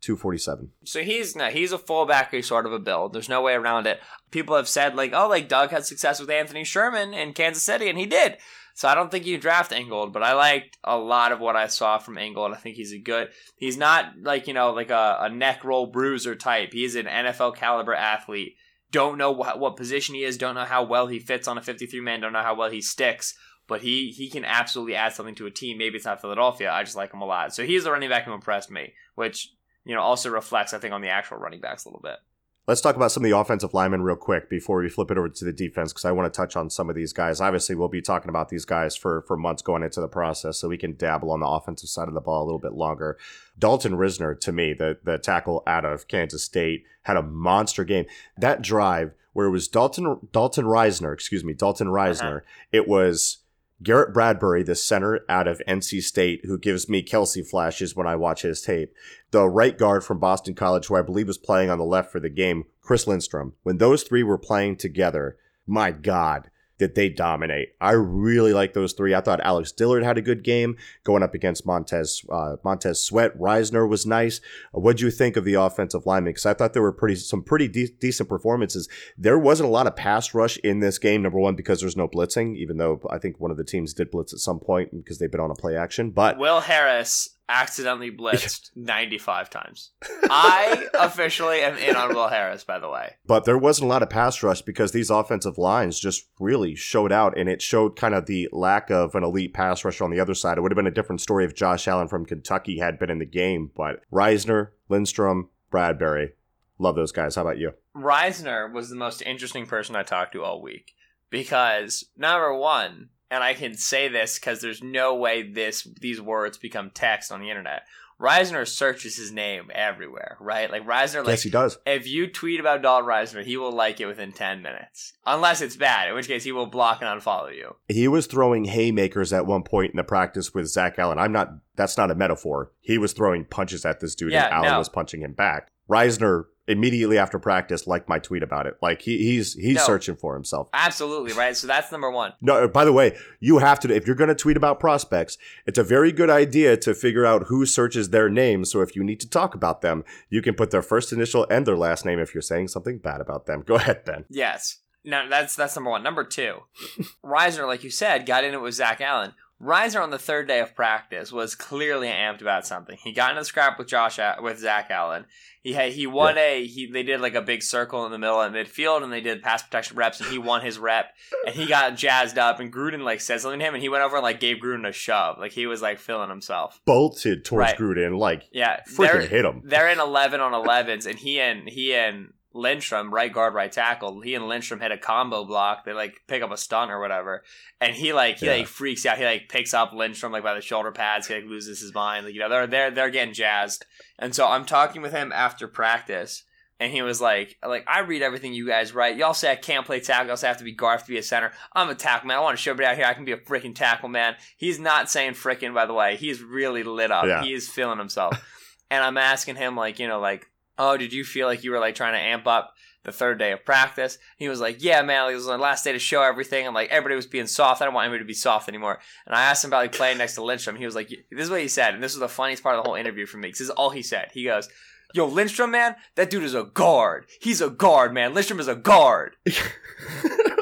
247. 0.00 0.72
So 0.84 1.02
he's 1.02 1.36
no, 1.36 1.46
he's 1.46 1.72
a 1.72 1.78
fullback 1.78 2.34
sort 2.42 2.66
of 2.66 2.72
a 2.72 2.78
build. 2.78 3.12
There's 3.12 3.28
no 3.28 3.42
way 3.42 3.54
around 3.54 3.86
it. 3.86 4.00
People 4.30 4.56
have 4.56 4.68
said 4.68 4.96
like, 4.96 5.12
oh, 5.14 5.28
like 5.28 5.48
Doug 5.48 5.70
had 5.70 5.84
success 5.84 6.20
with 6.20 6.30
Anthony 6.30 6.64
Sherman 6.64 7.14
in 7.14 7.32
Kansas 7.34 7.62
City, 7.62 7.88
and 7.88 7.98
he 7.98 8.06
did. 8.06 8.38
So 8.78 8.86
I 8.86 8.94
don't 8.94 9.10
think 9.10 9.26
you 9.26 9.38
draft 9.38 9.72
Ingold, 9.72 10.12
but 10.12 10.22
I 10.22 10.34
liked 10.34 10.78
a 10.84 10.96
lot 10.96 11.32
of 11.32 11.40
what 11.40 11.56
I 11.56 11.66
saw 11.66 11.98
from 11.98 12.16
Ingold. 12.16 12.52
I 12.52 12.58
think 12.58 12.76
he's 12.76 12.92
a 12.92 12.98
good. 13.00 13.30
He's 13.56 13.76
not 13.76 14.12
like 14.22 14.46
you 14.46 14.54
know 14.54 14.70
like 14.70 14.90
a, 14.90 15.18
a 15.22 15.28
neck 15.28 15.64
roll 15.64 15.86
bruiser 15.86 16.36
type. 16.36 16.72
He's 16.72 16.94
an 16.94 17.06
NFL 17.06 17.56
caliber 17.56 17.92
athlete. 17.92 18.54
Don't 18.92 19.18
know 19.18 19.32
what, 19.32 19.58
what 19.58 19.76
position 19.76 20.14
he 20.14 20.22
is. 20.22 20.38
Don't 20.38 20.54
know 20.54 20.64
how 20.64 20.84
well 20.84 21.08
he 21.08 21.18
fits 21.18 21.48
on 21.48 21.58
a 21.58 21.60
53 21.60 22.00
man. 22.02 22.20
Don't 22.20 22.32
know 22.32 22.42
how 22.42 22.54
well 22.54 22.70
he 22.70 22.80
sticks. 22.80 23.34
But 23.66 23.80
he 23.80 24.14
he 24.16 24.30
can 24.30 24.44
absolutely 24.44 24.94
add 24.94 25.12
something 25.12 25.34
to 25.34 25.46
a 25.46 25.50
team. 25.50 25.76
Maybe 25.76 25.96
it's 25.96 26.06
not 26.06 26.20
Philadelphia. 26.20 26.70
I 26.70 26.84
just 26.84 26.96
like 26.96 27.12
him 27.12 27.20
a 27.20 27.26
lot. 27.26 27.52
So 27.52 27.64
he's 27.64 27.82
the 27.82 27.90
running 27.90 28.10
back 28.10 28.26
who 28.26 28.32
impressed 28.32 28.70
me, 28.70 28.92
which 29.16 29.48
you 29.86 29.96
know 29.96 30.02
also 30.02 30.30
reflects 30.30 30.72
I 30.72 30.78
think 30.78 30.94
on 30.94 31.02
the 31.02 31.08
actual 31.08 31.38
running 31.38 31.60
backs 31.60 31.84
a 31.84 31.88
little 31.88 32.00
bit. 32.00 32.18
Let's 32.68 32.82
talk 32.82 32.96
about 32.96 33.10
some 33.10 33.24
of 33.24 33.30
the 33.30 33.36
offensive 33.38 33.72
linemen 33.72 34.02
real 34.02 34.14
quick 34.14 34.50
before 34.50 34.82
we 34.82 34.90
flip 34.90 35.10
it 35.10 35.16
over 35.16 35.30
to 35.30 35.44
the 35.46 35.54
defense 35.54 35.90
because 35.90 36.04
I 36.04 36.12
want 36.12 36.30
to 36.30 36.36
touch 36.36 36.54
on 36.54 36.68
some 36.68 36.90
of 36.90 36.96
these 36.96 37.14
guys. 37.14 37.40
Obviously, 37.40 37.74
we'll 37.74 37.88
be 37.88 38.02
talking 38.02 38.28
about 38.28 38.50
these 38.50 38.66
guys 38.66 38.94
for 38.94 39.22
for 39.22 39.38
months 39.38 39.62
going 39.62 39.82
into 39.82 40.02
the 40.02 40.06
process, 40.06 40.58
so 40.58 40.68
we 40.68 40.76
can 40.76 40.94
dabble 40.94 41.30
on 41.30 41.40
the 41.40 41.46
offensive 41.46 41.88
side 41.88 42.08
of 42.08 42.14
the 42.14 42.20
ball 42.20 42.42
a 42.42 42.44
little 42.44 42.58
bit 42.58 42.74
longer. 42.74 43.16
Dalton 43.58 43.92
Risner, 43.92 44.38
to 44.40 44.52
me, 44.52 44.74
the 44.74 44.98
the 45.02 45.16
tackle 45.16 45.62
out 45.66 45.86
of 45.86 46.08
Kansas 46.08 46.44
State, 46.44 46.84
had 47.04 47.16
a 47.16 47.22
monster 47.22 47.84
game. 47.84 48.04
That 48.36 48.60
drive 48.60 49.14
where 49.32 49.46
it 49.46 49.50
was 49.50 49.66
Dalton 49.66 50.28
Dalton 50.30 50.66
Risner, 50.66 51.14
excuse 51.14 51.42
me, 51.42 51.54
Dalton 51.54 51.88
uh-huh. 51.88 51.96
Risner. 51.96 52.42
It 52.70 52.86
was 52.86 53.38
Garrett 53.82 54.12
Bradbury, 54.12 54.64
the 54.64 54.74
center 54.74 55.20
out 55.28 55.46
of 55.46 55.62
NC 55.68 56.02
State, 56.02 56.44
who 56.44 56.58
gives 56.58 56.88
me 56.88 57.02
Kelce 57.02 57.48
flashes 57.48 57.94
when 57.94 58.06
I 58.06 58.16
watch 58.16 58.42
his 58.42 58.60
tape. 58.60 58.92
The 59.30 59.48
right 59.48 59.78
guard 59.78 60.02
from 60.02 60.18
Boston 60.18 60.54
College, 60.54 60.86
who 60.86 60.96
I 60.96 61.02
believe 61.02 61.28
was 61.28 61.38
playing 61.38 61.70
on 61.70 61.78
the 61.78 61.84
left 61.84 62.10
for 62.10 62.18
the 62.18 62.28
game, 62.28 62.64
Chris 62.80 63.06
Lindstrom. 63.06 63.54
When 63.62 63.78
those 63.78 64.02
three 64.02 64.24
were 64.24 64.38
playing 64.38 64.76
together, 64.76 65.36
my 65.66 65.92
God, 65.92 66.50
did 66.78 66.94
they 66.94 67.08
dominate? 67.08 67.70
I 67.80 67.92
really 67.92 68.52
like 68.52 68.72
those 68.72 68.92
three. 68.92 69.14
I 69.14 69.20
thought 69.20 69.40
Alex 69.40 69.72
Dillard 69.72 70.04
had 70.04 70.16
a 70.16 70.22
good 70.22 70.44
game 70.44 70.76
going 71.04 71.22
up 71.22 71.34
against 71.34 71.66
Montez 71.66 72.22
uh, 72.30 72.56
Montez 72.64 73.02
Sweat. 73.02 73.36
Risner 73.38 73.88
was 73.88 74.06
nice. 74.06 74.40
Uh, 74.74 74.80
what'd 74.80 75.00
you 75.00 75.10
think 75.10 75.36
of 75.36 75.44
the 75.44 75.54
offensive 75.54 76.06
linemen? 76.06 76.30
Because 76.30 76.46
I 76.46 76.54
thought 76.54 76.72
there 76.72 76.82
were 76.82 76.92
pretty 76.92 77.16
some 77.16 77.42
pretty 77.42 77.68
de- 77.68 77.94
decent 78.00 78.28
performances. 78.28 78.88
There 79.16 79.38
wasn't 79.38 79.68
a 79.68 79.72
lot 79.72 79.86
of 79.86 79.96
pass 79.96 80.34
rush 80.34 80.56
in 80.58 80.80
this 80.80 80.98
game. 80.98 81.22
Number 81.22 81.38
one, 81.38 81.56
because 81.56 81.80
there's 81.80 81.96
no 81.96 82.08
blitzing, 82.08 82.56
even 82.56 82.78
though 82.78 83.00
I 83.10 83.18
think 83.18 83.40
one 83.40 83.50
of 83.50 83.56
the 83.56 83.64
teams 83.64 83.92
did 83.94 84.10
blitz 84.10 84.32
at 84.32 84.38
some 84.38 84.60
point 84.60 84.90
because 84.92 85.18
they've 85.18 85.30
been 85.30 85.40
on 85.40 85.50
a 85.50 85.54
play 85.54 85.76
action. 85.76 86.10
But 86.10 86.38
Will 86.38 86.60
Harris 86.60 87.37
accidentally 87.48 88.10
blitzed 88.10 88.70
95 88.76 89.50
times. 89.50 89.90
I 90.30 90.86
officially 90.94 91.60
am 91.60 91.76
in 91.76 91.96
on 91.96 92.14
Will 92.14 92.28
Harris, 92.28 92.64
by 92.64 92.78
the 92.78 92.88
way. 92.88 93.14
But 93.26 93.44
there 93.44 93.58
wasn't 93.58 93.86
a 93.86 93.88
lot 93.88 94.02
of 94.02 94.10
pass 94.10 94.42
rush 94.42 94.62
because 94.62 94.92
these 94.92 95.10
offensive 95.10 95.58
lines 95.58 95.98
just 95.98 96.26
really 96.38 96.74
showed 96.74 97.12
out, 97.12 97.36
and 97.38 97.48
it 97.48 97.62
showed 97.62 97.96
kind 97.96 98.14
of 98.14 98.26
the 98.26 98.48
lack 98.52 98.90
of 98.90 99.14
an 99.14 99.24
elite 99.24 99.54
pass 99.54 99.84
rusher 99.84 100.04
on 100.04 100.10
the 100.10 100.20
other 100.20 100.34
side. 100.34 100.58
It 100.58 100.60
would 100.60 100.72
have 100.72 100.76
been 100.76 100.86
a 100.86 100.90
different 100.90 101.20
story 101.20 101.44
if 101.44 101.54
Josh 101.54 101.88
Allen 101.88 102.08
from 102.08 102.26
Kentucky 102.26 102.78
had 102.78 102.98
been 102.98 103.10
in 103.10 103.18
the 103.18 103.26
game, 103.26 103.70
but 103.74 104.00
Risner, 104.12 104.68
Lindstrom, 104.88 105.48
Bradbury, 105.70 106.32
love 106.78 106.96
those 106.96 107.12
guys. 107.12 107.34
How 107.34 107.42
about 107.42 107.58
you? 107.58 107.72
Risner 107.96 108.72
was 108.72 108.90
the 108.90 108.96
most 108.96 109.22
interesting 109.22 109.66
person 109.66 109.96
I 109.96 110.02
talked 110.02 110.32
to 110.32 110.42
all 110.42 110.62
week 110.62 110.94
because 111.30 112.04
number 112.16 112.54
one, 112.54 113.10
and 113.30 113.42
I 113.44 113.54
can 113.54 113.74
say 113.74 114.08
this 114.08 114.38
because 114.38 114.60
there's 114.60 114.82
no 114.82 115.14
way 115.14 115.42
this 115.42 115.86
these 116.00 116.20
words 116.20 116.58
become 116.58 116.90
text 116.90 117.30
on 117.32 117.40
the 117.40 117.50
internet. 117.50 117.82
Risner 118.20 118.66
searches 118.66 119.16
his 119.16 119.30
name 119.30 119.70
everywhere, 119.72 120.36
right? 120.40 120.68
Like 120.68 120.84
Risner, 120.84 121.18
like 121.18 121.28
yes, 121.28 121.42
he 121.44 121.50
does. 121.50 121.78
if 121.86 122.08
you 122.08 122.26
tweet 122.26 122.58
about 122.58 122.82
Dalton 122.82 123.08
Risner, 123.08 123.44
he 123.44 123.56
will 123.56 123.70
like 123.70 124.00
it 124.00 124.06
within 124.06 124.32
ten 124.32 124.60
minutes, 124.60 125.12
unless 125.24 125.60
it's 125.60 125.76
bad, 125.76 126.08
in 126.08 126.16
which 126.16 126.26
case 126.26 126.42
he 126.42 126.50
will 126.50 126.66
block 126.66 127.00
and 127.00 127.08
unfollow 127.20 127.54
you. 127.54 127.76
He 127.88 128.08
was 128.08 128.26
throwing 128.26 128.64
haymakers 128.64 129.32
at 129.32 129.46
one 129.46 129.62
point 129.62 129.92
in 129.92 129.98
the 129.98 130.02
practice 130.02 130.52
with 130.52 130.66
Zach 130.66 130.98
Allen. 130.98 131.16
I'm 131.18 131.30
not. 131.30 131.50
That's 131.76 131.96
not 131.96 132.10
a 132.10 132.16
metaphor. 132.16 132.72
He 132.80 132.98
was 132.98 133.12
throwing 133.12 133.44
punches 133.44 133.84
at 133.84 134.00
this 134.00 134.16
dude, 134.16 134.32
Yeah, 134.32 134.46
and 134.46 134.52
Allen 134.54 134.70
no. 134.72 134.78
was 134.78 134.88
punching 134.88 135.22
him 135.22 135.34
back. 135.34 135.70
Risner 135.88 136.46
immediately 136.68 137.18
after 137.18 137.38
practice 137.38 137.86
liked 137.86 138.08
my 138.08 138.18
tweet 138.18 138.42
about 138.42 138.66
it. 138.66 138.74
Like 138.82 139.02
he, 139.02 139.18
he's 139.18 139.54
he's 139.54 139.76
No. 139.76 139.82
searching 139.84 140.16
for 140.16 140.34
himself. 140.34 140.68
Absolutely, 140.72 141.32
right? 141.32 141.56
So 141.56 141.66
that's 141.66 141.90
number 141.90 142.10
one. 142.10 142.32
No, 142.40 142.68
by 142.68 142.84
the 142.84 142.92
way, 142.92 143.16
you 143.40 143.58
have 143.58 143.80
to 143.80 143.94
if 143.94 144.06
you're 144.06 144.16
going 144.16 144.28
to 144.28 144.34
tweet 144.34 144.56
about 144.56 144.78
prospects, 144.80 145.38
it's 145.66 145.78
a 145.78 145.84
very 145.84 146.12
good 146.12 146.30
idea 146.30 146.76
to 146.78 146.94
figure 146.94 147.26
out 147.26 147.44
who 147.48 147.66
searches 147.66 148.10
their 148.10 148.28
name. 148.28 148.64
So 148.64 148.80
if 148.80 148.94
you 148.94 149.02
need 149.02 149.20
to 149.20 149.28
talk 149.28 149.54
about 149.54 149.80
them, 149.82 150.04
you 150.30 150.42
can 150.42 150.54
put 150.54 150.70
their 150.70 150.82
first 150.82 151.12
initial 151.12 151.46
and 151.50 151.66
their 151.66 151.76
last 151.76 152.04
name 152.04 152.18
if 152.18 152.34
you're 152.34 152.42
saying 152.42 152.68
something 152.68 152.98
bad 152.98 153.20
about 153.20 153.46
them. 153.46 153.62
Go 153.66 153.74
ahead, 153.76 154.04
Ben. 154.04 154.24
Yes. 154.28 154.78
No, 155.04 155.28
that's 155.28 155.56
that's 155.56 155.74
number 155.76 155.90
one. 155.90 156.02
Number 156.02 156.24
two, 156.24 156.58
Risner, 157.24 157.66
like 157.66 157.84
you 157.84 157.90
said, 157.90 158.26
got 158.26 158.44
in 158.44 158.52
it 158.52 158.60
with 158.60 158.74
Zach 158.74 159.00
Allen. 159.00 159.32
Risner 159.60 160.02
on 160.02 160.10
the 160.10 160.18
third 160.18 160.46
day 160.46 160.60
of 160.60 160.74
practice 160.76 161.32
was 161.32 161.54
clearly 161.56 162.06
amped 162.06 162.40
about 162.40 162.66
something. 162.66 162.96
He 163.02 163.12
got 163.12 163.32
in 163.32 163.38
a 163.38 163.44
scrap 163.44 163.76
with 163.78 163.88
Josh 163.88 164.18
with 164.40 164.58
Zach 164.60 164.88
Allen. 164.90 165.26
He 165.62 165.72
had 165.72 165.92
he 165.92 166.06
won 166.06 166.38
a 166.38 166.64
he 166.64 166.86
they 166.90 167.02
did 167.02 167.20
like 167.20 167.34
a 167.34 167.42
big 167.42 167.62
circle 167.64 168.06
in 168.06 168.12
the 168.12 168.18
middle 168.18 168.40
of 168.40 168.52
midfield 168.52 169.02
and 169.02 169.12
they 169.12 169.20
did 169.20 169.42
pass 169.42 169.62
protection 169.64 169.96
reps 169.96 170.20
and 170.20 170.30
he 170.30 170.38
won 170.38 170.62
his 170.64 170.78
rep 170.78 171.06
and 171.44 171.54
he 171.54 171.66
got 171.66 171.96
jazzed 171.96 172.38
up 172.38 172.60
and 172.60 172.72
Gruden 172.72 173.02
like 173.02 173.20
said 173.20 173.40
something 173.40 173.58
to 173.58 173.66
him 173.66 173.74
and 173.74 173.82
he 173.82 173.88
went 173.88 174.04
over 174.04 174.16
and 174.16 174.22
like 174.22 174.38
gave 174.38 174.58
Gruden 174.58 174.88
a 174.88 174.92
shove 174.92 175.38
like 175.38 175.50
he 175.52 175.66
was 175.66 175.82
like 175.82 175.98
feeling 175.98 176.30
himself. 176.30 176.80
Bolted 176.86 177.44
towards 177.44 177.72
Right. 177.72 177.76
Gruden, 177.78 178.16
like 178.16 178.44
Yeah, 178.52 178.80
freaking 178.88 179.26
hit 179.28 179.44
him. 179.44 179.62
they're 179.64 179.88
in 179.90 179.98
11 179.98 180.40
on 180.40 180.52
11s, 180.52 181.04
and 181.06 181.18
he 181.18 181.40
and 181.40 181.68
he 181.68 181.94
and 181.94 182.32
Lindstrom, 182.58 183.12
right 183.14 183.32
guard, 183.32 183.54
right 183.54 183.70
tackle, 183.70 184.20
he 184.20 184.34
and 184.34 184.48
Lindstrom 184.48 184.80
hit 184.80 184.92
a 184.92 184.98
combo 184.98 185.44
block. 185.44 185.84
They 185.84 185.92
like 185.92 186.14
pick 186.26 186.42
up 186.42 186.50
a 186.50 186.56
stunt 186.56 186.90
or 186.90 187.00
whatever, 187.00 187.42
and 187.80 187.94
he 187.94 188.12
like 188.12 188.38
he 188.38 188.46
Yeah. 188.46 188.56
like 188.56 188.66
freaks 188.66 189.06
out. 189.06 189.18
He 189.18 189.24
like 189.24 189.48
picks 189.48 189.72
up 189.72 189.92
Lindstrom 189.92 190.32
like 190.32 190.42
by 190.42 190.54
the 190.54 190.60
shoulder 190.60 190.92
pads. 190.92 191.26
He 191.28 191.34
like 191.34 191.44
loses 191.44 191.80
his 191.80 191.94
mind. 191.94 192.26
Like 192.26 192.34
you 192.34 192.40
know 192.40 192.48
they're 192.48 192.66
they're 192.66 192.90
they're 192.90 193.10
getting 193.10 193.34
jazzed. 193.34 193.86
And 194.18 194.34
so 194.34 194.46
I'm 194.46 194.64
talking 194.64 195.00
with 195.02 195.12
him 195.12 195.32
after 195.32 195.68
practice. 195.68 196.44
And 196.80 196.92
he 196.92 197.02
was 197.02 197.20
like, 197.20 197.56
like 197.66 197.84
I 197.88 198.00
read 198.00 198.22
everything 198.22 198.52
you 198.54 198.64
guys 198.64 198.94
write. 198.94 199.16
Y'all 199.16 199.34
say 199.34 199.50
I 199.50 199.56
can't 199.56 199.84
play 199.84 199.98
tackle. 199.98 200.28
Y'all 200.28 200.36
say 200.36 200.46
I 200.46 200.50
have 200.50 200.58
to 200.58 200.64
be 200.64 200.72
guard, 200.72 201.00
to 201.00 201.06
be 201.06 201.18
a 201.18 201.22
center. 201.24 201.50
I'm 201.72 201.88
a 201.88 201.94
tackle 201.96 202.28
man. 202.28 202.36
I 202.36 202.40
want 202.40 202.56
to 202.56 202.62
show 202.62 202.70
everybody 202.70 202.92
out 202.92 202.96
here 202.96 203.06
I 203.06 203.14
can 203.14 203.24
be 203.24 203.32
a 203.32 203.36
freaking 203.36 203.74
tackle 203.74 204.08
man. 204.08 204.36
He's 204.56 204.78
not 204.78 205.10
saying 205.10 205.32
freaking 205.32 205.74
by 205.74 205.86
the 205.86 205.92
way. 205.92 206.14
He's 206.16 206.40
really 206.40 206.84
lit 206.84 207.10
up. 207.10 207.26
Yeah. 207.26 207.42
He 207.42 207.52
is 207.52 207.68
feeling 207.68 207.98
himself. 207.98 208.40
and 208.92 209.02
I'm 209.02 209.18
asking 209.18 209.56
him 209.56 209.74
like, 209.76 209.98
you 209.98 210.06
know, 210.06 210.20
like, 210.20 210.46
oh, 210.78 210.96
did 210.96 211.12
you 211.12 211.24
feel 211.24 211.46
like 211.46 211.64
you 211.64 211.70
were 211.70 211.80
like 211.80 211.94
trying 211.94 212.14
to 212.14 212.20
amp 212.20 212.46
up 212.46 212.74
the 213.04 213.12
third 213.12 213.38
day 213.38 213.52
of 213.52 213.64
practice? 213.64 214.18
He 214.36 214.48
was 214.48 214.60
like, 214.60 214.82
yeah, 214.82 215.02
man. 215.02 215.30
It 215.30 215.34
was 215.34 215.46
the 215.46 215.58
last 215.58 215.84
day 215.84 215.92
to 215.92 215.98
show 215.98 216.22
everything, 216.22 216.66
and 216.66 216.74
like 216.74 216.90
everybody 216.90 217.16
was 217.16 217.26
being 217.26 217.46
soft. 217.46 217.82
I 217.82 217.84
don't 217.84 217.94
want 217.94 218.06
anybody 218.06 218.24
to 218.24 218.28
be 218.28 218.34
soft 218.34 218.68
anymore. 218.68 218.98
And 219.26 219.34
I 219.34 219.42
asked 219.42 219.64
him 219.64 219.70
about 219.70 219.82
like 219.82 219.92
playing 219.92 220.18
next 220.18 220.34
to 220.34 220.44
Lindstrom. 220.44 220.76
He 220.76 220.86
was 220.86 220.94
like, 220.94 221.08
this 221.08 221.44
is 221.44 221.50
what 221.50 221.60
he 221.60 221.68
said, 221.68 221.94
and 221.94 222.02
this 222.02 222.14
was 222.14 222.20
the 222.20 222.28
funniest 222.28 222.62
part 222.62 222.76
of 222.76 222.84
the 222.84 222.88
whole 222.88 222.98
interview 222.98 223.26
for 223.26 223.38
me. 223.38 223.50
this 223.50 223.60
is 223.60 223.70
all 223.70 223.90
he 223.90 224.02
said. 224.02 224.28
He 224.32 224.44
goes. 224.44 224.68
Yo, 225.14 225.26
Lindstrom, 225.26 225.70
man, 225.70 225.96
that 226.16 226.28
dude 226.30 226.42
is 226.44 226.54
a 226.54 226.64
guard. 226.64 227.26
He's 227.40 227.60
a 227.60 227.70
guard, 227.70 228.12
man. 228.12 228.34
Lindstrom 228.34 228.60
is 228.60 228.68
a 228.68 228.74
guard. 228.76 229.36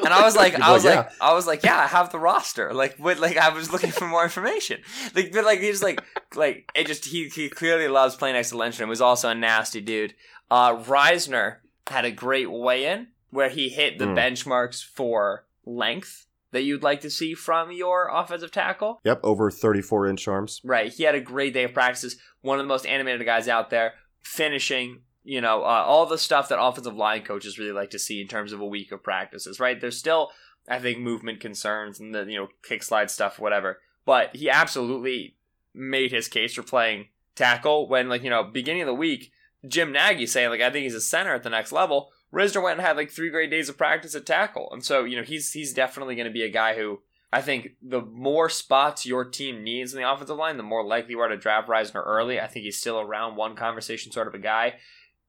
And 0.03 0.13
I 0.13 0.23
was 0.23 0.35
like, 0.37 0.57
I 0.59 0.71
was 0.71 0.85
like, 0.85 0.95
like, 0.95 1.09
I 1.19 1.33
was 1.33 1.45
like, 1.47 1.63
yeah, 1.63 1.77
I 1.79 1.87
have 1.87 2.11
the 2.11 2.19
roster. 2.19 2.73
Like, 2.73 2.95
what? 2.97 3.19
Like, 3.19 3.35
I 3.37 3.49
was 3.49 3.71
looking 3.73 3.91
for 3.91 4.07
more 4.07 4.23
information. 4.23 4.79
Like, 5.13 5.31
but 5.33 5.43
like, 5.43 5.59
he's 5.59 5.83
like, 5.83 6.01
like, 6.35 6.71
it 6.73 6.87
just 6.87 7.05
he 7.05 7.27
he 7.27 7.49
clearly 7.49 7.87
loves 7.89 8.15
playing 8.15 8.35
next 8.35 8.49
to 8.51 8.57
Lindstrom. 8.57 8.87
Was 8.89 9.01
also 9.01 9.29
a 9.29 9.35
nasty 9.35 9.81
dude. 9.81 10.13
Uh, 10.49 10.75
Risner 10.77 11.57
had 11.87 12.05
a 12.05 12.11
great 12.11 12.49
weigh-in 12.49 13.07
where 13.31 13.49
he 13.49 13.67
hit 13.69 13.99
the 13.99 14.05
Mm. 14.05 14.15
benchmarks 14.17 14.81
for 14.83 15.45
length 15.65 16.25
that 16.51 16.61
you'd 16.63 16.83
like 16.83 17.01
to 17.01 17.09
see 17.09 17.33
from 17.33 17.71
your 17.73 18.07
offensive 18.11 18.51
tackle. 18.51 19.01
Yep, 19.03 19.19
over 19.23 19.51
34 19.51 20.07
inch 20.07 20.27
arms. 20.27 20.61
Right. 20.63 20.91
He 20.93 21.03
had 21.03 21.15
a 21.15 21.21
great 21.21 21.53
day 21.53 21.65
of 21.65 21.73
practices. 21.73 22.17
One 22.41 22.59
of 22.59 22.63
the 22.65 22.69
most 22.69 22.85
animated 22.85 23.25
guys 23.25 23.49
out 23.49 23.69
there, 23.71 23.93
finishing, 24.23 25.01
you 25.23 25.41
know, 25.41 25.61
uh, 25.63 25.83
all 25.85 26.05
the 26.05 26.17
stuff 26.17 26.49
that 26.49 26.61
offensive 26.61 26.95
line 26.95 27.23
coaches 27.23 27.59
really 27.59 27.71
like 27.71 27.89
to 27.91 27.99
see 27.99 28.21
in 28.21 28.27
terms 28.27 28.51
of 28.51 28.59
a 28.59 28.65
week 28.65 28.91
of 28.91 29.03
practices, 29.03 29.59
right? 29.59 29.79
There's 29.79 29.97
still, 29.97 30.31
I 30.67 30.79
think, 30.79 30.99
movement 30.99 31.39
concerns 31.39 31.99
and 31.99 32.13
the, 32.13 32.25
you 32.25 32.37
know, 32.37 32.47
kick 32.63 32.83
slide 32.83 33.11
stuff, 33.11 33.39
whatever. 33.39 33.79
But 34.05 34.35
he 34.35 34.49
absolutely 34.49 35.35
made 35.73 36.11
his 36.11 36.27
case 36.27 36.53
for 36.53 36.63
playing 36.63 37.07
tackle 37.35 37.87
when, 37.87 38.09
like, 38.09 38.23
you 38.23 38.29
know, 38.29 38.43
beginning 38.43 38.83
of 38.83 38.87
the 38.87 38.93
week, 38.93 39.31
Jim 39.67 39.91
Nagy 39.91 40.25
saying, 40.25 40.49
like, 40.49 40.61
I 40.61 40.69
think 40.69 40.83
he's 40.83 40.95
a 40.95 41.01
center 41.01 41.33
at 41.33 41.43
the 41.43 41.49
next 41.49 41.71
level. 41.71 42.11
Risner 42.33 42.61
went 42.61 42.79
and 42.79 42.85
had 42.85 42.97
like 42.97 43.09
three 43.09 43.29
great 43.29 43.49
days 43.49 43.69
of 43.69 43.77
practice 43.77 44.15
at 44.15 44.25
tackle. 44.25 44.69
And 44.71 44.83
so, 44.83 45.03
you 45.03 45.15
know, 45.15 45.23
he's 45.23 45.53
he's 45.53 45.73
definitely 45.73 46.15
going 46.15 46.27
to 46.27 46.33
be 46.33 46.43
a 46.43 46.49
guy 46.49 46.75
who 46.75 47.01
I 47.31 47.41
think 47.41 47.71
the 47.81 48.01
more 48.01 48.49
spots 48.49 49.05
your 49.05 49.25
team 49.25 49.63
needs 49.63 49.93
in 49.93 50.01
the 50.01 50.09
offensive 50.09 50.37
line, 50.37 50.57
the 50.57 50.63
more 50.63 50.85
likely 50.85 51.11
you 51.11 51.19
are 51.19 51.27
to 51.27 51.37
draft 51.37 51.67
Risner 51.67 52.03
early. 52.05 52.39
I 52.39 52.47
think 52.47 52.63
he's 52.63 52.79
still 52.79 52.97
a 52.97 53.05
round 53.05 53.35
one 53.35 53.55
conversation 53.55 54.11
sort 54.11 54.27
of 54.27 54.33
a 54.33 54.39
guy. 54.39 54.75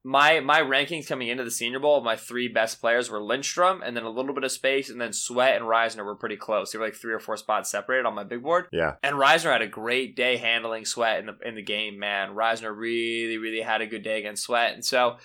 My 0.05 0.39
my 0.39 0.61
rankings 0.61 1.09
coming 1.09 1.27
into 1.27 1.43
the 1.43 1.51
Senior 1.51 1.81
Bowl, 1.81 2.01
my 2.01 2.15
three 2.15 2.47
best 2.47 2.81
players 2.81 3.11
were 3.11 3.21
Lindstrom, 3.21 3.83
and 3.83 3.97
then 3.97 4.05
a 4.05 4.11
little 4.11 4.33
bit 4.33 4.45
of 4.45 4.53
space, 4.53 4.89
and 4.89 5.01
then 5.01 5.13
Sweat 5.13 5.57
and 5.57 5.65
Risner 5.65 6.05
were 6.05 6.15
pretty 6.15 6.37
close. 6.37 6.71
They 6.71 6.79
were 6.79 6.85
like 6.85 6.95
three 6.95 7.13
or 7.13 7.19
four 7.19 7.37
spots 7.37 7.69
separated 7.69 8.07
on 8.07 8.15
my 8.15 8.23
big 8.23 8.45
board. 8.45 8.69
Yeah. 8.71 8.95
And 9.03 9.17
Risner 9.17 9.53
had 9.53 9.61
a 9.61 9.67
great 9.67 10.15
day 10.15 10.37
handling 10.37 10.85
Sweat 10.85 11.19
in 11.19 11.27
the 11.27 11.37
in 11.45 11.57
the 11.57 11.63
game. 11.63 11.99
Man, 11.99 12.31
Risner 12.31 12.75
really 12.75 13.39
really 13.39 13.61
had 13.61 13.81
a 13.81 13.89
good 13.89 14.05
day 14.05 14.21
against 14.21 14.45
Sweat, 14.45 14.73
and 14.73 14.85
so 14.85 15.17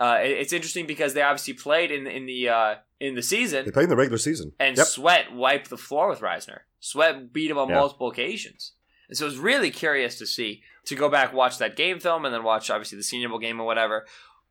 uh, 0.00 0.18
it- 0.22 0.30
it's 0.38 0.52
interesting 0.52 0.86
because 0.86 1.14
they 1.14 1.22
obviously 1.22 1.54
played 1.54 1.90
in 1.90 2.06
in 2.06 2.26
the 2.26 2.48
uh, 2.48 2.74
in 3.00 3.14
the 3.14 3.22
season, 3.22 3.64
They 3.64 3.70
played 3.70 3.84
in 3.84 3.90
the 3.90 3.96
regular 3.96 4.18
season. 4.18 4.52
and 4.58 4.76
yep. 4.76 4.86
Sweat 4.86 5.32
wiped 5.32 5.68
the 5.70 5.76
floor 5.76 6.08
with 6.08 6.20
Risner. 6.20 6.60
Sweat 6.80 7.32
beat 7.32 7.50
him 7.50 7.58
on 7.58 7.68
Yeah. 7.68 7.74
multiple 7.76 8.08
occasions. 8.10 8.72
And 9.08 9.16
so 9.16 9.24
it 9.26 9.28
was 9.28 9.38
really 9.38 9.70
curious 9.70 10.18
to 10.18 10.26
see, 10.26 10.62
to 10.86 10.94
go 10.96 11.08
back, 11.08 11.32
watch 11.32 11.58
that 11.58 11.76
game 11.76 12.00
film, 12.00 12.24
and 12.24 12.34
then 12.34 12.42
watch, 12.42 12.70
obviously, 12.70 12.96
the 12.96 13.04
Senior 13.04 13.28
Bowl 13.28 13.38
game 13.38 13.60
or 13.60 13.64
whatever. 13.66 14.04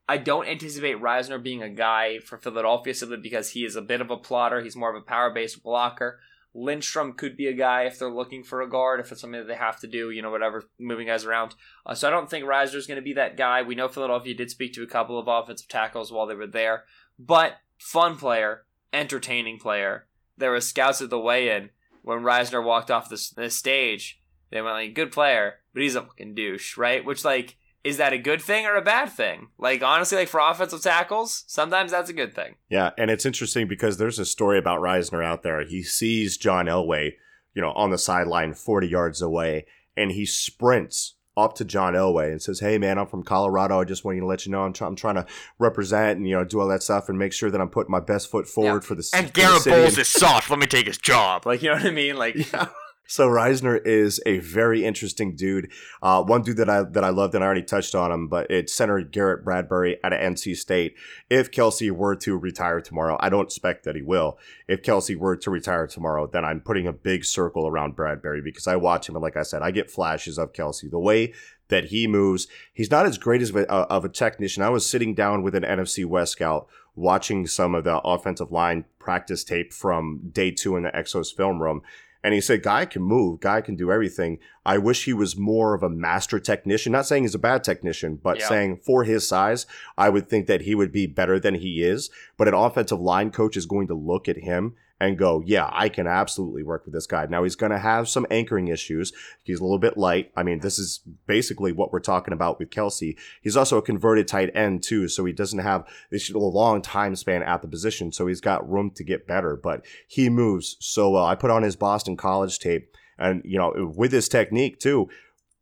I 0.07 0.17
don't 0.17 0.47
anticipate 0.47 1.01
Risner 1.01 1.41
being 1.41 1.63
a 1.63 1.69
guy 1.69 2.19
for 2.19 2.37
Philadelphia 2.37 2.93
simply 2.93 3.17
because 3.17 3.49
he 3.49 3.65
is 3.65 3.75
a 3.75 3.81
bit 3.81 3.99
of 4.01 4.11
a 4.11 4.17
plotter. 4.17 4.61
He's 4.61 4.75
more 4.75 4.95
of 4.95 5.01
a 5.01 5.05
power 5.05 5.31
based 5.31 5.61
blocker. 5.63 6.19
Lindstrom 6.53 7.13
could 7.13 7.35
be 7.35 7.47
a 7.47 7.53
guy 7.53 7.83
if 7.83 7.99
they're 7.99 8.09
looking 8.09 8.43
for 8.43 8.61
a 8.61 8.69
guard, 8.69 8.99
if 9.01 9.11
it's 9.11 9.19
something 9.21 9.41
that 9.41 9.47
they 9.47 9.55
have 9.55 9.79
to 9.81 9.87
do, 9.87 10.09
you 10.11 10.21
know, 10.21 10.29
whatever, 10.31 10.63
moving 10.79 11.07
guys 11.07 11.25
around. 11.25 11.55
Uh, 11.85 11.93
so 11.93 12.07
I 12.07 12.11
don't 12.11 12.29
think 12.29 12.45
Risner's 12.45 12.87
going 12.87 12.95
to 12.95 13.03
be 13.03 13.13
that 13.13 13.37
guy. 13.37 13.61
We 13.61 13.75
know 13.75 13.87
Philadelphia 13.87 14.33
did 14.33 14.49
speak 14.49 14.73
to 14.73 14.83
a 14.83 14.87
couple 14.87 15.19
of 15.19 15.27
offensive 15.27 15.67
tackles 15.67 16.11
while 16.11 16.25
they 16.25 16.35
were 16.35 16.47
there, 16.47 16.85
but 17.19 17.57
fun 17.77 18.17
player, 18.17 18.65
entertaining 18.91 19.59
player. 19.59 20.07
There 20.37 20.51
were 20.51 20.61
scouts 20.61 21.01
at 21.01 21.09
the 21.09 21.19
weigh-in 21.19 21.69
when 22.01 22.19
Risner 22.19 22.63
walked 22.63 22.89
off 22.89 23.09
the, 23.09 23.21
the 23.35 23.49
stage. 23.49 24.21
They 24.51 24.61
went 24.61 24.75
like, 24.75 24.93
"Good 24.93 25.11
player, 25.11 25.55
but 25.73 25.83
he's 25.83 25.95
a 25.95 26.01
fucking 26.01 26.35
douche," 26.35 26.77
right? 26.77 27.05
Which 27.05 27.23
like, 27.25 27.57
is 27.83 27.97
that 27.97 28.13
a 28.13 28.17
good 28.17 28.41
thing 28.41 28.65
or 28.65 28.75
a 28.75 28.81
bad 28.81 29.11
thing? 29.11 29.49
Like 29.57 29.83
honestly, 29.83 30.17
like 30.17 30.27
for 30.27 30.39
offensive 30.39 30.81
tackles, 30.81 31.43
sometimes 31.47 31.91
that's 31.91 32.09
a 32.09 32.13
good 32.13 32.33
thing. 32.33 32.55
Yeah, 32.69 32.91
and 32.97 33.11
it's 33.11 33.25
interesting 33.25 33.67
because 33.67 33.97
there's 33.97 34.19
a 34.19 34.25
story 34.25 34.57
about 34.57 34.81
Risner 34.81 35.23
out 35.23 35.43
there. 35.43 35.65
He 35.65 35.83
sees 35.83 36.37
John 36.37 36.65
Elway, 36.65 37.13
you 37.53 37.61
know, 37.61 37.71
on 37.71 37.91
the 37.91 37.97
sideline 37.97 38.53
40 38.53 38.87
yards 38.87 39.21
away, 39.21 39.65
and 39.95 40.11
he 40.11 40.25
sprints 40.25 41.14
up 41.37 41.55
to 41.55 41.65
John 41.65 41.93
Elway 41.93 42.31
and 42.31 42.41
says, 42.41 42.59
"Hey, 42.59 42.77
man, 42.77 42.97
I'm 42.97 43.07
from 43.07 43.23
Colorado. 43.23 43.79
I 43.81 43.83
just 43.83 44.05
want 44.05 44.15
you 44.15 44.21
to 44.21 44.27
let 44.27 44.45
you 44.45 44.51
know 44.51 44.61
I'm, 44.63 44.73
try- 44.73 44.87
I'm 44.87 44.95
trying 44.95 45.15
to 45.15 45.25
represent 45.59 46.17
and 46.17 46.27
you 46.27 46.35
know 46.35 46.43
do 46.45 46.59
all 46.61 46.67
that 46.67 46.83
stuff 46.83 47.09
and 47.09 47.17
make 47.19 47.33
sure 47.33 47.51
that 47.51 47.59
I'm 47.59 47.69
putting 47.69 47.91
my 47.91 47.99
best 47.99 48.29
foot 48.31 48.47
forward 48.47 48.85
for 48.85 48.95
the 48.95 49.07
And 49.13 49.27
for 49.27 49.33
the 49.33 49.41
Garrett 49.41 49.61
city." 49.61 49.75
Bowles 49.75 49.97
is 49.97 50.07
soft. 50.07 50.49
Let 50.49 50.59
me 50.59 50.67
take 50.67 50.87
his 50.87 50.97
job. 50.97 51.45
Like 51.45 51.61
you 51.61 51.69
know 51.69 51.75
what 51.75 51.85
I 51.85 51.91
mean? 51.91 52.15
Like 52.17 52.35
Yeah. 52.53 52.67
So 53.07 53.27
Risner 53.27 53.79
is 53.85 54.19
a 54.25 54.39
very 54.39 54.83
interesting 54.83 55.35
dude. 55.35 55.71
Uh, 56.01 56.23
one 56.23 56.41
dude 56.41 56.57
that 56.57 56.69
I 56.69 56.83
that 56.83 57.03
I 57.03 57.09
loved, 57.09 57.35
and 57.35 57.43
I 57.43 57.47
already 57.47 57.61
touched 57.61 57.93
on 57.93 58.11
him, 58.11 58.27
but 58.27 58.49
it's 58.49 58.73
center 58.73 59.01
Garrett 59.01 59.43
Bradbury 59.43 60.03
out 60.03 60.13
of 60.13 60.19
NC 60.19 60.55
State. 60.55 60.95
If 61.29 61.51
Kelce 61.51 61.91
were 61.91 62.15
to 62.17 62.35
retire 62.35 62.81
tomorrow, 62.81 63.17
I 63.19 63.29
don't 63.29 63.45
expect 63.45 63.83
that 63.83 63.95
he 63.95 64.01
will. 64.01 64.39
If 64.67 64.81
Kelce 64.81 65.15
were 65.15 65.35
to 65.37 65.51
retire 65.51 65.85
tomorrow, 65.85 66.27
then 66.27 66.43
I'm 66.43 66.61
putting 66.61 66.87
a 66.87 66.93
big 66.93 67.25
circle 67.25 67.67
around 67.67 67.95
Bradbury 67.95 68.41
because 68.41 68.67
I 68.67 68.75
watch 68.75 69.07
him, 69.07 69.15
and 69.15 69.23
like 69.23 69.37
I 69.37 69.43
said, 69.43 69.61
I 69.61 69.71
get 69.71 69.91
flashes 69.91 70.39
of 70.39 70.53
Kelce. 70.53 70.89
The 70.89 70.99
way 70.99 71.33
that 71.67 71.85
he 71.85 72.07
moves, 72.07 72.47
he's 72.73 72.91
not 72.91 73.05
as 73.05 73.17
great 73.17 73.41
as 73.41 73.51
a, 73.51 73.67
of 73.67 74.05
a 74.05 74.09
technician. 74.09 74.63
I 74.63 74.69
was 74.69 74.87
sitting 74.87 75.13
down 75.13 75.43
with 75.43 75.55
an 75.55 75.63
NFC 75.63 76.05
West 76.05 76.33
scout 76.33 76.67
watching 76.95 77.45
some 77.45 77.75
of 77.75 77.83
the 77.83 77.99
offensive 77.99 78.51
line 78.51 78.85
practice 78.99 79.43
tape 79.43 79.73
from 79.73 80.29
day 80.31 80.49
two 80.49 80.75
in 80.75 80.83
the 80.83 80.89
Exos 80.89 81.35
film 81.35 81.61
room 81.61 81.81
and 82.25 82.33
he 82.33 82.41
said, 82.41 82.63
Guy 82.63 82.85
can 82.85 83.03
move, 83.03 83.39
Guy 83.39 83.61
can 83.61 83.75
do 83.75 83.91
everything. 83.91 84.39
I 84.65 84.79
wish 84.79 85.05
he 85.05 85.13
was 85.13 85.37
more 85.37 85.75
of 85.75 85.83
a 85.83 85.91
master 85.91 86.39
technician. 86.39 86.91
Not 86.91 87.05
saying 87.05 87.21
he's 87.21 87.35
a 87.35 87.39
bad 87.39 87.63
technician, 87.63 88.15
but 88.15 88.39
yeah. 88.39 88.49
saying 88.49 88.77
for 88.77 89.03
his 89.03 89.27
size, 89.27 89.67
I 89.95 90.09
would 90.09 90.27
think 90.27 90.47
that 90.47 90.61
he 90.61 90.73
would 90.73 90.91
be 90.91 91.05
better 91.05 91.39
than 91.39 91.53
he 91.53 91.83
is. 91.83 92.09
But 92.35 92.47
an 92.47 92.55
offensive 92.55 92.99
line 92.99 93.29
coach 93.29 93.55
is 93.55 93.67
going 93.67 93.85
to 93.89 93.93
look 93.93 94.27
at 94.27 94.37
him 94.37 94.73
and 94.99 95.17
go, 95.17 95.43
yeah, 95.45 95.69
I 95.73 95.89
can 95.89 96.07
absolutely 96.07 96.63
work 96.63 96.85
with 96.85 96.93
this 96.93 97.07
guy. 97.07 97.25
Now 97.25 97.43
he's 97.43 97.55
going 97.55 97.71
to 97.71 97.77
have 97.77 98.07
some 98.07 98.25
anchoring 98.31 98.69
issues. 98.69 99.11
He's 99.43 99.59
a 99.59 99.63
little 99.63 99.79
bit 99.79 99.97
light. 99.97 100.31
I 100.37 100.43
mean, 100.43 100.59
this 100.59 100.79
is 100.79 101.01
basically 101.27 101.73
what 101.73 101.91
we're 101.91 101.99
talking 101.99 102.33
about 102.33 102.59
with 102.59 102.69
Kelce. 102.69 103.17
He's 103.41 103.57
also 103.57 103.77
a 103.77 103.81
converted 103.81 104.27
tight 104.27 104.55
end 104.55 104.83
too, 104.83 105.07
so 105.09 105.25
he 105.25 105.33
doesn't 105.33 105.59
have 105.59 105.85
this 106.11 106.31
long 106.31 106.81
time 106.81 107.15
span 107.15 107.43
at 107.43 107.61
the 107.61 107.67
position, 107.67 108.11
so 108.11 108.27
he's 108.27 108.41
got 108.41 108.69
room 108.69 108.91
to 108.91 109.03
get 109.03 109.27
better. 109.27 109.55
But 109.55 109.85
he 110.07 110.29
moves 110.29 110.77
so 110.79 111.09
well. 111.09 111.25
I 111.25 111.35
put 111.35 111.51
on 111.51 111.63
his 111.63 111.75
Boston 111.75 112.15
College 112.15 112.57
tape, 112.59 112.95
and 113.17 113.41
you 113.43 113.57
know, 113.57 113.93
with 113.95 114.11
his 114.11 114.29
technique 114.29 114.79
too. 114.79 115.09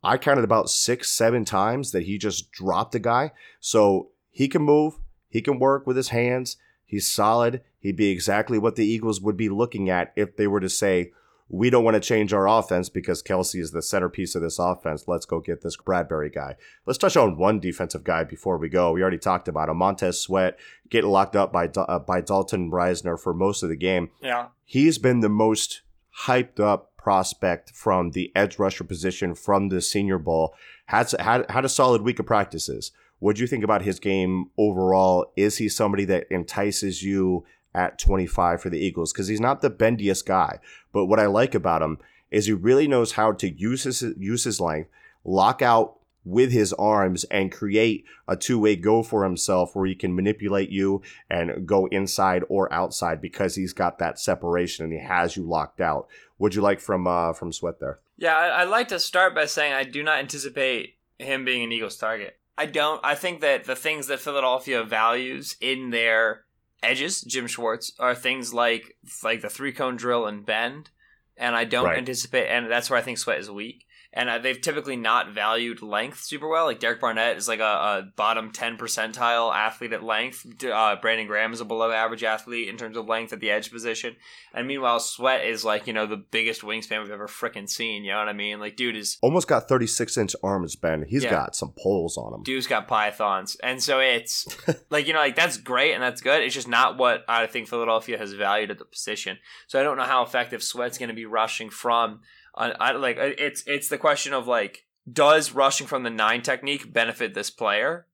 I 0.06 0.18
counted 0.18 0.44
about 0.44 0.68
six, 0.68 1.10
seven 1.10 1.46
times 1.46 1.92
that 1.92 2.02
he 2.02 2.18
just 2.18 2.52
dropped 2.52 2.94
a 2.94 2.98
guy. 2.98 3.32
So 3.58 4.10
he 4.30 4.48
can 4.48 4.60
move, 4.60 4.98
he 5.30 5.40
can 5.40 5.58
work 5.58 5.86
with 5.86 5.96
his 5.96 6.10
hands. 6.10 6.58
He's 6.84 7.10
solid. 7.10 7.62
He'd 7.84 7.96
be 7.96 8.08
exactly 8.08 8.56
what 8.56 8.76
the 8.76 8.86
Eagles 8.86 9.20
would 9.20 9.36
be 9.36 9.50
looking 9.50 9.90
at 9.90 10.14
if 10.16 10.38
they 10.38 10.46
were 10.46 10.60
to 10.60 10.70
say, 10.70 11.12
we 11.50 11.68
don't 11.68 11.84
want 11.84 11.96
to 11.96 12.00
change 12.00 12.32
our 12.32 12.48
offense 12.48 12.88
because 12.88 13.22
Kelce 13.22 13.60
is 13.60 13.72
the 13.72 13.82
centerpiece 13.82 14.34
of 14.34 14.40
this 14.40 14.58
offense. 14.58 15.06
Let's 15.06 15.26
go 15.26 15.38
get 15.38 15.60
this 15.60 15.76
Bradbury 15.76 16.30
guy. 16.30 16.56
Let's 16.86 16.96
touch 16.96 17.14
on 17.14 17.36
one 17.36 17.60
defensive 17.60 18.02
guy 18.02 18.24
before 18.24 18.56
we 18.56 18.70
go. 18.70 18.92
We 18.92 19.02
already 19.02 19.18
talked 19.18 19.48
about 19.48 19.68
him. 19.68 19.76
Montez 19.76 20.18
Sweat 20.18 20.58
getting 20.88 21.10
locked 21.10 21.36
up 21.36 21.52
by 21.52 21.66
uh, 21.66 21.98
by 21.98 22.22
Dalton 22.22 22.70
Risner 22.70 23.20
for 23.20 23.34
most 23.34 23.62
of 23.62 23.68
the 23.68 23.76
game. 23.76 24.08
Yeah, 24.22 24.46
he's 24.64 24.96
been 24.96 25.20
the 25.20 25.28
most 25.28 25.82
hyped 26.22 26.60
up 26.60 26.96
prospect 26.96 27.72
from 27.72 28.12
the 28.12 28.32
edge 28.34 28.58
rusher 28.58 28.84
position 28.84 29.34
from 29.34 29.68
the 29.68 29.82
Senior 29.82 30.18
Bowl. 30.18 30.54
Had 30.86 31.10
had 31.20 31.50
had 31.50 31.66
a 31.66 31.68
solid 31.68 32.00
week 32.00 32.18
of 32.18 32.24
practices. 32.24 32.92
What 33.18 33.36
do 33.36 33.42
you 33.42 33.46
think 33.46 33.64
about 33.64 33.82
his 33.82 34.00
game 34.00 34.50
overall? 34.58 35.32
Is 35.36 35.58
he 35.58 35.68
somebody 35.68 36.06
that 36.06 36.26
entices 36.30 37.02
you 37.02 37.44
at 37.74 37.98
25 37.98 38.60
for 38.60 38.70
the 38.70 38.78
Eagles? 38.78 39.12
Because 39.12 39.28
he's 39.28 39.40
not 39.40 39.60
the 39.60 39.70
bendiest 39.70 40.26
guy, 40.26 40.58
but 40.92 41.06
what 41.06 41.20
I 41.20 41.26
like 41.26 41.54
about 41.54 41.82
him 41.82 41.98
is 42.30 42.46
he 42.46 42.52
really 42.52 42.88
knows 42.88 43.12
how 43.12 43.32
to 43.32 43.48
use 43.48 43.84
his 43.84 44.02
use 44.18 44.44
his 44.44 44.60
length, 44.60 44.90
lock 45.24 45.62
out 45.62 45.98
with 46.24 46.52
his 46.52 46.72
arms 46.74 47.24
and 47.24 47.52
create 47.52 48.04
a 48.26 48.36
two-way 48.36 48.74
go 48.76 49.02
for 49.02 49.24
himself 49.24 49.76
where 49.76 49.86
he 49.86 49.94
can 49.94 50.14
manipulate 50.14 50.70
you 50.70 51.02
and 51.28 51.66
go 51.66 51.86
inside 51.86 52.42
or 52.48 52.72
outside 52.72 53.20
because 53.20 53.54
he's 53.54 53.72
got 53.72 53.98
that 53.98 54.18
separation 54.18 54.84
and 54.84 54.92
he 54.92 54.98
has 54.98 55.36
you 55.36 55.42
locked 55.42 55.80
out. 55.80 56.08
What'd 56.38 56.56
you 56.56 56.62
like 56.62 56.80
from 56.80 57.06
uh, 57.06 57.32
from 57.32 57.52
Sweat 57.52 57.80
there? 57.80 58.00
Yeah, 58.16 58.36
I'd 58.36 58.68
like 58.68 58.88
to 58.88 59.00
start 59.00 59.34
by 59.34 59.46
saying 59.46 59.72
I 59.72 59.84
do 59.84 60.02
not 60.02 60.18
anticipate 60.18 60.96
him 61.18 61.44
being 61.44 61.62
an 61.62 61.72
Eagles 61.72 61.96
target. 61.96 62.38
I 62.56 62.66
don't. 62.66 63.00
I 63.04 63.14
think 63.14 63.40
that 63.40 63.64
the 63.64 63.76
things 63.76 64.06
that 64.06 64.20
Philadelphia 64.20 64.84
values 64.84 65.56
in 65.60 65.90
their 65.90 66.43
edges, 66.84 67.20
Jim 67.22 67.46
Schwartz, 67.46 67.92
are 67.98 68.14
things 68.14 68.52
like 68.54 68.96
like 69.22 69.40
the 69.40 69.50
three 69.50 69.72
cone 69.72 69.96
drill 69.96 70.26
and 70.26 70.44
bend, 70.44 70.90
and 71.36 71.56
I 71.56 71.64
don't 71.64 71.86
right. 71.86 71.98
anticipate. 71.98 72.48
And 72.48 72.70
that's 72.70 72.90
where 72.90 72.98
I 72.98 73.02
think 73.02 73.18
Sweat 73.18 73.38
is 73.38 73.50
weak 73.50 73.86
and 74.16 74.30
uh, 74.30 74.38
they've 74.38 74.60
typically 74.60 74.96
not 74.96 75.32
valued 75.32 75.82
length 75.82 76.22
super 76.22 76.48
well. 76.48 76.66
Like 76.66 76.78
Derek 76.78 77.00
Barnett 77.00 77.36
is 77.36 77.48
like 77.48 77.58
a, 77.58 77.62
a 77.62 78.08
bottom 78.14 78.52
ten 78.52 78.76
percentile 78.76 79.52
athlete 79.52 79.92
at 79.92 80.04
length. 80.04 80.46
Uh, 80.64 80.96
Brandon 81.02 81.26
Graham 81.26 81.52
is 81.52 81.60
a 81.60 81.64
below 81.64 81.90
average 81.90 82.22
athlete 82.22 82.68
in 82.68 82.76
terms 82.76 82.96
of 82.96 83.06
length 83.06 83.32
at 83.32 83.40
the 83.40 83.50
edge 83.50 83.72
position. 83.72 84.14
And 84.54 84.68
meanwhile, 84.68 85.00
Sweat 85.00 85.44
is 85.44 85.64
like 85.64 85.88
you 85.88 85.92
know 85.92 86.06
the 86.06 86.16
biggest 86.16 86.62
wingspan 86.62 87.02
we've 87.02 87.10
ever 87.10 87.26
freaking 87.26 87.68
seen. 87.68 88.04
You 88.04 88.12
know 88.12 88.18
what 88.18 88.28
I 88.28 88.32
mean? 88.32 88.60
Like 88.60 88.76
dude 88.76 88.96
is 88.96 89.18
almost 89.20 89.48
got 89.48 89.68
thirty 89.68 89.88
six 89.88 90.16
inch 90.16 90.36
arms. 90.44 90.76
Ben, 90.76 91.04
he's 91.08 91.24
yeah. 91.24 91.30
got 91.30 91.56
some 91.56 91.74
poles 91.76 92.16
on 92.16 92.32
him. 92.32 92.44
Dude's 92.44 92.68
got 92.68 92.86
pythons, 92.86 93.56
and 93.64 93.82
so 93.82 93.98
it's 93.98 94.46
like 94.90 95.08
you 95.08 95.12
know 95.12 95.18
like 95.18 95.34
that's 95.34 95.56
great 95.56 95.92
and 95.92 96.02
that's 96.02 96.20
good. 96.20 96.42
It's 96.44 96.54
just 96.54 96.68
not 96.68 96.96
what 96.96 97.24
I 97.28 97.46
think 97.48 97.66
Philadelphia 97.66 98.16
has 98.16 98.32
valued 98.32 98.70
at 98.70 98.78
the 98.78 98.84
position. 98.84 99.38
So 99.66 99.80
I 99.80 99.82
don't 99.82 99.96
know 99.96 100.04
how 100.04 100.22
effective 100.22 100.62
Sweat's 100.62 100.98
going 100.98 101.08
to 101.08 101.14
be 101.16 101.26
rushing 101.26 101.68
from 101.68 102.20
I, 102.56 102.70
I 102.70 102.92
like 102.92 103.16
it's 103.18 103.62
it's 103.66 103.88
the 103.88 103.98
question 103.98 104.32
of 104.32 104.46
like 104.46 104.84
does 105.10 105.52
rushing 105.52 105.86
from 105.86 106.02
the 106.02 106.10
nine 106.10 106.42
technique 106.42 106.92
benefit 106.92 107.34
this 107.34 107.50
player? 107.50 108.06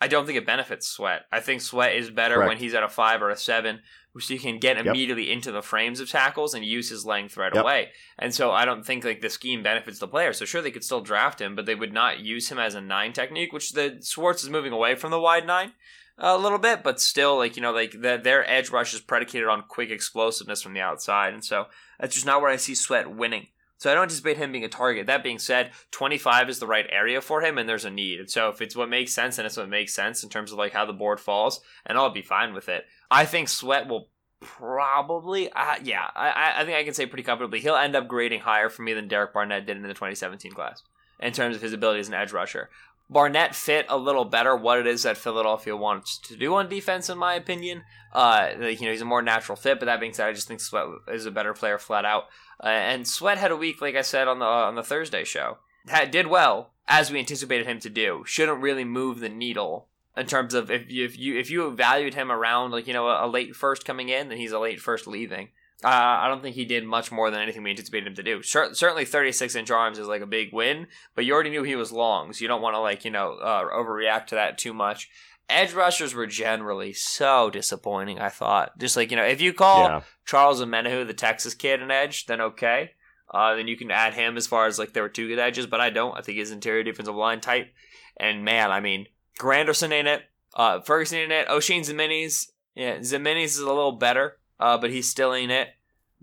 I 0.00 0.08
don't 0.08 0.26
think 0.26 0.38
it 0.38 0.46
benefits 0.46 0.86
Sweat. 0.86 1.22
I 1.32 1.40
think 1.40 1.62
Sweat 1.62 1.96
is 1.96 2.10
better 2.10 2.46
when 2.46 2.58
he's 2.58 2.74
at 2.74 2.82
a 2.82 2.88
five 2.88 3.22
or 3.22 3.30
a 3.30 3.36
seven, 3.36 3.80
which 4.12 4.28
he 4.28 4.36
can 4.36 4.58
get 4.58 4.76
immediately 4.76 5.28
yep. 5.28 5.36
into 5.36 5.52
the 5.52 5.62
frames 5.62 6.00
of 6.00 6.10
tackles 6.10 6.52
and 6.52 6.64
use 6.64 6.90
his 6.90 7.06
length 7.06 7.38
right 7.38 7.54
yep. 7.54 7.64
away. 7.64 7.88
And 8.18 8.34
so 8.34 8.52
I 8.52 8.66
don't 8.66 8.84
think 8.84 9.04
like 9.04 9.22
the 9.22 9.30
scheme 9.30 9.62
benefits 9.62 9.98
the 9.98 10.06
player. 10.06 10.34
So 10.34 10.44
sure 10.44 10.60
they 10.60 10.70
could 10.70 10.84
still 10.84 11.00
draft 11.00 11.40
him, 11.40 11.56
but 11.56 11.64
they 11.64 11.74
would 11.74 11.94
not 11.94 12.20
use 12.20 12.50
him 12.50 12.58
as 12.58 12.74
a 12.74 12.80
nine 12.82 13.14
technique, 13.14 13.54
which 13.54 13.72
the 13.72 13.98
Schwartz 14.04 14.44
is 14.44 14.50
moving 14.50 14.72
away 14.72 14.96
from 14.96 15.10
the 15.10 15.20
wide 15.20 15.46
nine 15.46 15.72
a 16.18 16.38
little 16.38 16.58
bit, 16.58 16.82
but 16.82 17.00
still 17.00 17.36
like 17.36 17.56
you 17.56 17.62
know 17.62 17.72
like 17.72 17.92
the, 17.92 18.20
their 18.22 18.48
edge 18.48 18.70
rush 18.70 18.94
is 18.94 19.00
predicated 19.00 19.48
on 19.48 19.64
quick 19.68 19.90
explosiveness 19.90 20.62
from 20.62 20.74
the 20.74 20.80
outside, 20.80 21.34
and 21.34 21.44
so 21.44 21.66
that's 22.00 22.14
just 22.14 22.26
not 22.26 22.40
where 22.40 22.50
I 22.50 22.56
see 22.56 22.74
Sweat 22.74 23.10
winning. 23.10 23.48
So 23.78 23.90
I 23.90 23.94
don't 23.94 24.04
anticipate 24.04 24.38
him 24.38 24.52
being 24.52 24.64
a 24.64 24.68
target. 24.68 25.06
That 25.06 25.22
being 25.22 25.38
said, 25.38 25.72
25 25.90 26.48
is 26.48 26.58
the 26.58 26.66
right 26.66 26.86
area 26.90 27.20
for 27.20 27.42
him, 27.42 27.58
and 27.58 27.68
there's 27.68 27.84
a 27.84 27.90
need. 27.90 28.30
So 28.30 28.48
if 28.48 28.62
it's 28.62 28.76
what 28.76 28.88
makes 28.88 29.12
sense, 29.12 29.38
and 29.38 29.46
it's 29.46 29.56
what 29.56 29.68
makes 29.68 29.94
sense 29.94 30.22
in 30.22 30.30
terms 30.30 30.50
of 30.50 30.58
like 30.58 30.72
how 30.72 30.86
the 30.86 30.92
board 30.92 31.20
falls, 31.20 31.60
and 31.84 31.98
I'll 31.98 32.10
be 32.10 32.22
fine 32.22 32.54
with 32.54 32.68
it. 32.68 32.84
I 33.10 33.26
think 33.26 33.48
Sweat 33.48 33.86
will 33.86 34.08
probably, 34.40 35.50
uh, 35.52 35.76
yeah, 35.82 36.08
I, 36.14 36.54
I 36.58 36.64
think 36.64 36.76
I 36.76 36.84
can 36.84 36.94
say 36.94 37.06
pretty 37.06 37.22
comfortably 37.22 37.60
he'll 37.60 37.76
end 37.76 37.96
up 37.96 38.08
grading 38.08 38.40
higher 38.40 38.68
for 38.68 38.82
me 38.82 38.92
than 38.94 39.08
Derek 39.08 39.32
Barnett 39.32 39.66
did 39.66 39.76
in 39.76 39.82
the 39.82 39.88
2017 39.88 40.52
class 40.52 40.82
in 41.20 41.32
terms 41.32 41.56
of 41.56 41.62
his 41.62 41.72
ability 41.72 42.00
as 42.00 42.08
an 42.08 42.14
edge 42.14 42.32
rusher. 42.32 42.68
Barnett 43.08 43.54
fit 43.54 43.86
a 43.88 43.96
little 43.96 44.24
better 44.24 44.56
what 44.56 44.78
it 44.78 44.86
is 44.86 45.04
that 45.04 45.16
Philadelphia 45.16 45.76
wants 45.76 46.18
to 46.18 46.36
do 46.36 46.54
on 46.54 46.68
defense, 46.68 47.08
in 47.08 47.16
my 47.16 47.34
opinion. 47.34 47.84
Uh, 48.12 48.48
you 48.58 48.86
know, 48.86 48.90
he's 48.90 49.00
a 49.00 49.04
more 49.04 49.22
natural 49.22 49.54
fit. 49.54 49.78
But 49.78 49.86
that 49.86 50.00
being 50.00 50.12
said, 50.12 50.26
I 50.26 50.32
just 50.32 50.48
think 50.48 50.60
Sweat 50.60 50.86
is 51.08 51.24
a 51.24 51.30
better 51.30 51.54
player 51.54 51.78
flat 51.78 52.04
out. 52.04 52.24
Uh, 52.62 52.68
and 52.68 53.06
Sweat 53.06 53.38
had 53.38 53.50
a 53.50 53.56
week, 53.56 53.80
like 53.80 53.94
I 53.94 54.02
said 54.02 54.28
on 54.28 54.38
the 54.38 54.46
uh, 54.46 54.48
on 54.48 54.74
the 54.74 54.82
Thursday 54.82 55.24
show, 55.24 55.58
had, 55.88 56.10
did 56.10 56.26
well 56.26 56.70
as 56.88 57.10
we 57.10 57.18
anticipated 57.18 57.66
him 57.66 57.80
to 57.80 57.90
do. 57.90 58.22
Shouldn't 58.26 58.62
really 58.62 58.84
move 58.84 59.20
the 59.20 59.28
needle 59.28 59.88
in 60.16 60.26
terms 60.26 60.54
of 60.54 60.70
if 60.70 60.90
you 60.90 61.04
if 61.04 61.18
you 61.18 61.38
if 61.38 61.50
you 61.50 61.70
valued 61.70 62.14
him 62.14 62.32
around 62.32 62.70
like 62.70 62.86
you 62.86 62.94
know 62.94 63.08
a, 63.08 63.26
a 63.26 63.28
late 63.28 63.54
first 63.54 63.84
coming 63.84 64.08
in, 64.08 64.28
then 64.28 64.38
he's 64.38 64.52
a 64.52 64.58
late 64.58 64.80
first 64.80 65.06
leaving. 65.06 65.48
Uh, 65.84 65.88
I 65.88 66.28
don't 66.28 66.42
think 66.42 66.56
he 66.56 66.64
did 66.64 66.84
much 66.84 67.12
more 67.12 67.30
than 67.30 67.40
anything 67.40 67.62
we 67.62 67.68
anticipated 67.68 68.06
him 68.06 68.14
to 68.14 68.22
do. 68.22 68.40
Sure, 68.40 68.72
certainly, 68.72 69.04
36 69.04 69.54
inch 69.54 69.70
arms 69.70 69.98
is 69.98 70.08
like 70.08 70.22
a 70.22 70.26
big 70.26 70.50
win, 70.50 70.86
but 71.14 71.26
you 71.26 71.34
already 71.34 71.50
knew 71.50 71.64
he 71.64 71.76
was 71.76 71.92
long, 71.92 72.32
so 72.32 72.40
you 72.40 72.48
don't 72.48 72.62
want 72.62 72.74
to 72.74 72.80
like 72.80 73.04
you 73.04 73.10
know 73.10 73.32
uh, 73.34 73.64
overreact 73.64 74.28
to 74.28 74.36
that 74.36 74.56
too 74.56 74.72
much. 74.72 75.10
Edge 75.48 75.72
rushers 75.72 76.14
were 76.14 76.26
generally 76.26 76.92
so 76.92 77.50
disappointing. 77.50 78.18
I 78.18 78.28
thought, 78.28 78.76
just 78.78 78.96
like 78.96 79.10
you 79.10 79.16
know, 79.16 79.24
if 79.24 79.40
you 79.40 79.52
call 79.52 79.84
yeah. 79.84 80.00
Charles 80.24 80.60
Omenihu 80.60 81.06
the 81.06 81.14
Texas 81.14 81.54
kid 81.54 81.80
an 81.80 81.90
edge, 81.90 82.26
then 82.26 82.40
okay, 82.40 82.92
uh, 83.32 83.54
then 83.54 83.68
you 83.68 83.76
can 83.76 83.90
add 83.90 84.14
him 84.14 84.36
as 84.36 84.46
far 84.46 84.66
as 84.66 84.78
like 84.78 84.92
there 84.92 85.02
were 85.02 85.08
two 85.08 85.28
good 85.28 85.38
edges, 85.38 85.66
but 85.66 85.80
I 85.80 85.90
don't. 85.90 86.16
I 86.16 86.20
think 86.20 86.38
he's 86.38 86.50
interior 86.50 86.82
defensive 86.82 87.14
line 87.14 87.40
type, 87.40 87.72
and 88.16 88.44
man, 88.44 88.70
I 88.70 88.80
mean, 88.80 89.06
Granderson 89.38 89.92
in 89.92 90.06
it, 90.06 90.22
uh, 90.54 90.80
Ferguson 90.80 91.18
in 91.18 91.30
it, 91.30 91.48
Oshane 91.48 91.80
Ximines, 91.80 92.46
yeah, 92.74 92.98
Ximines 92.98 93.44
is 93.44 93.58
a 93.58 93.66
little 93.66 93.92
better, 93.92 94.38
uh, 94.58 94.78
but 94.78 94.90
he's 94.90 95.08
still 95.08 95.32
in 95.32 95.50
it. 95.50 95.68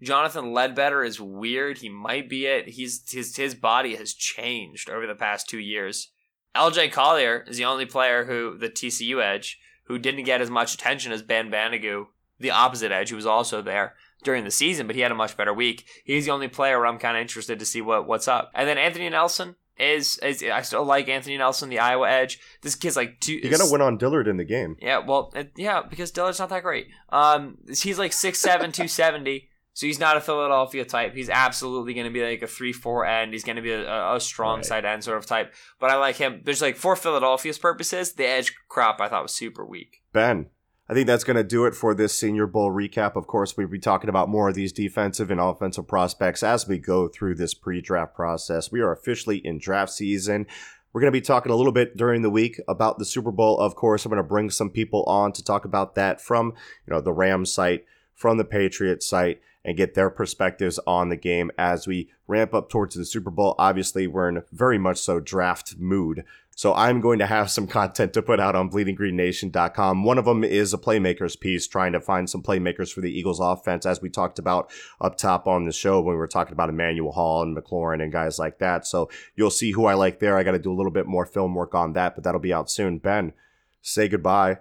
Jonathan 0.02 0.54
Ledbetter 0.54 1.04
is 1.04 1.22
weird. 1.22 1.78
He 1.78 1.90
might 1.90 2.30
be 2.30 2.46
it. 2.46 2.70
He's 2.70 3.10
his 3.10 3.36
his 3.36 3.56
body 3.56 3.96
has 3.96 4.14
changed 4.14 4.90
over 4.90 5.08
the 5.08 5.16
past 5.16 5.48
two 5.48 5.60
years. 5.60 6.10
LJ 6.56 6.92
Collier 6.92 7.46
is 7.48 7.58
the 7.58 7.66
only 7.66 7.86
player 7.86 8.26
who, 8.26 8.58
the 8.58 8.70
TCU 8.70 9.24
edge, 9.24 9.60
who 9.86 9.98
didn't 9.98 10.24
get 10.24 10.42
as 10.42 10.50
much 10.50 10.74
attention 10.74 11.12
as 11.12 11.22
Ben 11.22 11.50
Banogu, 11.50 12.08
the 12.40 12.52
opposite 12.52 12.92
edge, 12.92 13.10
who 13.10 13.16
was 13.16 13.26
also 13.26 13.62
there 13.62 13.96
during 14.24 14.44
the 14.44 14.52
season, 14.52 14.88
but 14.88 14.96
he 14.96 15.02
had 15.02 15.12
a 15.12 15.16
much 15.16 15.36
better 15.36 15.54
week. 15.54 15.86
He's 16.04 16.26
the 16.26 16.32
only 16.32 16.48
player 16.48 16.78
where 16.78 16.88
I'm 16.88 17.00
kind 17.00 17.18
of 17.18 17.22
interested 17.22 17.60
to 17.60 17.66
see 17.66 17.82
what 17.82 18.08
what's 18.08 18.28
up. 18.28 18.52
And 18.54 18.68
then 18.68 18.78
Anthony 18.78 19.10
Nelson 19.10 19.56
is, 19.78 20.18
is 20.20 20.44
I 20.44 20.62
still 20.62 20.86
like 20.86 21.10
Anthony 21.10 21.38
Nelson, 21.38 21.70
the 21.70 21.80
Iowa 21.80 22.10
edge. 22.10 22.40
This 22.62 22.76
kid's 22.76 22.96
like 22.96 23.20
two. 23.20 23.34
You're 23.34 23.52
gonna 23.52 23.72
win 23.72 23.82
on 23.82 23.98
Dillard 23.98 24.28
in 24.28 24.38
the 24.38 24.46
game. 24.46 24.78
Yeah, 24.80 25.00
well, 25.00 25.32
it, 25.36 25.52
yeah, 25.58 25.82
because 25.88 26.12
Dillard's 26.12 26.40
not 26.40 26.50
that 26.50 26.64
great. 26.64 26.88
Um, 27.10 27.58
he's 27.68 28.00
like 28.00 28.14
six 28.14 28.40
seven, 28.40 28.72
two 28.72 28.88
seventy. 28.88 29.50
So 29.74 29.88
he's 29.88 30.00
not 30.00 30.18
a 30.18 30.22
Philadelphia 30.22 30.86
type. 30.86 31.16
He's 31.16 31.30
absolutely 31.30 31.94
going 31.96 32.06
to 32.06 32.14
be 32.14 32.24
like 32.24 32.42
a 32.44 32.48
three-four 32.48 33.06
end. 33.06 33.34
He's 33.34 33.44
going 33.44 33.56
to 33.56 33.62
be 33.62 33.72
a, 33.72 34.14
a 34.16 34.20
strong 34.20 34.58
Right. 34.58 34.66
side 34.66 34.86
end 34.86 35.04
sort 35.04 35.18
of 35.18 35.26
type. 35.26 35.52
But 35.80 35.90
I 35.90 35.96
like 35.96 36.16
him. 36.18 36.42
There's 36.44 36.62
like 36.62 36.76
for 36.76 36.96
Philadelphia's 36.96 37.58
purposes, 37.58 38.14
the 38.14 38.28
edge 38.28 38.54
crop 38.70 39.02
I 39.02 39.08
thought 39.10 39.24
was 39.24 39.34
super 39.34 39.66
weak. 39.66 40.04
Ben, 40.14 40.48
I 40.88 40.94
think 40.94 41.08
that's 41.08 41.24
going 41.24 41.38
to 41.38 41.44
do 41.44 41.66
it 41.66 41.74
for 41.74 41.96
this 41.96 42.14
Senior 42.14 42.46
Bowl 42.46 42.70
recap. 42.72 43.16
Of 43.16 43.26
course, 43.26 43.58
we'll 43.58 43.68
be 43.68 43.80
talking 43.80 44.10
about 44.10 44.30
more 44.30 44.50
of 44.50 44.56
these 44.56 44.72
defensive 44.74 45.32
and 45.32 45.40
offensive 45.40 45.88
prospects 45.88 46.44
as 46.44 46.68
we 46.68 46.78
go 46.78 47.08
through 47.08 47.36
this 47.36 47.54
pre 47.56 47.82
draft 47.82 48.14
process. 48.14 48.72
We 48.72 48.82
are 48.82 48.92
officially 48.92 49.38
in 49.38 49.58
draft 49.58 49.92
season. 49.94 50.46
We're 50.92 51.02
going 51.02 51.12
to 51.12 51.20
be 51.20 51.22
talking 51.26 51.52
a 51.52 51.56
little 51.56 51.72
bit 51.72 51.98
during 51.98 52.22
the 52.22 52.30
week 52.30 52.62
about 52.68 53.00
the 53.00 53.06
Super 53.06 53.32
Bowl. 53.32 53.58
Of 53.58 53.76
course, 53.76 54.06
I'm 54.06 54.12
going 54.12 54.22
to 54.22 54.28
bring 54.28 54.52
some 54.52 54.70
people 54.70 55.04
on 55.06 55.32
to 55.34 55.44
talk 55.44 55.66
about 55.66 55.96
that 55.96 56.22
from, 56.22 56.54
you 56.86 56.94
know, 56.94 57.02
the 57.02 57.12
Rams 57.12 57.52
site, 57.52 57.86
from 58.14 58.38
the 58.38 58.46
Patriots 58.46 59.10
site, 59.10 59.42
and 59.66 59.78
get 59.78 59.94
their 59.94 60.10
perspectives 60.10 60.80
on 60.86 61.10
the 61.10 61.16
game 61.16 61.52
as 61.58 61.88
we 61.88 62.10
ramp 62.28 62.54
up 62.54 62.70
towards 62.70 62.96
the 62.96 63.06
Super 63.06 63.30
Bowl. 63.30 63.56
Obviously, 63.58 64.08
we're 64.08 64.30
in 64.30 64.44
very 64.52 64.78
much 64.78 64.98
so 64.98 65.20
draft 65.20 65.76
mood. 65.78 66.24
So 66.56 66.74
I'm 66.74 67.02
going 67.02 67.20
to 67.20 67.26
have 67.26 67.50
some 67.50 67.68
content 67.80 68.14
to 68.14 68.22
put 68.22 68.40
out 68.40 68.56
on 68.56 68.70
bleedinggreennation.com. 68.70 70.04
One 70.04 70.18
of 70.18 70.26
them 70.26 70.44
is 70.44 70.74
a 70.74 70.78
playmakers 70.78 71.40
piece, 71.40 71.68
trying 71.68 71.94
to 71.94 72.02
find 72.02 72.30
some 72.30 72.44
playmakers 72.44 72.92
for 72.94 73.02
the 73.02 73.12
Eagles 73.12 73.40
offense, 73.40 73.86
as 73.86 74.02
we 74.02 74.10
talked 74.10 74.38
about 74.38 74.72
up 75.02 75.18
top 75.18 75.48
on 75.48 75.66
the 75.66 75.72
show 75.72 76.00
when 76.02 76.14
we 76.14 76.20
were 76.20 76.28
talking 76.28 76.54
about 76.54 76.70
Emmanuel 76.70 77.12
Hall 77.12 77.42
and 77.42 77.56
McLaurin 77.58 78.04
and 78.04 78.12
guys 78.12 78.38
like 78.38 78.60
that. 78.60 78.86
So 78.86 79.10
you'll 79.36 79.50
see 79.50 79.72
who 79.72 79.86
I 79.86 79.94
like 79.94 80.20
there. 80.20 80.38
I 80.38 80.44
got 80.44 80.52
to 80.52 80.60
do 80.60 80.72
a 80.72 80.76
little 80.76 80.92
bit 80.92 81.08
more 81.08 81.26
film 81.26 81.56
work 81.56 81.74
on 81.74 81.94
that, 81.94 82.16
but 82.16 82.24
that'll 82.24 82.40
be 82.40 82.54
out 82.54 82.70
soon. 82.70 83.00
Ben, 83.00 83.34
say 83.82 84.08
goodbye 84.08 84.60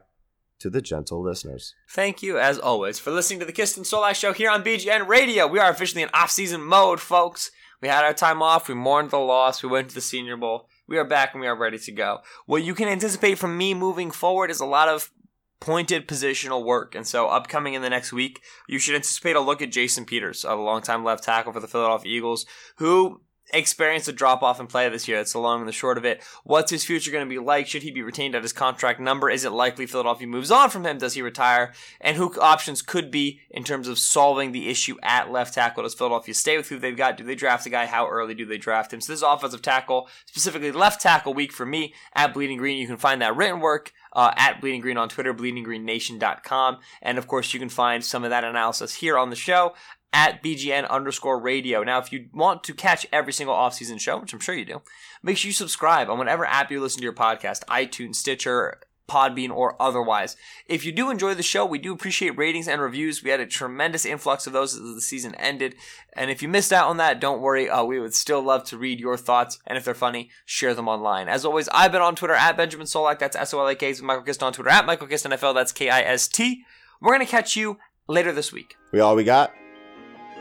to 0.62 0.70
the 0.70 0.80
gentle 0.80 1.20
listeners. 1.20 1.74
Thank 1.88 2.22
you, 2.22 2.38
as 2.38 2.58
always, 2.58 2.98
for 2.98 3.10
listening 3.10 3.40
to 3.40 3.46
the 3.46 3.52
Kiston 3.52 3.82
Solak 3.82 4.14
Show 4.14 4.32
here 4.32 4.48
on 4.48 4.62
BGN 4.62 5.08
Radio. 5.08 5.46
We 5.48 5.58
are 5.58 5.70
officially 5.70 6.02
in 6.02 6.10
off-season 6.14 6.62
mode, 6.62 7.00
folks. 7.00 7.50
We 7.80 7.88
had 7.88 8.04
our 8.04 8.14
time 8.14 8.42
off. 8.42 8.68
We 8.68 8.74
mourned 8.74 9.10
the 9.10 9.18
loss. 9.18 9.62
We 9.62 9.68
went 9.68 9.88
to 9.88 9.94
the 9.96 10.00
Senior 10.00 10.36
Bowl. 10.36 10.68
We 10.86 10.98
are 10.98 11.04
back 11.04 11.34
and 11.34 11.40
we 11.40 11.48
are 11.48 11.58
ready 11.58 11.78
to 11.78 11.92
go. 11.92 12.20
What 12.46 12.62
you 12.62 12.74
can 12.74 12.86
anticipate 12.86 13.38
from 13.38 13.58
me 13.58 13.74
moving 13.74 14.12
forward 14.12 14.50
is 14.52 14.60
a 14.60 14.64
lot 14.64 14.88
of 14.88 15.10
pointed 15.58 16.06
positional 16.06 16.64
work. 16.64 16.94
And 16.94 17.06
so, 17.06 17.26
upcoming 17.26 17.74
in 17.74 17.82
the 17.82 17.90
next 17.90 18.12
week, 18.12 18.40
you 18.68 18.78
should 18.78 18.94
anticipate 18.94 19.34
a 19.34 19.40
look 19.40 19.62
at 19.62 19.72
Jason 19.72 20.04
Peters, 20.04 20.44
a 20.44 20.54
longtime 20.54 21.02
left 21.02 21.24
tackle 21.24 21.52
for 21.52 21.60
the 21.60 21.68
Philadelphia 21.68 22.16
Eagles, 22.16 22.46
who 22.76 23.20
experienced 23.52 24.08
a 24.08 24.12
drop 24.12 24.42
off 24.42 24.60
in 24.60 24.66
play 24.66 24.88
this 24.88 25.06
year. 25.06 25.18
That's 25.18 25.32
the 25.32 25.38
long 25.38 25.60
and 25.60 25.68
the 25.68 25.72
short 25.72 25.98
of 25.98 26.04
it. 26.04 26.22
What's 26.44 26.70
his 26.70 26.84
future 26.84 27.10
going 27.10 27.26
to 27.26 27.28
be 27.28 27.38
like? 27.38 27.66
Should 27.66 27.82
he 27.82 27.90
be 27.90 28.02
retained 28.02 28.34
at 28.34 28.42
his 28.42 28.52
contract 28.52 28.98
number? 28.98 29.28
Is 29.28 29.44
it 29.44 29.50
likely 29.50 29.86
Philadelphia 29.86 30.26
moves 30.26 30.50
on 30.50 30.70
from 30.70 30.86
him? 30.86 30.98
Does 30.98 31.14
he 31.14 31.22
retire? 31.22 31.72
And 32.00 32.16
who 32.16 32.32
options 32.40 32.82
could 32.82 33.10
be 33.10 33.40
in 33.50 33.64
terms 33.64 33.88
of 33.88 33.98
solving 33.98 34.52
the 34.52 34.68
issue 34.68 34.96
at 35.02 35.30
left 35.30 35.54
tackle? 35.54 35.82
Does 35.82 35.94
Philadelphia 35.94 36.34
stay 36.34 36.56
with 36.56 36.68
who 36.68 36.78
they've 36.78 36.96
got? 36.96 37.16
Do 37.16 37.24
they 37.24 37.34
draft 37.34 37.66
a 37.66 37.70
guy? 37.70 37.86
How 37.86 38.08
early 38.08 38.34
do 38.34 38.46
they 38.46 38.58
draft 38.58 38.92
him? 38.92 39.00
So 39.00 39.12
this 39.12 39.20
is 39.20 39.24
offensive 39.26 39.62
tackle, 39.62 40.08
specifically 40.26 40.72
left 40.72 41.00
tackle 41.00 41.34
week 41.34 41.52
for 41.52 41.66
me 41.66 41.94
at 42.14 42.32
Bleeding 42.32 42.58
Green. 42.58 42.78
You 42.78 42.86
can 42.86 42.96
find 42.96 43.20
that 43.22 43.36
written 43.36 43.60
work 43.60 43.92
uh, 44.14 44.32
at 44.36 44.60
Bleeding 44.60 44.80
Green 44.80 44.96
on 44.96 45.08
Twitter, 45.08 45.34
bleedinggreennation.com. 45.34 46.78
And 47.00 47.18
of 47.18 47.26
course, 47.26 47.52
you 47.52 47.60
can 47.60 47.68
find 47.68 48.04
some 48.04 48.24
of 48.24 48.30
that 48.30 48.44
analysis 48.44 48.94
here 48.96 49.18
on 49.18 49.30
the 49.30 49.36
show 49.36 49.74
at 50.12 50.42
BGN 50.42 50.88
underscore 50.88 51.40
radio. 51.40 51.82
Now, 51.82 51.98
if 51.98 52.12
you 52.12 52.28
want 52.32 52.64
to 52.64 52.74
catch 52.74 53.06
every 53.12 53.32
single 53.32 53.54
offseason 53.54 54.00
show, 54.00 54.18
which 54.18 54.32
I'm 54.32 54.40
sure 54.40 54.54
you 54.54 54.64
do, 54.64 54.82
make 55.22 55.36
sure 55.36 55.48
you 55.48 55.54
subscribe 55.54 56.10
on 56.10 56.18
whatever 56.18 56.44
app 56.44 56.70
you 56.70 56.80
listen 56.80 56.98
to 56.98 57.04
your 57.04 57.14
podcast, 57.14 57.64
iTunes, 57.66 58.16
Stitcher, 58.16 58.80
Podbean, 59.08 59.50
or 59.50 59.80
otherwise. 59.80 60.36
If 60.66 60.84
you 60.84 60.92
do 60.92 61.10
enjoy 61.10 61.34
the 61.34 61.42
show, 61.42 61.66
we 61.66 61.78
do 61.78 61.92
appreciate 61.92 62.36
ratings 62.36 62.68
and 62.68 62.80
reviews. 62.80 63.22
We 63.22 63.30
had 63.30 63.40
a 63.40 63.46
tremendous 63.46 64.04
influx 64.04 64.46
of 64.46 64.52
those 64.52 64.74
as 64.74 64.80
the 64.80 65.00
season 65.00 65.34
ended. 65.34 65.74
And 66.14 66.30
if 66.30 66.42
you 66.42 66.48
missed 66.48 66.72
out 66.72 66.88
on 66.88 66.98
that, 66.98 67.20
don't 67.20 67.40
worry. 67.40 67.68
Uh, 67.68 67.84
we 67.84 67.98
would 67.98 68.14
still 68.14 68.42
love 68.42 68.64
to 68.64 68.78
read 68.78 69.00
your 69.00 69.16
thoughts. 69.16 69.58
And 69.66 69.76
if 69.76 69.84
they're 69.84 69.94
funny, 69.94 70.30
share 70.46 70.74
them 70.74 70.88
online. 70.88 71.28
As 71.28 71.44
always, 71.44 71.68
I've 71.70 71.92
been 71.92 72.02
on 72.02 72.16
Twitter 72.16 72.34
at 72.34 72.56
Benjamin 72.56 72.86
Solak. 72.86 73.18
That's 73.18 73.36
S 73.36 73.52
O 73.52 73.60
L 73.60 73.68
A 73.68 73.74
K. 73.74 73.94
Michael 74.02 74.22
Kist 74.22 74.42
on 74.42 74.52
Twitter 74.52 74.70
at 74.70 74.86
Michael 74.86 75.06
Kist 75.06 75.26
NFL. 75.26 75.54
That's 75.54 75.72
K 75.72 75.90
I 75.90 76.00
S 76.00 76.28
T. 76.28 76.64
We're 77.00 77.14
going 77.14 77.26
to 77.26 77.30
catch 77.30 77.56
you 77.56 77.78
later 78.08 78.32
this 78.32 78.52
week. 78.52 78.76
We 78.92 79.00
all 79.00 79.16
we 79.16 79.24
got? 79.24 79.52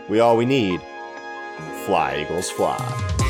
We 0.10 0.20
all 0.20 0.38
we 0.38 0.46
need. 0.46 0.82
Fly, 1.86 2.22
Eagles, 2.22 2.50
fly. 2.52 3.21